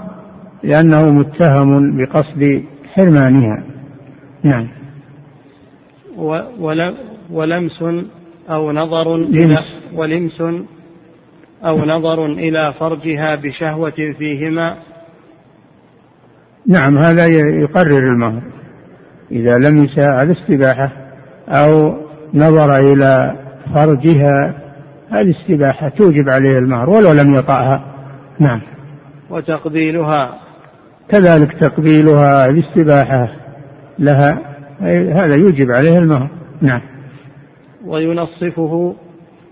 لأنه 0.63 1.11
متهم 1.11 1.97
بقصد 1.97 2.63
حرمانها. 2.95 3.63
نعم. 4.43 4.69
ولمس 7.31 7.85
أو 8.51 8.73
نظر 8.73 9.15
إلى 9.15 9.59
ولمس 9.95 10.41
أو 11.65 11.79
نظر 11.79 12.27
إلى 12.27 12.75
فرجها 12.81 13.35
بشهوة 13.35 14.15
فيهما. 14.19 14.75
نعم 16.67 16.99
هذا 16.99 17.27
يقرر 17.61 17.99
المهر. 17.99 18.43
إذا 19.33 19.59
لم 19.59 19.89
هذا 19.97 20.33
استباحة 20.33 20.93
أو 21.49 21.95
نظر 22.35 22.79
إلى 22.79 23.37
فرجها 23.75 24.55
هذه 25.11 25.31
استباحة 25.31 25.89
توجب 25.89 26.29
عليه 26.29 26.59
المهر 26.59 26.91
ولو 26.91 27.13
لم 27.13 27.35
يطأها 27.35 27.85
نعم. 28.39 28.61
وتقبيلها. 29.31 30.35
كذلك 31.09 31.53
تقبيلها 31.53 32.49
الاستباحة 32.51 33.29
لها 33.99 34.39
هذا 35.13 35.35
يوجب 35.37 35.71
عليه 35.71 35.99
المهر. 35.99 36.29
نعم. 36.61 36.81
وينصفه 37.87 38.95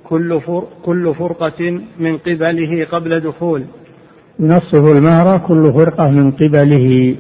كل 0.04 0.40
كل 0.84 1.14
فرقة 1.14 1.80
من 2.00 2.18
قبله 2.18 2.84
قبل 2.92 3.20
دخول. 3.20 3.64
ينصف 4.38 4.74
المهر 4.74 5.38
كل 5.38 5.72
فرقة 5.72 6.10
من 6.10 6.30
قبله 6.30 7.16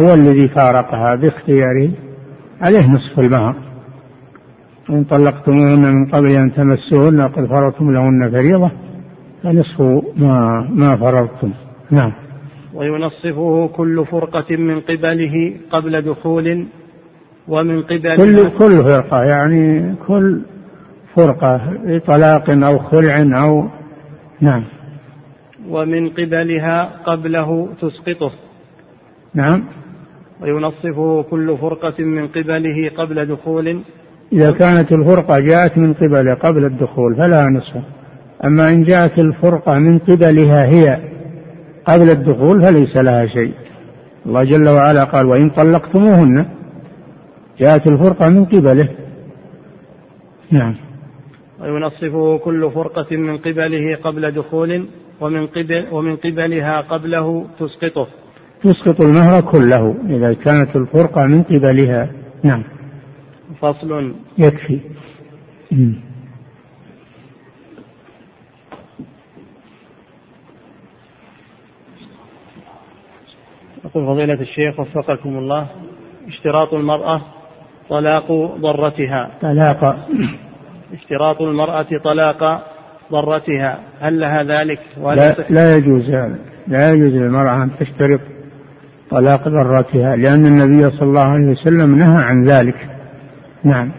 هو 0.00 0.14
الذي 0.14 0.48
فارقها 0.48 1.14
باختياره 1.14 1.90
عليه 2.60 2.86
نصف 2.86 3.20
المهر. 3.20 3.67
إن 4.90 5.04
طلقتموهن 5.04 5.78
من 5.78 6.06
قبل 6.06 6.30
أن 6.30 6.54
تمسوهن 6.54 7.20
وقد 7.20 7.46
فرضتم 7.46 7.92
لهن 7.92 8.30
فريضة 8.30 8.70
فنصف 9.42 9.80
ما 10.16 10.66
ما 10.70 10.96
فرضتم. 10.96 11.52
نعم. 11.90 12.12
وينصفه 12.74 13.66
كل 13.66 14.06
فرقة 14.06 14.56
من 14.56 14.80
قبله 14.80 15.54
قبل 15.70 16.02
دخول 16.02 16.66
ومن 17.48 17.82
قبل 17.82 18.16
كل 18.16 18.48
كل 18.58 18.82
فرقة 18.82 19.24
يعني 19.24 19.94
كل 20.06 20.40
فرقة 21.14 21.60
طلاق 22.06 22.50
أو 22.50 22.78
خلع 22.78 23.42
أو 23.42 23.68
نعم. 24.40 24.64
ومن 25.68 26.08
قبلها 26.08 26.90
قبله 27.04 27.68
تسقطه. 27.80 28.32
نعم. 29.34 29.64
وينصفه 30.40 31.22
كل 31.22 31.56
فرقة 31.60 32.04
من 32.04 32.26
قبله 32.26 32.90
قبل 32.96 33.26
دخول 33.26 33.80
إذا 34.32 34.50
كانت 34.50 34.92
الفرقة 34.92 35.40
جاءت 35.40 35.78
من 35.78 35.94
قبله 35.94 36.34
قبل 36.34 36.64
الدخول 36.64 37.16
فلا 37.16 37.48
نصف. 37.48 37.82
أما 38.44 38.68
إن 38.68 38.84
جاءت 38.84 39.18
الفرقة 39.18 39.78
من 39.78 39.98
قبلها 39.98 40.66
هي 40.66 40.98
قبل 41.84 42.10
الدخول 42.10 42.62
فليس 42.62 42.96
لها 42.96 43.26
شيء. 43.26 43.52
الله 44.26 44.44
جل 44.44 44.68
وعلا 44.68 45.04
قال 45.04 45.26
وإن 45.26 45.50
طلقتموهن 45.50 46.46
جاءت 47.58 47.86
الفرقة 47.86 48.28
من 48.28 48.44
قبله. 48.44 48.88
نعم. 50.50 50.74
وينصفه 51.60 52.38
كل 52.38 52.70
فرقة 52.70 53.16
من 53.16 53.36
قبله 53.36 53.96
قبل 54.04 54.30
دخول 54.30 54.84
ومن 55.20 55.46
قبل 55.46 55.84
ومن 55.92 56.16
قبلها 56.16 56.80
قبله 56.80 57.46
تسقطه. 57.58 58.06
تسقط 58.62 59.00
المهر 59.00 59.40
كله 59.40 59.94
إذا 60.08 60.32
كانت 60.32 60.76
الفرقة 60.76 61.26
من 61.26 61.42
قبلها. 61.42 62.10
نعم. 62.42 62.77
فصل 63.60 64.14
يكفي. 64.38 64.80
يقول 73.84 74.06
فضيلة 74.06 74.40
الشيخ 74.40 74.80
وفقكم 74.80 75.38
الله 75.38 75.66
اشتراط 76.26 76.74
المرأة 76.74 77.20
طلاق 77.88 78.32
ضرتها. 78.60 79.30
طلاق. 79.42 80.06
اشتراط 80.92 81.42
المرأة 81.42 81.86
طلاق 82.04 82.64
ضرتها 83.12 83.78
هل 84.00 84.20
لها 84.20 84.42
ذلك 84.42 84.80
ولا 85.00 85.16
لا, 85.32 85.44
لا 85.50 85.76
يجوز 85.76 86.10
هذا 86.10 86.38
لا 86.68 86.92
يجوز 86.92 87.12
للمرأة 87.12 87.62
أن 87.62 87.70
تشترط 87.80 88.20
طلاق 89.10 89.48
ضرتها 89.48 90.16
لأن 90.16 90.46
النبي 90.46 90.96
صلى 90.96 91.08
الله 91.08 91.20
عليه 91.20 91.50
وسلم 91.50 91.98
نهى 91.98 92.24
عن 92.24 92.44
ذلك. 92.44 92.97
نعم. 93.68 93.92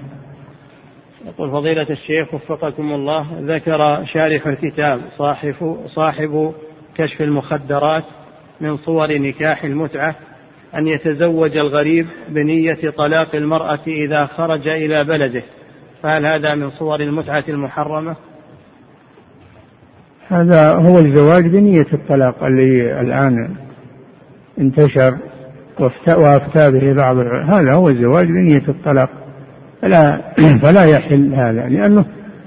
يقول 1.26 1.52
فضيلة 1.52 1.90
الشيخ 1.90 2.34
وفقكم 2.34 2.92
الله 2.92 3.26
ذكر 3.42 4.06
شارح 4.06 4.48
الكتاب 4.48 5.02
صاحب 5.18 5.78
صاحب 5.96 6.54
كشف 6.96 7.22
المخدرات 7.22 8.04
من 8.62 8.78
صور 8.78 9.18
نكاح 9.18 9.64
المتعة 9.64 10.16
أن 10.76 10.88
يتزوج 10.88 11.58
الغريب 11.58 12.08
بنية 12.30 12.90
طلاق 12.98 13.36
المرأة 13.36 13.80
إذا 13.88 14.26
خرج 14.26 14.68
إلى 14.68 15.04
بلده. 15.04 15.44
فهل 16.04 16.26
هذا 16.26 16.56
من 16.56 16.72
صور 16.72 17.00
المتعة 17.00 17.44
المحرمة؟ 17.50 18.16
هذا 20.28 20.74
هو 20.74 21.00
الزواج 21.00 21.48
بنية 21.48 21.88
الطلاق 21.94 22.44
اللي 22.44 23.02
الآن 23.02 23.56
انتشر 24.60 25.18
وأفتى 26.08 26.72
به 26.72 26.94
بعض 26.94 27.18
هذا 27.50 27.74
هو 27.74 27.90
الزواج 27.90 28.28
بنية 28.28 28.64
الطلاق. 28.68 29.10
فلا 29.82 30.22
فلا 30.62 30.84
يحل 30.84 31.34
هذا 31.34 31.70
لأنه 31.70 32.06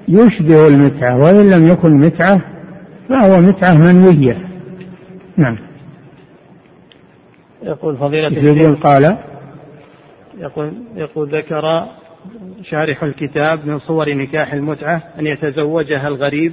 يشبه 0.08 0.66
المتعة 0.66 1.18
وإن 1.18 1.50
لم 1.50 1.68
يكن 1.68 1.90
متعة 1.90 2.40
فهو 3.08 3.40
متعة 3.40 3.74
منوية. 3.74 4.48
نعم. 5.36 5.58
يقول 7.62 7.96
فضيلة 7.96 8.28
يقول 8.28 8.76
قال. 8.76 9.16
يقول 10.38 10.72
يقول 10.96 11.28
ذكر 11.28 11.84
شارح 12.62 13.02
الكتاب 13.02 13.66
من 13.66 13.78
صور 13.78 14.14
نكاح 14.14 14.52
المتعة 14.52 15.02
أن 15.18 15.26
يتزوجها 15.26 16.08
الغريب 16.08 16.52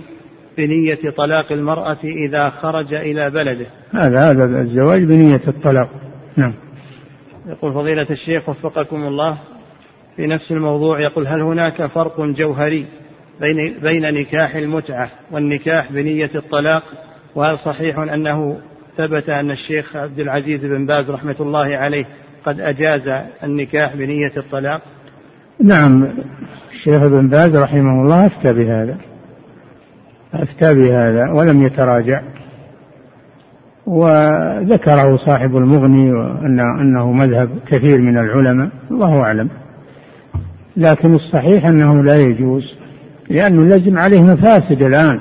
بنية 0.57 1.09
طلاق 1.17 1.51
المرأة 1.51 1.97
إذا 2.27 2.49
خرج 2.49 2.93
إلى 2.93 3.29
بلده. 3.29 3.65
هذا 3.93 4.31
هذا 4.31 4.61
الزواج 4.61 5.03
بنية 5.03 5.41
الطلاق. 5.47 5.89
نعم. 6.37 6.53
يقول 7.49 7.73
فضيلة 7.73 8.07
الشيخ 8.09 8.49
وفقكم 8.49 9.03
الله 9.03 9.37
في 10.19 10.27
نفس 10.27 10.51
الموضوع 10.51 10.99
يقول 10.99 11.27
هل 11.27 11.41
هناك 11.41 11.85
فرق 11.85 12.21
جوهري 12.21 12.85
بين 13.41 13.73
بين 13.81 14.13
نكاح 14.13 14.55
المتعة 14.55 15.11
والنكاح 15.31 15.91
بنية 15.91 16.31
الطلاق؟ 16.35 16.83
وهل 17.35 17.57
صحيح 17.57 17.99
أنه 17.99 18.57
ثبت 18.97 19.29
أن 19.29 19.51
الشيخ 19.51 19.95
عبد 19.95 20.19
العزيز 20.19 20.59
بن 20.65 20.85
باز 20.85 21.09
رحمة 21.09 21.35
الله 21.39 21.77
عليه 21.77 22.05
قد 22.45 22.59
أجاز 22.59 23.23
النكاح 23.43 23.95
بنية 23.95 24.31
الطلاق؟ 24.37 24.81
نعم 25.63 26.07
الشيخ 26.71 27.01
ابن 27.01 27.27
باز 27.27 27.55
رحمه 27.55 28.01
الله 28.01 28.25
أفتى 28.25 28.53
بهذا 28.53 28.97
أفتى 30.33 30.73
بهذا 30.73 31.31
ولم 31.31 31.61
يتراجع 31.61 32.21
وذكره 33.85 35.17
صاحب 35.17 35.57
المغني 35.57 36.11
أنه 36.81 37.11
مذهب 37.11 37.49
كثير 37.67 38.01
من 38.01 38.17
العلماء 38.17 38.69
الله 38.91 39.21
أعلم. 39.21 39.49
لكن 40.79 41.15
الصحيح 41.15 41.65
أنه 41.65 42.03
لا 42.03 42.17
يجوز 42.17 42.75
لأنه 43.29 43.75
لزم 43.75 43.97
عليه 43.97 44.21
مفاسد 44.21 44.83
الآن. 44.83 45.19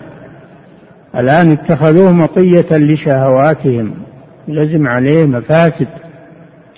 الآن 1.17 1.53
اتخذوه 1.53 2.13
مطية 2.13 2.67
لشهواتهم. 2.71 3.95
لزم 4.49 4.87
عليه 4.87 5.27
مفاسد 5.27 5.89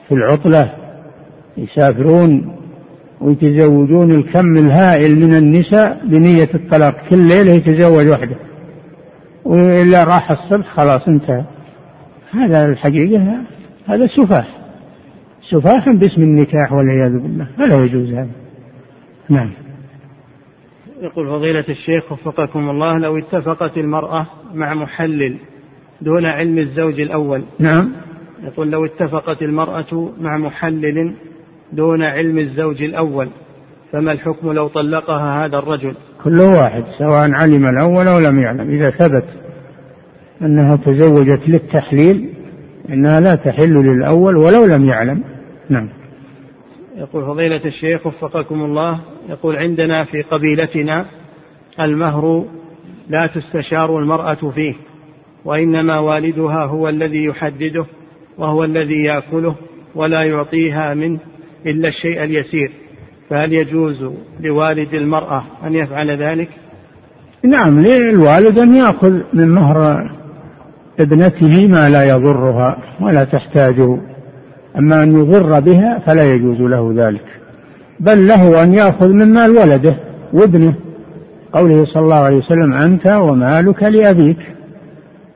في 0.09 0.15
العطلة. 0.15 0.73
يسافرون 1.57 2.57
ويتزوجون 3.21 4.11
الكم 4.11 4.57
الهائل 4.57 5.21
من 5.21 5.35
النساء 5.37 6.01
بنية 6.05 6.49
الطلاق. 6.55 6.97
كل 7.11 7.19
ليلة 7.19 7.53
يتزوج 7.53 8.07
واحدة 8.07 8.37
وإلا 9.45 10.05
راح 10.05 10.31
الصبح 10.31 10.75
خلاص 10.75 11.09
انتهى. 11.09 11.45
هذا 12.31 12.67
الحقيقة 12.67 13.37
هذا 13.87 14.07
سفاه 14.07 14.45
سفاه 15.51 15.93
باسم 15.93 16.23
النكاح 16.23 16.73
والعياذ 16.73 17.13
بالله. 17.13 17.47
فلا 17.59 17.85
يجوز 17.85 18.13
هذا. 18.13 18.29
نعم. 19.31 19.51
يقول 21.03 21.27
فضيلة 21.27 21.65
الشيخ 21.69 22.13
وفقكم 22.13 22.71
الله 22.71 22.99
لو 22.99 23.19
اتفقت 23.19 23.79
المرأة 23.79 24.27
مع 24.55 24.75
محلل 24.75 25.37
دون 26.01 26.27
علم 26.27 26.59
الزوج 26.59 27.01
الأول 27.01 27.43
نعم. 27.59 27.93
يقول 28.45 28.71
لو 28.71 28.85
اتفقت 28.85 29.43
المرأة 29.43 30.11
مع 30.21 30.37
محلل 30.37 31.15
دون 31.73 32.03
علم 32.03 32.39
الزوج 32.39 32.83
الأول 32.83 33.29
فما 33.93 34.13
الحكم 34.13 34.53
لو 34.53 34.69
طلقها 34.69 35.45
هذا 35.45 35.59
الرجل؟ 35.59 35.95
كل 36.25 36.41
واحد 36.41 36.85
سواء 36.99 37.33
علم 37.33 37.67
الأول 37.67 38.09
أو 38.09 38.19
لم 38.19 38.41
يعلم. 38.41 38.71
إذا 38.71 38.91
ثبت 38.91 39.25
أنها 40.43 40.77
تزوجت 40.77 41.49
للتحليل 41.49 42.29
إنها 42.89 43.21
لا 43.21 43.35
تحل 43.35 43.75
للأول 43.75 44.37
ولو 44.37 44.65
لم 44.65 44.85
يعلم. 44.85 45.23
نعم. 45.69 45.89
يقول 46.97 47.27
فضيلة 47.27 47.65
الشيخ 47.65 48.07
وفقكم 48.07 48.63
الله 48.65 49.01
يقول 49.29 49.57
عندنا 49.57 50.05
في 50.05 50.23
قبيلتنا 50.23 51.07
المهر 51.81 52.45
لا 53.09 53.27
تستشار 53.27 53.99
المرأة 53.99 54.51
فيه 54.55 54.75
وإنما 55.45 55.99
والدها 55.99 56.65
هو 56.65 56.89
الذي 56.89 57.25
يحدده 57.25 57.85
وهو 58.39 58.65
الذي 58.65 59.05
يأكله 59.05 59.55
ولا 59.95 60.23
يعطيها 60.23 60.95
منه 60.95 61.19
إلا 61.67 61.89
الشيء 61.89 62.25
اليسير 62.25 62.73
فهل 63.31 63.53
يجوز 63.53 64.11
لوالد 64.41 64.95
المرأة 64.95 65.45
أن 65.65 65.75
يفعل 65.75 66.11
ذلك؟ 66.11 66.49
نعم 67.45 67.81
للوالد 67.81 68.59
أن 68.59 68.77
يأخذ 68.77 69.21
من 69.33 69.49
مهر 69.49 70.11
ابنته 71.01 71.69
ما 71.69 71.89
لا 71.89 72.05
يضرها 72.09 72.79
ولا 73.01 73.25
تحتاجه 73.25 74.10
أما 74.79 75.03
أن 75.03 75.21
يضر 75.21 75.61
بها 75.61 75.99
فلا 75.99 76.35
يجوز 76.35 76.61
له 76.61 76.93
ذلك. 76.97 77.25
بل 78.01 78.29
له 78.29 78.63
أن 78.63 78.75
يأخذ 78.75 79.09
من 79.09 79.33
مال 79.33 79.51
ولده 79.51 79.97
وابنه. 80.33 80.75
قوله 81.53 81.85
صلى 81.85 82.03
الله 82.03 82.17
عليه 82.17 82.37
وسلم 82.37 82.73
أنت 82.73 83.07
ومالك 83.07 83.83
لأبيك. 83.83 84.39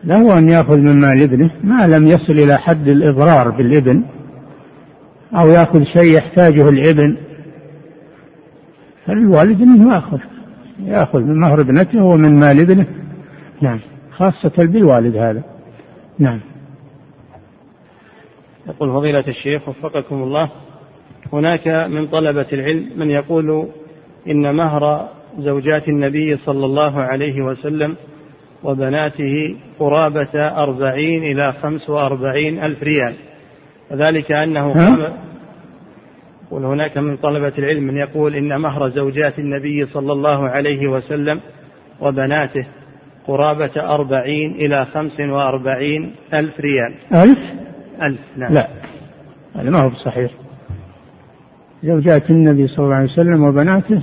له 0.05 0.39
أن 0.39 0.49
يأخذ 0.49 0.77
من 0.77 1.01
مال 1.01 1.23
ابنه 1.23 1.51
ما 1.65 1.87
لم 1.87 2.07
يصل 2.07 2.33
إلى 2.33 2.59
حد 2.59 2.89
الإضرار 2.89 3.51
بالابن. 3.51 4.03
أو 5.35 5.49
يأخذ 5.49 5.83
شيء 5.83 6.17
يحتاجه 6.17 6.69
الابن. 6.69 7.17
فالوالد 9.07 9.61
أنه 9.63 9.95
يأخذ. 9.95 10.19
يأخذ 10.85 11.21
من 11.21 11.41
مهر 11.41 11.61
ابنته 11.61 12.03
ومن 12.03 12.41
مال 12.41 12.61
ابنه. 12.61 12.87
نعم 13.63 13.79
خاصة 14.11 14.65
بالوالد 14.65 15.17
هذا. 15.17 15.43
نعم. 16.19 16.41
يقول 18.69 18.93
فضيلة 18.93 19.25
الشيخ 19.29 19.69
وفقكم 19.69 20.23
الله 20.23 20.51
هناك 21.33 21.69
من 21.69 22.07
طلبة 22.07 22.47
العلم 22.53 22.91
من 22.97 23.11
يقول 23.11 23.69
إن 24.29 24.55
مهر 24.55 25.09
زوجات 25.39 25.89
النبي 25.89 26.37
صلى 26.37 26.67
الله 26.67 27.01
عليه 27.01 27.43
وسلم 27.43 27.97
وبناته 28.65 29.57
قرابة 29.79 30.41
أربعين 30.63 31.23
إلى 31.23 31.53
خمس 31.63 31.91
وأربعين 31.91 32.63
ألف 32.63 32.83
ريال. 32.83 33.15
وذلك 33.91 34.33
أنه 34.33 34.73
هناك 36.53 36.99
من 36.99 37.17
طلبة 37.17 37.53
العلم 37.59 37.83
من 37.83 37.97
يقول 37.97 38.35
إن 38.35 38.61
مهر 38.61 38.89
زوجات 38.89 39.39
النبي 39.39 39.87
صلى 39.87 40.13
الله 40.13 40.49
عليه 40.49 40.89
وسلم 40.89 41.41
وبناته 42.01 42.67
قرابة 43.27 43.95
أربعين 43.95 44.53
إلى 44.53 44.87
خمس 44.95 45.21
وأربعين 45.21 46.13
ألف 46.35 46.61
ريال. 46.61 46.95
ألف؟ 47.15 47.39
ألف 48.03 48.21
نعم. 48.37 48.53
لا 48.53 48.69
هذا 49.55 49.71
ما 49.71 49.83
هو 49.83 49.91
بصحيح 49.91 50.31
زوجات 51.85 52.31
النبي 52.31 52.67
صلى 52.67 52.85
الله 52.85 52.95
عليه 52.95 53.13
وسلم 53.13 53.45
وبناته 53.45 54.03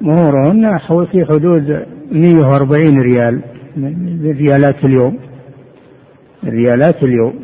مهورهن 0.00 0.78
في 1.12 1.24
حدود 1.24 1.86
140 2.12 3.00
ريال 3.00 3.42
من 3.76 4.36
ريالات 4.36 4.84
اليوم. 4.84 5.18
ريالات 6.44 7.02
اليوم. 7.02 7.34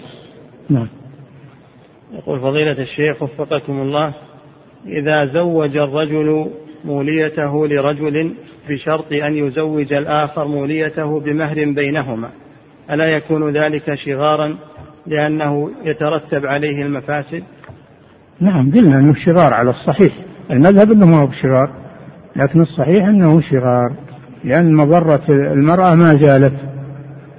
نعم. 0.70 0.88
يقول 2.12 2.40
فضيلة 2.40 2.82
الشيخ 2.82 3.22
وفقكم 3.22 3.72
الله 3.72 4.14
إذا 4.86 5.26
زوج 5.26 5.76
الرجل 5.76 6.50
موليته 6.84 7.66
لرجل 7.66 8.34
بشرط 8.68 9.12
أن 9.12 9.34
يزوج 9.34 9.92
الآخر 9.92 10.48
موليته 10.48 11.20
بمهر 11.20 11.54
بينهما 11.54 12.30
ألا 12.90 13.16
يكون 13.16 13.52
ذلك 13.56 13.94
شغارا؟ 13.94 14.56
لأنه 15.06 15.70
يترتب 15.84 16.46
عليه 16.46 16.82
المفاسد؟ 16.82 17.42
نعم 18.40 18.70
قلنا 18.70 18.98
أنه 18.98 19.14
شغار 19.14 19.54
على 19.54 19.70
الصحيح. 19.70 20.12
المذهب 20.50 20.92
أنه 20.92 21.06
ما 21.06 21.20
هو 21.20 21.26
بشغار 21.26 21.70
لكن 22.36 22.60
الصحيح 22.60 23.06
أنه 23.06 23.40
شغار 23.40 23.96
لأن 24.44 24.74
مضرة 24.74 25.22
المرأة 25.28 25.94
ما 25.94 26.16
زالت. 26.16 26.54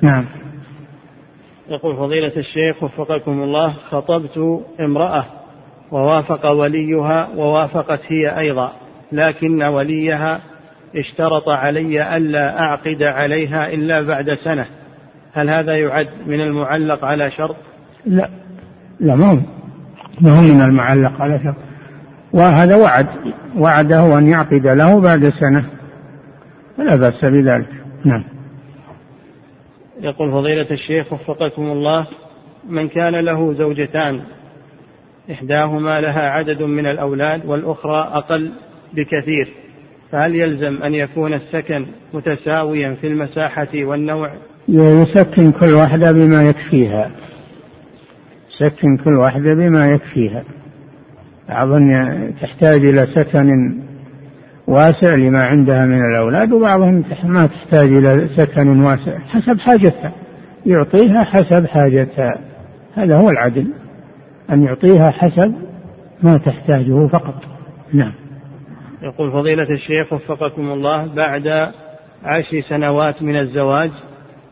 نعم. 0.02 0.26
يقول 1.70 1.96
فضيلة 1.96 2.38
الشيخ 2.38 2.84
وفقكم 2.84 3.44
الله 3.44 3.74
خطبت 3.90 4.64
امرأة 4.80 5.26
ووافق 5.92 6.52
وليها 6.52 7.30
ووافقت 7.36 8.00
هي 8.08 8.40
أيضا 8.40 8.72
لكن 9.12 9.64
وليها 9.64 10.40
اشترط 10.96 11.50
علي 11.50 12.18
ألا 12.18 12.60
أعقد 12.60 13.04
عليها 13.04 13.74
إلا 13.74 14.02
بعد 14.02 14.34
سنة. 14.44 14.66
هل 15.38 15.50
هذا 15.50 15.78
يعد 15.78 16.08
من 16.28 16.42
المعلق 16.42 17.06
على 17.06 17.32
شرط؟ 17.32 17.56
لا. 18.06 18.30
لا 19.00 19.16
ما 19.16 19.32
هو 19.32 19.38
ما 20.22 20.32
هو 20.32 20.42
من 20.42 20.62
المعلق 20.62 21.22
على 21.22 21.40
شرط. 21.44 21.56
وهذا 22.34 22.76
وعد. 22.76 23.08
وعده 23.58 24.18
أن 24.18 24.28
يعقد 24.28 24.68
له 24.68 25.00
بعد 25.00 25.30
سنة. 25.30 25.66
فلا 26.78 26.96
بأس 26.96 27.26
بذلك. 27.26 27.70
نعم. 28.06 28.24
يقول 30.02 30.32
فضيلة 30.32 30.72
الشيخ 30.72 31.14
وفقكم 31.14 31.62
الله 31.62 32.08
من 32.70 32.88
كان 32.88 33.16
له 33.16 33.54
زوجتان 33.54 34.22
إحداهما 35.32 36.02
لها 36.02 36.30
عدد 36.30 36.64
من 36.64 36.86
الأولاد 36.86 37.46
والأخرى 37.46 38.10
أقل 38.14 38.52
بكثير 38.94 39.54
فهل 40.12 40.36
يلزم 40.36 40.84
أن 40.84 40.94
يكون 40.96 41.34
السكن 41.34 41.86
متساويا 42.14 42.96
في 43.02 43.08
المساحة 43.08 43.68
والنوع 43.76 44.32
يسكن 44.68 45.52
كل 45.52 45.74
واحدة 45.74 46.12
بما 46.12 46.50
يكفيها. 46.50 47.12
سكن 48.60 48.98
كل 48.98 49.14
واحدة 49.14 49.54
بما 49.54 49.92
يكفيها. 49.92 50.44
بعضهم 51.50 52.32
تحتاج 52.42 52.86
إلى 52.86 53.08
سكن 53.16 53.80
واسع 54.68 55.16
لما 55.16 55.46
عندها 55.46 55.86
من 55.86 56.06
الأولاد 56.06 56.52
وبعضهم 56.52 57.04
ما 57.24 57.46
تحتاج 57.46 57.88
إلى 57.88 58.30
سكن 58.38 58.84
واسع 58.84 59.20
حسب 59.20 59.60
حاجتها. 59.60 60.12
يعطيها 60.66 61.24
حسب 61.24 61.66
حاجتها. 61.66 62.38
هذا 62.96 63.16
هو 63.16 63.30
العدل. 63.30 63.68
أن 64.52 64.64
يعطيها 64.64 65.12
حسب 65.12 65.54
ما 66.24 66.38
تحتاجه 66.38 67.08
فقط. 67.08 67.44
نعم. 67.94 68.14
يقول 69.02 69.32
فضيلة 69.32 69.70
الشيخ 69.70 70.14
وفقكم 70.14 70.72
الله 70.72 71.16
بعد 71.16 71.72
عشر 72.24 72.62
سنوات 72.70 73.24
من 73.24 73.36
الزواج 73.36 73.92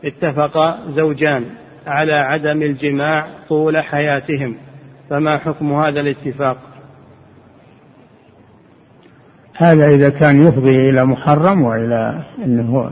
اتفق 0.04 0.78
زوجان 0.96 1.44
على 1.86 2.12
عدم 2.12 2.62
الجماع 2.62 3.26
طول 3.48 3.78
حياتهم. 3.78 4.54
فما 5.10 5.38
حكم 5.38 5.72
هذا 5.72 6.00
الاتفاق؟ 6.00 6.58
هذا 9.56 9.88
إذا 9.88 10.10
كان 10.10 10.46
يفضي 10.46 10.90
إلى 10.90 11.04
محرم 11.04 11.62
وإلى 11.62 12.22
أنه 12.44 12.90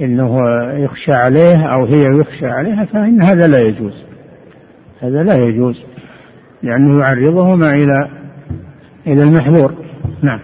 إنه 0.00 0.42
يخشى 0.72 1.12
عليه 1.12 1.66
أو 1.66 1.84
هي 1.84 2.04
يخشى 2.20 2.46
عليها 2.46 2.84
فإن 2.84 3.22
هذا 3.22 3.46
لا 3.46 3.62
يجوز. 3.62 4.04
هذا 5.00 5.22
لا 5.22 5.44
يجوز 5.44 5.84
لأنه 6.62 7.00
يعرضهما 7.00 7.74
إلى 7.74 8.08
إلى 9.06 9.22
المحظور. 9.22 9.74
نعم. 10.22 10.40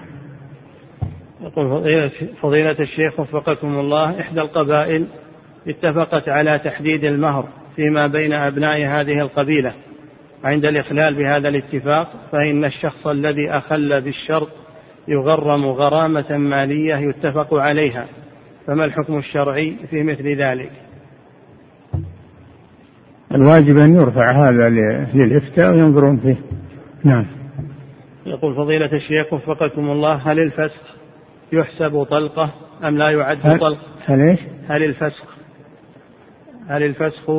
يقول 1.49 2.11
فضيلة, 2.42 2.76
الشيخ 2.80 3.20
وفقكم 3.20 3.78
الله 3.78 4.20
إحدى 4.20 4.40
القبائل 4.40 5.07
اتفقت 5.68 6.28
على 6.28 6.61
تحديد 6.64 7.05
المهر 7.05 7.49
فيما 7.76 8.07
بين 8.07 8.32
أبناء 8.32 8.78
هذه 8.78 9.20
القبيلة. 9.20 9.72
عند 10.44 10.64
الإخلال 10.64 11.14
بهذا 11.14 11.49
الاتفاق 11.49 12.09
فإن 12.32 12.64
الشخص 12.64 13.07
الذي 13.07 13.51
أخل 13.51 14.01
بالشرط 14.01 14.49
يغرم 15.09 15.66
غرامة 15.66 16.36
مالية 16.38 16.96
يتفق 16.96 17.55
عليها. 17.55 18.07
فما 18.66 18.84
الحكم 18.84 19.18
الشرعي 19.18 19.76
في 19.90 20.03
مثل 20.03 20.36
ذلك؟ 20.36 20.72
الواجب 23.34 23.76
أن 23.78 23.94
يرفع 23.94 24.30
هذا 24.30 24.68
للإفتاء 25.14 25.70
وينظرون 25.70 26.18
فيه. 26.18 26.36
نعم. 27.05 27.26
يقول 28.26 28.55
فضيلة 28.55 28.92
الشيخ 28.92 29.32
وفقكم 29.32 29.90
الله 29.90 30.14
هل 30.14 30.38
الفسخ 30.38 30.97
يحسب 31.53 32.03
طلقة 32.11 32.51
أم 32.84 32.96
لا 32.96 33.11
يعد 33.11 33.59
طلقة؟ 33.59 33.78
هل 34.07 34.20
إيش؟ 34.20 34.40
هل 34.68 34.84
الفسخ 34.84 35.24
هل 36.68 36.82
الفسخ 36.82 37.30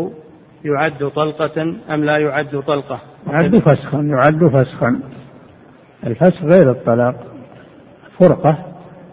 يعد 0.65 1.07
طلقة 1.15 1.61
أم 1.89 2.03
لا 2.03 2.17
يعد 2.17 2.63
طلقة؟ 2.67 2.99
يعد 3.27 3.57
فسخا 3.57 3.97
يعد 3.97 4.47
فسخا 4.47 4.99
الفسخ 6.07 6.43
غير 6.43 6.71
الطلاق. 6.71 7.15
فرقة 8.19 8.65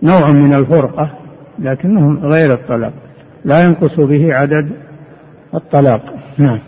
نوع 0.02 0.30
من 0.30 0.54
الفرقة 0.54 1.18
لكنه 1.58 2.28
غير 2.28 2.52
الطلاق. 2.52 2.92
لا 3.44 3.64
ينقص 3.64 4.00
به 4.00 4.34
عدد 4.34 4.70
الطلاق. 5.54 6.14
نعم. 6.38 6.60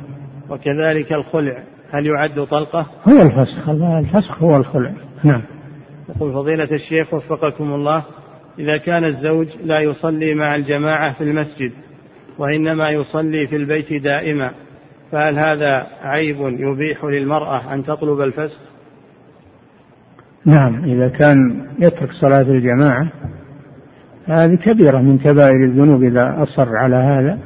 وكذلك 0.51 1.13
الخلع. 1.13 1.63
هل 1.91 2.07
يعد 2.07 2.47
طلقة؟ 2.51 2.87
هو 3.09 3.23
الفسخ 3.23 3.69
الفسخ 3.69 4.43
هو 4.43 4.57
الخلع. 4.57 4.93
نعم. 5.25 5.43
يقول 6.09 6.33
فضيلة 6.33 6.69
الشيخ 6.73 7.15
وفقكم 7.15 7.75
الله 7.75 8.03
إذا 8.59 8.77
كان 8.77 9.05
الزوج 9.05 9.47
لا 9.65 9.81
يصلي 9.81 10.35
مع 10.35 10.57
الجماعة 10.57 11.13
في 11.13 11.25
المسجد 11.25 11.73
وإنما 12.39 12.91
يصلي 12.91 13.47
في 13.47 13.57
البيت 13.57 14.03
دائما 14.03 14.51
فهل 15.13 15.39
هذا 15.39 15.87
عيب 16.03 16.37
يبيح 16.41 17.05
للمرأة 17.05 17.75
أن 17.75 17.85
تطلب 17.85 18.21
الفسخ؟ 18.21 18.59
نعم 20.45 20.85
إذا 20.85 21.09
كان 21.09 21.67
يترك 21.79 22.13
صلاة 22.13 22.43
الجماعة 22.43 23.09
هذه 24.27 24.55
كبيرة 24.55 24.99
من 24.99 25.19
كبائر 25.19 25.65
الذنوب 25.65 26.03
إذا 26.03 26.43
أصر 26.43 26.77
على 26.77 26.97
هذا 26.97 27.39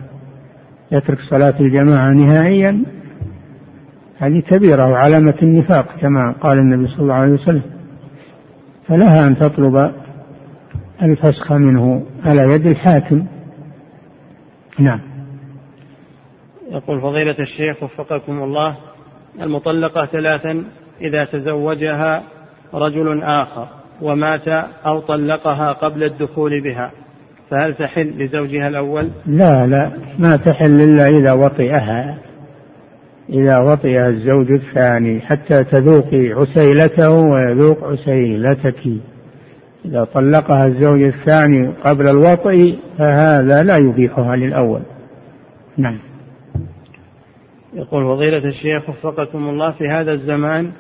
يترك 0.93 1.19
صلاة 1.31 1.55
الجماعة 1.61 2.13
نهائيا 2.13 2.83
هذه 4.19 4.41
كبيرة 4.41 4.89
وعلامة 4.91 5.35
النفاق 5.43 5.87
كما 6.01 6.35
قال 6.41 6.59
النبي 6.59 6.87
صلى 6.87 7.01
الله 7.01 7.15
عليه 7.15 7.33
وسلم 7.33 7.63
فلها 8.89 9.27
أن 9.27 9.39
تطلب 9.39 9.93
الفسخ 11.03 11.53
منه. 11.53 12.03
على 12.25 12.43
يد 12.43 12.67
الحاكم. 12.67 13.27
نعم. 14.79 15.01
يقول 16.71 17.01
فضيلة 17.01 17.37
الشيخ 17.39 17.83
وفقكم 17.83 18.43
الله 18.43 18.77
المطلقة 19.43 20.07
ثلاثا 20.07 20.65
إذا 21.01 21.25
تزوجها 21.25 22.23
رجل 22.75 23.23
آخر 23.23 23.67
ومات 24.03 24.49
أو 24.87 25.01
طلقها 25.01 25.73
قبل 25.73 26.05
الدخول 26.05 26.63
بها 26.63 26.91
فهل 27.51 27.75
تحل 27.75 28.09
لزوجها 28.19 28.69
الأول؟ 28.69 29.09
لا 29.27 29.67
لا. 29.67 29.91
ما 30.19 30.37
تحل 30.37 30.81
إلا 30.81 31.09
إذا 31.09 31.33
وطئها. 31.33 32.19
إذا 33.29 33.59
وطئها 33.59 34.09
الزوج 34.09 34.51
الثاني 34.51 35.21
حتى 35.21 35.65
تذوقي 35.65 36.33
عسيلته 36.33 37.11
ويذوق 37.11 37.85
عسيلتك. 37.85 38.81
إذا 39.85 40.05
طلقها 40.05 40.67
الزوج 40.67 41.03
الثاني 41.03 41.69
قبل 41.85 42.09
الوطئ 42.09 42.77
فهذا 42.99 43.63
لا 43.63 43.77
يبيحها 43.77 44.37
للأول. 44.37 44.83
نعم. 45.77 45.99
يقول 47.75 48.05
فضيلة 48.05 48.49
الشيخ 48.49 48.89
وفقكم 48.89 49.49
الله 49.49 49.73
في 49.73 49.89
هذا 49.89 50.13
الزمان 50.13 50.71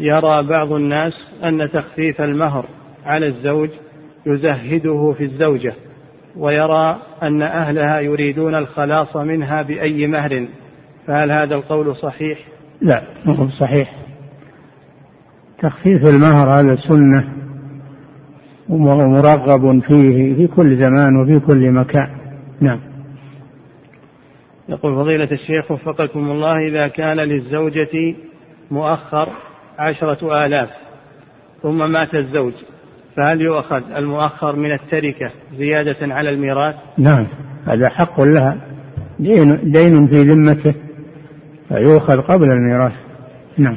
يرى 0.00 0.42
بعض 0.42 0.72
الناس 0.72 1.12
أن 1.44 1.70
تخفيف 1.70 2.20
المهر 2.20 2.64
على 3.06 3.26
الزوج 3.26 3.70
يزهده 4.26 5.14
في 5.18 5.24
الزوجة 5.24 5.74
ويرى 6.36 6.96
أن 7.22 7.42
أهلها 7.42 8.00
يريدون 8.00 8.54
الخلاص 8.54 9.16
منها 9.16 9.62
بأي 9.62 10.06
مهر. 10.06 10.46
فهل 11.06 11.30
هذا 11.30 11.54
القول 11.54 11.96
صحيح؟ 11.96 12.38
لا 12.80 13.02
ما 13.24 13.34
هو 13.36 13.48
صحيح. 13.48 13.92
تخفيف 15.62 16.06
المهر 16.06 16.60
هذا 16.60 16.76
سنة 16.76 17.47
ومرغب 18.68 19.80
فيه 19.80 20.34
في 20.34 20.46
كل 20.46 20.76
زمان 20.76 21.16
وفي 21.16 21.46
كل 21.46 21.70
مكان. 21.70 22.08
نعم. 22.60 22.80
يقول 24.68 24.94
فضيلة 24.94 25.28
الشيخ 25.32 25.70
وفقكم 25.70 26.30
الله 26.30 26.68
إذا 26.68 26.88
كان 26.88 27.16
للزوجة 27.16 28.14
مؤخر 28.70 29.28
عشرة 29.78 30.46
آلاف 30.46 30.68
ثم 31.62 31.92
مات 31.92 32.14
الزوج 32.14 32.52
فهل 33.16 33.40
يؤخذ 33.40 33.82
المؤخر 33.96 34.56
من 34.56 34.72
التركة 34.72 35.30
زيادة 35.56 36.14
على 36.14 36.30
الميراث؟ 36.30 36.74
نعم. 36.98 37.26
هذا 37.66 37.88
حق 37.88 38.20
لها. 38.20 38.56
دين, 39.18 39.72
دين 39.72 40.06
في 40.06 40.22
ذمته 40.22 40.74
فيؤخذ 41.68 42.20
قبل 42.20 42.50
الميراث. 42.50 42.92
نعم. 43.58 43.76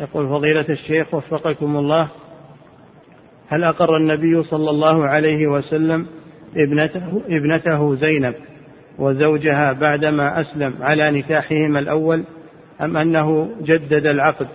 يقول 0.00 0.28
فضيلة 0.28 0.66
الشيخ 0.68 1.14
وفقكم 1.14 1.76
الله 1.76 2.08
هل 3.50 3.64
أقر 3.64 3.96
النبي 3.96 4.42
صلى 4.42 4.70
الله 4.70 5.04
عليه 5.06 5.46
وسلم 5.46 6.06
ابنته, 6.56 7.22
ابنته 7.28 7.96
زينب 7.96 8.34
وزوجها 8.98 9.72
بعدما 9.72 10.40
أسلم 10.40 10.74
على 10.80 11.10
نكاحهما 11.10 11.78
الأول 11.78 12.24
أم 12.80 12.96
أنه 12.96 13.48
جدد 13.62 14.06
العقد 14.06 14.46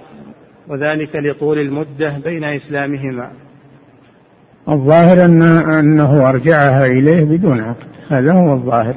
وذلك 0.67 1.15
لطول 1.15 1.59
المدة 1.59 2.17
بين 2.25 2.43
إسلامهما؟ 2.43 3.31
الظاهر 4.69 5.25
أن 5.25 5.41
أنه 5.41 6.29
أرجعها 6.29 6.85
إليه 6.85 7.23
بدون 7.23 7.59
عقد. 7.59 7.87
هذا 8.09 8.33
هو 8.33 8.53
الظاهر. 8.53 8.95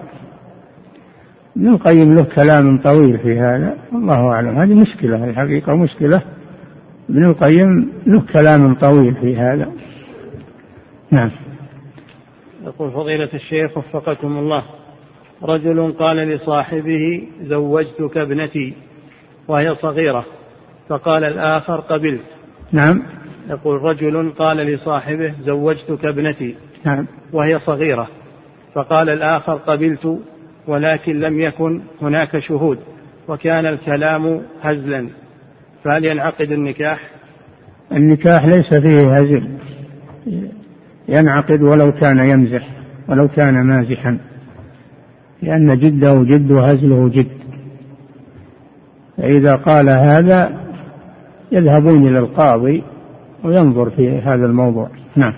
ابن 1.56 1.68
القيم 1.68 2.14
له 2.14 2.24
كلام 2.34 2.78
طويل 2.78 3.18
في 3.18 3.38
هذا. 3.38 3.76
الله 3.92 4.28
أعلم. 4.28 4.58
هذه 4.58 4.74
مشكلة 4.74 5.24
الحقيقة 5.24 5.76
مشكلة. 5.76 6.22
ابن 7.10 7.24
القيم 7.24 7.92
له 8.06 8.22
كلام 8.32 8.74
طويل 8.74 9.14
في 9.14 9.36
هذا. 9.36 9.68
نعم. 11.10 11.30
يقول 12.64 12.92
فضيلة 12.92 13.28
الشيخ 13.34 13.78
وفقكم 13.78 14.38
الله. 14.38 14.62
رجل 15.42 15.92
قال 15.92 16.16
لصاحبه 16.16 17.28
زوجتك 17.42 18.16
ابنتي 18.16 18.74
وهي 19.48 19.74
صغيرة. 19.74 20.26
فقال 20.88 21.24
الآخر 21.24 21.80
قبلت. 21.80 22.20
نعم. 22.72 23.02
يقول 23.50 23.82
رجل 23.82 24.32
قال 24.38 24.56
لصاحبه 24.56 25.34
زوجتك 25.44 26.04
ابنتي 26.04 26.56
نعم. 26.84 27.06
وهي 27.32 27.60
صغيرة. 27.66 28.08
فقال 28.74 29.08
الآخر 29.08 29.54
قبلت 29.54 30.18
ولكن 30.66 31.20
لم 31.20 31.40
يكن 31.40 31.82
هناك 32.02 32.38
شهود 32.38 32.78
وكان 33.28 33.66
الكلام 33.66 34.42
هزلا. 34.62 35.08
فهل 35.84 36.04
ينعقد 36.04 36.52
النكاح؟ 36.52 37.10
النكاح 37.92 38.44
ليس 38.44 38.74
فيه 38.74 39.16
هزل. 39.18 39.48
ينعقد 41.08 41.62
ولو 41.62 41.92
كان 41.92 42.18
يمزح 42.18 42.68
ولو 43.08 43.28
كان 43.28 43.66
مازحا 43.66 44.18
لأن 45.42 45.78
جده 45.78 46.22
جد 46.22 46.50
وهزله 46.50 47.08
جد. 47.08 47.38
فإذا 49.16 49.56
قال 49.56 49.88
هذا 49.88 50.58
يذهبون 51.52 52.08
إلى 52.08 52.18
القاضي 52.18 52.82
وينظر 53.44 53.90
في 53.90 54.18
هذا 54.18 54.46
الموضوع. 54.46 54.88
نعم. 55.16 55.34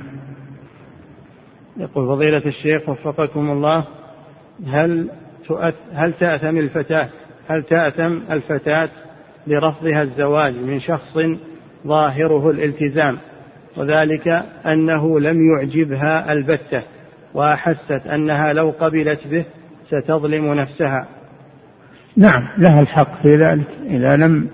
يقول 1.76 2.06
فضيلة 2.08 2.42
الشيخ 2.46 2.88
وفقكم 2.88 3.50
الله 3.50 3.84
هل 4.66 5.10
هل 5.92 6.12
تأثم 6.12 6.58
الفتاة 6.58 7.08
هل 7.48 7.62
تأثم 7.62 8.18
الفتاة 8.30 8.88
لرفضها 9.46 10.02
الزواج 10.02 10.54
من 10.54 10.80
شخص 10.80 11.18
ظاهره 11.86 12.50
الالتزام؟ 12.50 13.18
وذلك 13.76 14.28
أنه 14.66 15.20
لم 15.20 15.36
يعجبها 15.50 16.32
البتة 16.32 16.82
وأحست 17.34 18.02
أنها 18.06 18.52
لو 18.52 18.74
قبلت 18.80 19.26
به 19.26 19.44
ستظلم 19.90 20.54
نفسها. 20.54 21.06
نعم 22.16 22.42
لها 22.58 22.80
الحق 22.80 23.22
في 23.22 23.36
ذلك. 23.36 23.66
إذا 23.86 24.16
لم 24.16 24.48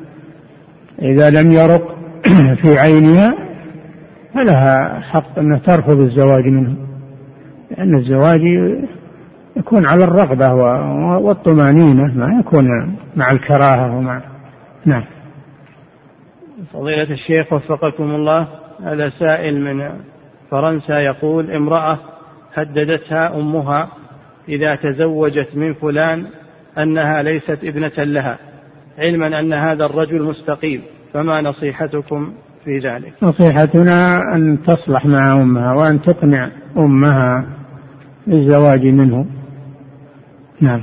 إذا 1.03 1.31
لم 1.31 1.53
يرق 1.53 1.97
في 2.63 2.79
عينها 2.79 3.35
فلها 4.35 5.01
حق 5.01 5.39
أن 5.39 5.63
ترفض 5.63 6.01
الزواج 6.01 6.45
منه 6.45 6.77
لأن 7.71 7.99
الزواج 7.99 8.41
يكون 9.57 9.87
على 9.87 10.05
الرغبة 10.05 10.55
والطمأنينة 11.19 12.15
ما 12.15 12.41
يكون 12.41 12.97
مع 13.17 13.31
الكراهة 13.31 13.97
ومع 13.97 14.21
نعم. 14.85 15.05
فضيلة 16.73 17.13
الشيخ 17.13 17.53
وفقكم 17.53 18.05
الله 18.05 18.49
هذا 18.85 19.09
سائل 19.09 19.61
من 19.61 19.91
فرنسا 20.51 21.01
يقول 21.01 21.51
امرأة 21.51 21.99
هددتها 22.55 23.37
أمها 23.37 23.89
إذا 24.49 24.75
تزوجت 24.75 25.49
من 25.55 25.75
فلان 25.75 26.27
أنها 26.79 27.23
ليست 27.23 27.59
ابنة 27.65 28.05
لها 28.05 28.39
علما 28.99 29.41
أن 29.41 29.53
هذا 29.53 29.87
الرجل 29.87 30.23
مستقيم 30.23 30.83
فما 31.13 31.41
نصيحتكم 31.41 32.33
في 32.65 32.79
ذلك؟ 32.79 33.13
نصيحتنا 33.23 34.23
أن 34.35 34.59
تصلح 34.67 35.07
مع 35.07 35.33
أمها 35.33 35.73
وأن 35.73 36.03
تقنع 36.03 36.49
أمها 36.77 37.45
بالزواج 38.27 38.87
منه. 38.87 39.27
نعم. 40.61 40.83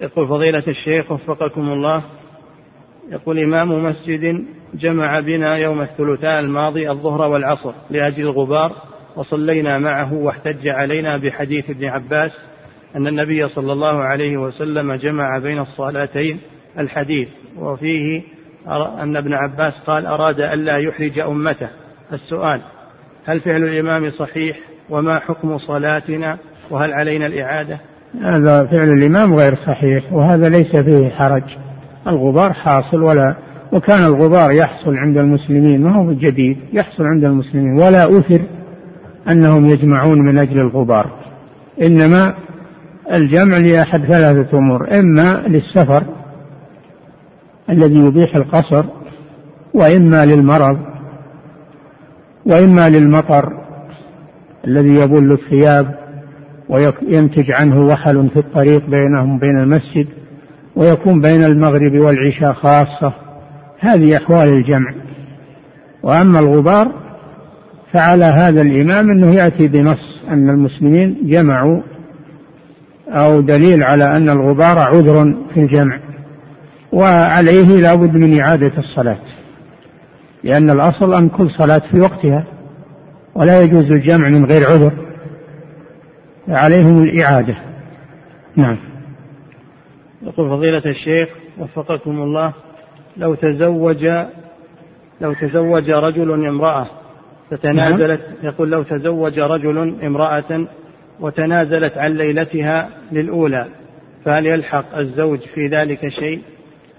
يقول 0.00 0.28
فضيلة 0.28 0.62
الشيخ 0.68 1.12
وفقكم 1.12 1.60
الله 1.60 2.02
يقول 3.12 3.38
إمام 3.38 3.84
مسجد 3.84 4.44
جمع 4.74 5.20
بنا 5.20 5.56
يوم 5.56 5.80
الثلاثاء 5.80 6.40
الماضي 6.40 6.90
الظهر 6.90 7.30
والعصر 7.30 7.72
لأجل 7.90 8.22
الغبار 8.22 8.72
وصلينا 9.16 9.78
معه 9.78 10.14
واحتج 10.14 10.68
علينا 10.68 11.16
بحديث 11.16 11.70
ابن 11.70 11.84
عباس 11.84 12.30
أن 12.96 13.06
النبي 13.06 13.48
صلى 13.48 13.72
الله 13.72 14.02
عليه 14.02 14.36
وسلم 14.36 14.92
جمع 14.92 15.38
بين 15.38 15.58
الصلاتين 15.58 16.40
الحديث 16.78 17.28
وفيه 17.58 18.22
أن 19.02 19.16
ابن 19.16 19.32
عباس 19.32 19.72
قال 19.86 20.06
أراد 20.06 20.40
ألا 20.40 20.78
يحرج 20.78 21.18
أمته. 21.18 21.68
السؤال 22.12 22.60
هل 23.24 23.40
فعل 23.40 23.62
الإمام 23.62 24.10
صحيح؟ 24.10 24.56
وما 24.90 25.18
حكم 25.18 25.58
صلاتنا؟ 25.58 26.38
وهل 26.70 26.92
علينا 26.92 27.26
الإعادة؟ 27.26 27.78
هذا 28.22 28.66
فعل 28.66 28.88
الإمام 28.88 29.34
غير 29.34 29.54
صحيح 29.54 30.12
وهذا 30.12 30.48
ليس 30.48 30.76
فيه 30.76 31.08
حرج. 31.08 31.42
الغبار 32.06 32.52
حاصل 32.52 33.02
ولا 33.02 33.34
وكان 33.72 34.04
الغبار 34.04 34.50
يحصل 34.50 34.96
عند 34.96 35.18
المسلمين 35.18 35.82
ما 35.82 35.92
هو 35.96 36.12
جديد 36.12 36.58
يحصل 36.72 37.04
عند 37.04 37.24
المسلمين. 37.24 37.72
ولا 37.78 38.18
أثر 38.18 38.40
أنهم 39.28 39.66
يجمعون 39.66 40.18
من 40.18 40.38
أجل 40.38 40.60
الغبار. 40.60 41.10
إنما 41.82 42.34
الجمع 43.12 43.58
لأحد 43.58 44.04
ثلاثة 44.04 44.58
أمور 44.58 44.98
إما 44.98 45.42
للسفر 45.48 46.02
الذي 47.70 47.98
يبيح 47.98 48.36
القصر 48.36 48.84
وإما 49.74 50.26
للمرض 50.26 50.78
وإما 52.46 52.88
للمطر 52.88 53.52
الذي 54.66 54.94
يبل 54.94 55.32
الثياب 55.32 55.94
وينتج 56.68 57.50
عنه 57.50 57.86
وحل 57.86 58.28
في 58.28 58.38
الطريق 58.38 58.86
بينهم 58.86 59.38
بين 59.38 59.58
المسجد. 59.58 60.06
ويكون 60.76 61.20
بين 61.20 61.44
المغرب 61.44 61.92
والعشاء 61.94 62.52
خاصة. 62.52 63.12
هذه 63.78 64.16
أحوال 64.16 64.48
الجمع. 64.48 64.94
وأما 66.02 66.38
الغبار 66.38 66.92
فعلى 67.92 68.24
هذا 68.24 68.62
الإمام 68.62 69.10
أنه 69.10 69.34
يأتي 69.34 69.68
بنص 69.68 70.22
أن 70.30 70.50
المسلمين 70.50 71.16
جمعوا 71.22 71.80
أو 73.08 73.40
دليل 73.40 73.82
على 73.82 74.16
أن 74.16 74.28
الغبار 74.28 74.78
عذر 74.78 75.34
في 75.54 75.60
الجمع. 75.60 75.98
وعليه 76.92 77.80
لا 77.80 77.94
بد 77.94 78.16
من 78.16 78.40
إعادة 78.40 78.72
الصلاة. 78.78 79.18
لأن 80.44 80.70
الأصل 80.70 81.14
أن 81.14 81.28
كل 81.28 81.50
صلاة 81.50 81.82
في 81.90 82.00
وقتها 82.00 82.44
ولا 83.34 83.60
يجوز 83.60 83.92
الجمع 83.92 84.28
من 84.28 84.44
غير 84.44 84.66
عذر. 84.66 84.92
عليهم 86.48 87.02
الإعادة. 87.02 87.56
نعم. 88.56 88.76
يقول 90.24 90.48
فضيلة 90.48 90.82
الشيخ 90.86 91.28
وفقكم 91.58 92.22
الله 92.22 92.52
لو 93.16 93.34
تزوج 93.34 94.06
لو 95.20 95.32
تزوج 95.32 95.90
رجل 95.90 96.46
امرأة 96.46 96.86
فتنازلت 97.50 98.20
نعم. 98.20 98.52
يقول 98.52 98.70
لو 98.70 98.82
تزوج 98.82 99.40
رجل 99.40 99.94
امرأة 100.02 100.66
وتنازلت 101.20 101.98
عن 101.98 102.10
ليلتها 102.10 102.88
للأولى 103.12 103.66
فهل 104.24 104.46
يلحق 104.46 104.98
الزوج 104.98 105.38
في 105.38 105.68
ذلك 105.68 106.08
شيء؟ 106.08 106.42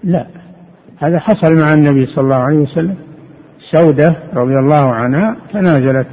لا 0.04 0.26
هذا 0.98 1.18
حصل 1.18 1.54
مع 1.54 1.74
النبي 1.74 2.06
صلى 2.06 2.24
الله 2.24 2.36
عليه 2.36 2.56
وسلم 2.58 2.96
سودة 3.70 4.16
رضي 4.34 4.58
الله 4.58 4.92
عنها 4.92 5.36
تنازلت 5.52 6.06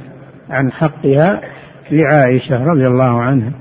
عن 0.50 0.72
حقها 0.72 1.40
لعائشة 1.90 2.64
رضي 2.64 2.86
الله 2.86 3.22
عنها 3.22 3.52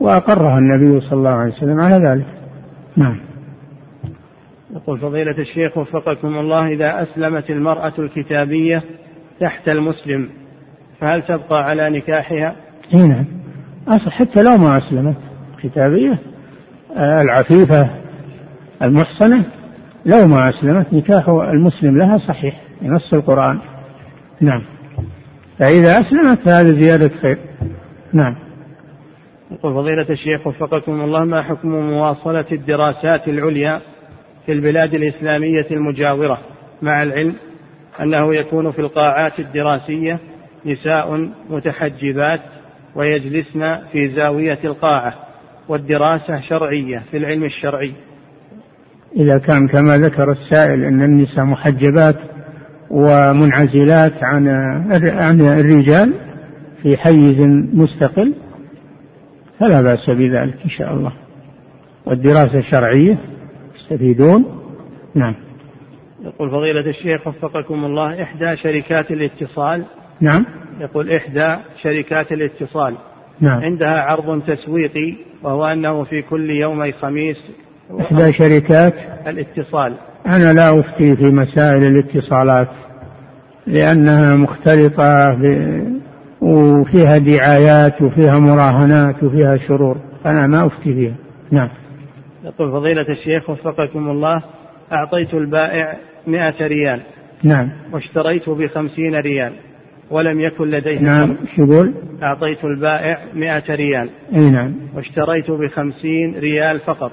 وأقرها 0.00 0.58
النبي 0.58 1.00
صلى 1.00 1.18
الله 1.18 1.30
عليه 1.30 1.52
وسلم 1.52 1.80
على 1.80 2.08
ذلك 2.08 2.41
نعم. 2.96 3.16
يقول 4.74 4.98
فضيلة 4.98 5.38
الشيخ 5.38 5.78
وفقكم 5.78 6.38
الله 6.38 6.68
إذا 6.68 7.02
أسلمت 7.02 7.50
المرأة 7.50 7.92
الكتابية 7.98 8.82
تحت 9.40 9.68
المسلم 9.68 10.28
فهل 11.00 11.22
تبقى 11.22 11.64
على 11.64 11.90
نكاحها؟ 11.90 12.56
نعم. 12.92 13.24
حتى 14.08 14.42
لو 14.42 14.56
ما 14.56 14.78
أسلمت 14.78 15.16
كتابية 15.62 16.18
العفيفة 16.96 17.90
المحصنة 18.82 19.44
لو 20.06 20.26
ما 20.26 20.48
أسلمت 20.48 20.92
نكاح 20.92 21.28
المسلم 21.28 21.98
لها 21.98 22.18
صحيح 22.18 22.60
بنص 22.82 23.14
القرآن. 23.14 23.58
نعم. 24.40 24.62
فإذا 25.58 26.00
أسلمت 26.00 26.38
فهذا 26.38 26.72
زيادة 26.72 27.10
خير. 27.22 27.38
نعم. 28.12 28.34
يقول 29.52 29.74
فضيلة 29.74 30.06
الشيخ 30.10 30.46
وفقكم 30.46 31.00
الله 31.00 31.24
ما 31.24 31.42
حكم 31.42 31.68
مواصلة 31.68 32.44
الدراسات 32.52 33.28
العليا 33.28 33.80
في 34.46 34.52
البلاد 34.52 34.94
الإسلامية 34.94 35.66
المجاورة 35.70 36.38
مع 36.82 37.02
العلم 37.02 37.34
أنه 38.00 38.34
يكون 38.34 38.72
في 38.72 38.78
القاعات 38.78 39.38
الدراسية 39.38 40.18
نساء 40.66 41.30
متحجبات 41.50 42.40
ويجلسن 42.94 43.78
في 43.92 44.10
زاوية 44.16 44.58
القاعة 44.64 45.14
والدراسة 45.68 46.40
شرعية 46.40 47.02
في 47.10 47.16
العلم 47.16 47.44
الشرعي؟ 47.44 47.92
إذا 49.16 49.38
كان 49.38 49.68
كما 49.68 49.98
ذكر 49.98 50.32
السائل 50.32 50.84
أن 50.84 51.02
النساء 51.02 51.44
محجبات 51.44 52.16
ومنعزلات 52.90 54.24
عن 54.24 54.48
عن 55.04 55.40
الرجال 55.40 56.12
في 56.82 56.96
حيز 56.96 57.40
مستقل 57.72 58.34
فلا 59.62 59.82
بأس 59.82 60.10
بذلك 60.10 60.54
إن 60.64 60.70
شاء 60.70 60.94
الله. 60.94 61.12
والدراسة 62.06 62.58
الشرعية 62.58 63.18
يستفيدون 63.76 64.44
نعم. 65.14 65.34
يقول 66.24 66.50
فضيلة 66.50 66.90
الشيخ 66.90 67.26
وفقكم 67.26 67.84
الله 67.84 68.22
إحدى 68.22 68.56
شركات 68.56 69.10
الاتصال 69.10 69.84
نعم. 70.20 70.46
يقول 70.80 71.10
إحدى 71.10 71.56
شركات 71.82 72.32
الاتصال 72.32 72.94
نعم. 73.40 73.60
عندها 73.60 74.02
عرض 74.02 74.42
تسويقي 74.42 75.16
وهو 75.42 75.66
أنه 75.66 76.04
في 76.04 76.22
كل 76.22 76.50
يومي 76.50 76.92
خميس 76.92 77.36
إحدى 78.00 78.32
شركات؟ 78.32 78.94
الاتصال. 79.26 79.94
أنا 80.26 80.52
لا 80.52 80.80
أفتي 80.80 81.16
في 81.16 81.24
مسائل 81.24 81.84
الاتصالات 81.84 82.68
لأنها 83.66 84.36
مختلطة 84.36 85.34
ب... 85.34 86.01
وفيها 86.42 87.18
دعايات 87.18 88.02
وفيها 88.02 88.38
مراهنات 88.38 89.22
وفيها 89.22 89.56
شرور. 89.56 89.96
أنا 90.26 90.46
ما 90.46 90.66
أفتي 90.66 90.94
فيها. 90.94 91.14
نعم. 91.50 91.68
يقول 92.44 92.72
فضيلة 92.72 93.08
الشيخ 93.08 93.50
وفقكم 93.50 94.10
الله 94.10 94.42
أعطيت 94.92 95.34
البائع 95.34 95.96
مئة 96.26 96.66
ريال. 96.66 97.00
نعم. 97.42 97.68
واشتريت 97.92 98.50
بخمسين 98.50 99.14
ريال. 99.14 99.52
ولم 100.10 100.40
يكن 100.40 100.70
لديه 100.70 101.00
نعم. 101.00 101.36
شو 101.56 101.62
يقول؟ 101.62 101.94
أعطيت 102.22 102.64
البائع 102.64 103.18
مئة 103.34 103.74
ريال. 103.74 104.10
أي 104.34 104.50
نعم. 104.50 104.74
واشتريت 104.94 105.50
بخمسين 105.50 106.38
ريال 106.38 106.80
فقط. 106.80 107.12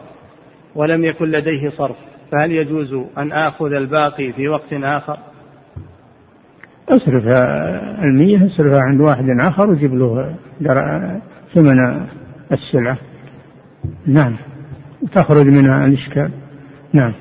ولم 0.76 1.06
يكن 1.06 1.26
لديه 1.26 1.70
صرف. 1.78 1.96
فهل 2.32 2.52
يجوز 2.52 2.94
أن 3.18 3.32
آخذ 3.32 3.74
الباقي 3.74 4.34
في 4.34 4.48
وقت 4.48 4.74
آخر؟ 4.74 5.18
اصرف 6.90 7.28
المية 8.04 8.46
اصرفها 8.46 8.82
عند 8.82 9.02
واحد 9.02 9.30
آخر 9.30 9.70
وجيب 9.70 9.96
له 9.96 10.36
ثمن 11.54 12.06
السلعة. 12.52 12.98
نعم. 14.08 14.36
تخرج 15.14 15.46
منها 15.46 15.86
الإشكال. 15.86 16.32
نعم. 16.94 17.14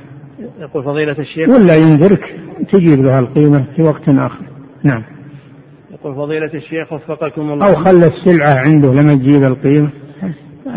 يقول 0.60 0.84
فضيلة 0.84 1.18
الشيخ. 1.18 1.48
ولا 1.48 1.76
ينذرك 1.76 2.40
تجيب 2.72 3.00
له 3.00 3.18
القيمة 3.18 3.64
في 3.76 3.82
وقت 3.82 4.08
آخر. 4.08 4.44
نعم. 4.82 5.02
يقول 5.90 6.14
فضيلة 6.14 6.54
الشيخ 6.54 6.92
وفقكم 6.92 7.40
الله. 7.40 7.66
أو 7.66 7.84
خلى 7.84 8.06
السلعة 8.06 8.60
عنده 8.60 8.94
لما 8.94 9.14
تجيب 9.14 9.44
القيمة. 9.44 9.90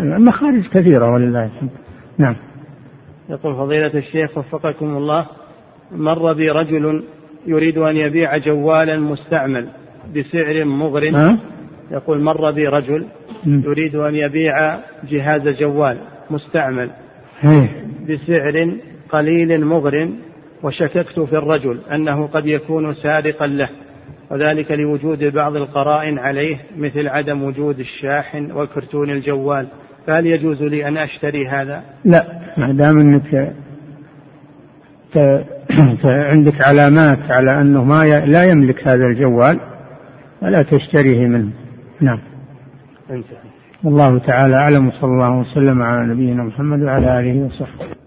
مخارج 0.00 0.68
كثيرة 0.68 1.12
ولله 1.12 1.44
الحمد 1.44 1.70
نعم. 2.18 2.36
يقول 3.30 3.54
فضيلة 3.54 3.94
الشيخ 3.94 4.38
وفقكم 4.38 4.96
الله. 4.96 5.26
مر 5.92 6.32
بي 6.32 6.50
رجل 6.50 7.04
يريد 7.46 7.78
أن 7.78 7.96
يبيع 7.96 8.36
جوالا 8.36 8.96
مستعمل 8.96 9.68
بسعر 10.16 10.64
مغر 10.64 11.36
يقول 11.90 12.20
مر 12.20 12.50
بي 12.50 12.68
رجل 12.68 13.06
يريد 13.46 13.94
أن 13.94 14.14
يبيع 14.14 14.78
جهاز 15.10 15.48
جوال 15.48 15.96
مستعمل 16.30 16.90
بسعر 18.08 18.76
قليل 19.08 19.64
مغر 19.64 20.10
وشككت 20.62 21.20
في 21.20 21.32
الرجل 21.32 21.80
أنه 21.92 22.26
قد 22.26 22.46
يكون 22.46 22.94
سارقا 22.94 23.46
له 23.46 23.68
وذلك 24.30 24.72
لوجود 24.72 25.24
بعض 25.24 25.56
القرائن 25.56 26.18
عليه 26.18 26.56
مثل 26.78 27.08
عدم 27.08 27.44
وجود 27.44 27.78
الشاحن 27.78 28.52
وكرتون 28.52 29.10
الجوال. 29.10 29.66
فهل 30.06 30.26
يجوز 30.26 30.62
لي 30.62 30.88
أن 30.88 30.96
أشتري 30.96 31.48
هذا؟ 31.48 31.82
لا 32.04 32.26
ما 32.56 32.72
دام 32.72 32.98
أنك 32.98 33.52
عندك 36.04 36.60
علامات 36.60 37.30
على 37.30 37.60
أنه 37.60 37.84
ما 37.84 38.04
ي... 38.06 38.26
لا 38.26 38.44
يملك 38.44 38.88
هذا 38.88 39.06
الجوال 39.06 39.60
فلا 40.40 40.62
تشتريه 40.62 41.26
منه. 41.26 41.50
نعم. 42.00 42.18
والله 43.84 44.18
تعالى 44.18 44.56
أعلم 44.56 44.88
وصلى 44.88 45.10
الله 45.10 45.38
وسلم 45.38 45.82
على 45.82 46.06
نبينا 46.06 46.42
محمد 46.42 46.82
وعلى 46.82 47.20
آله 47.20 47.46
وصحبه. 47.46 47.92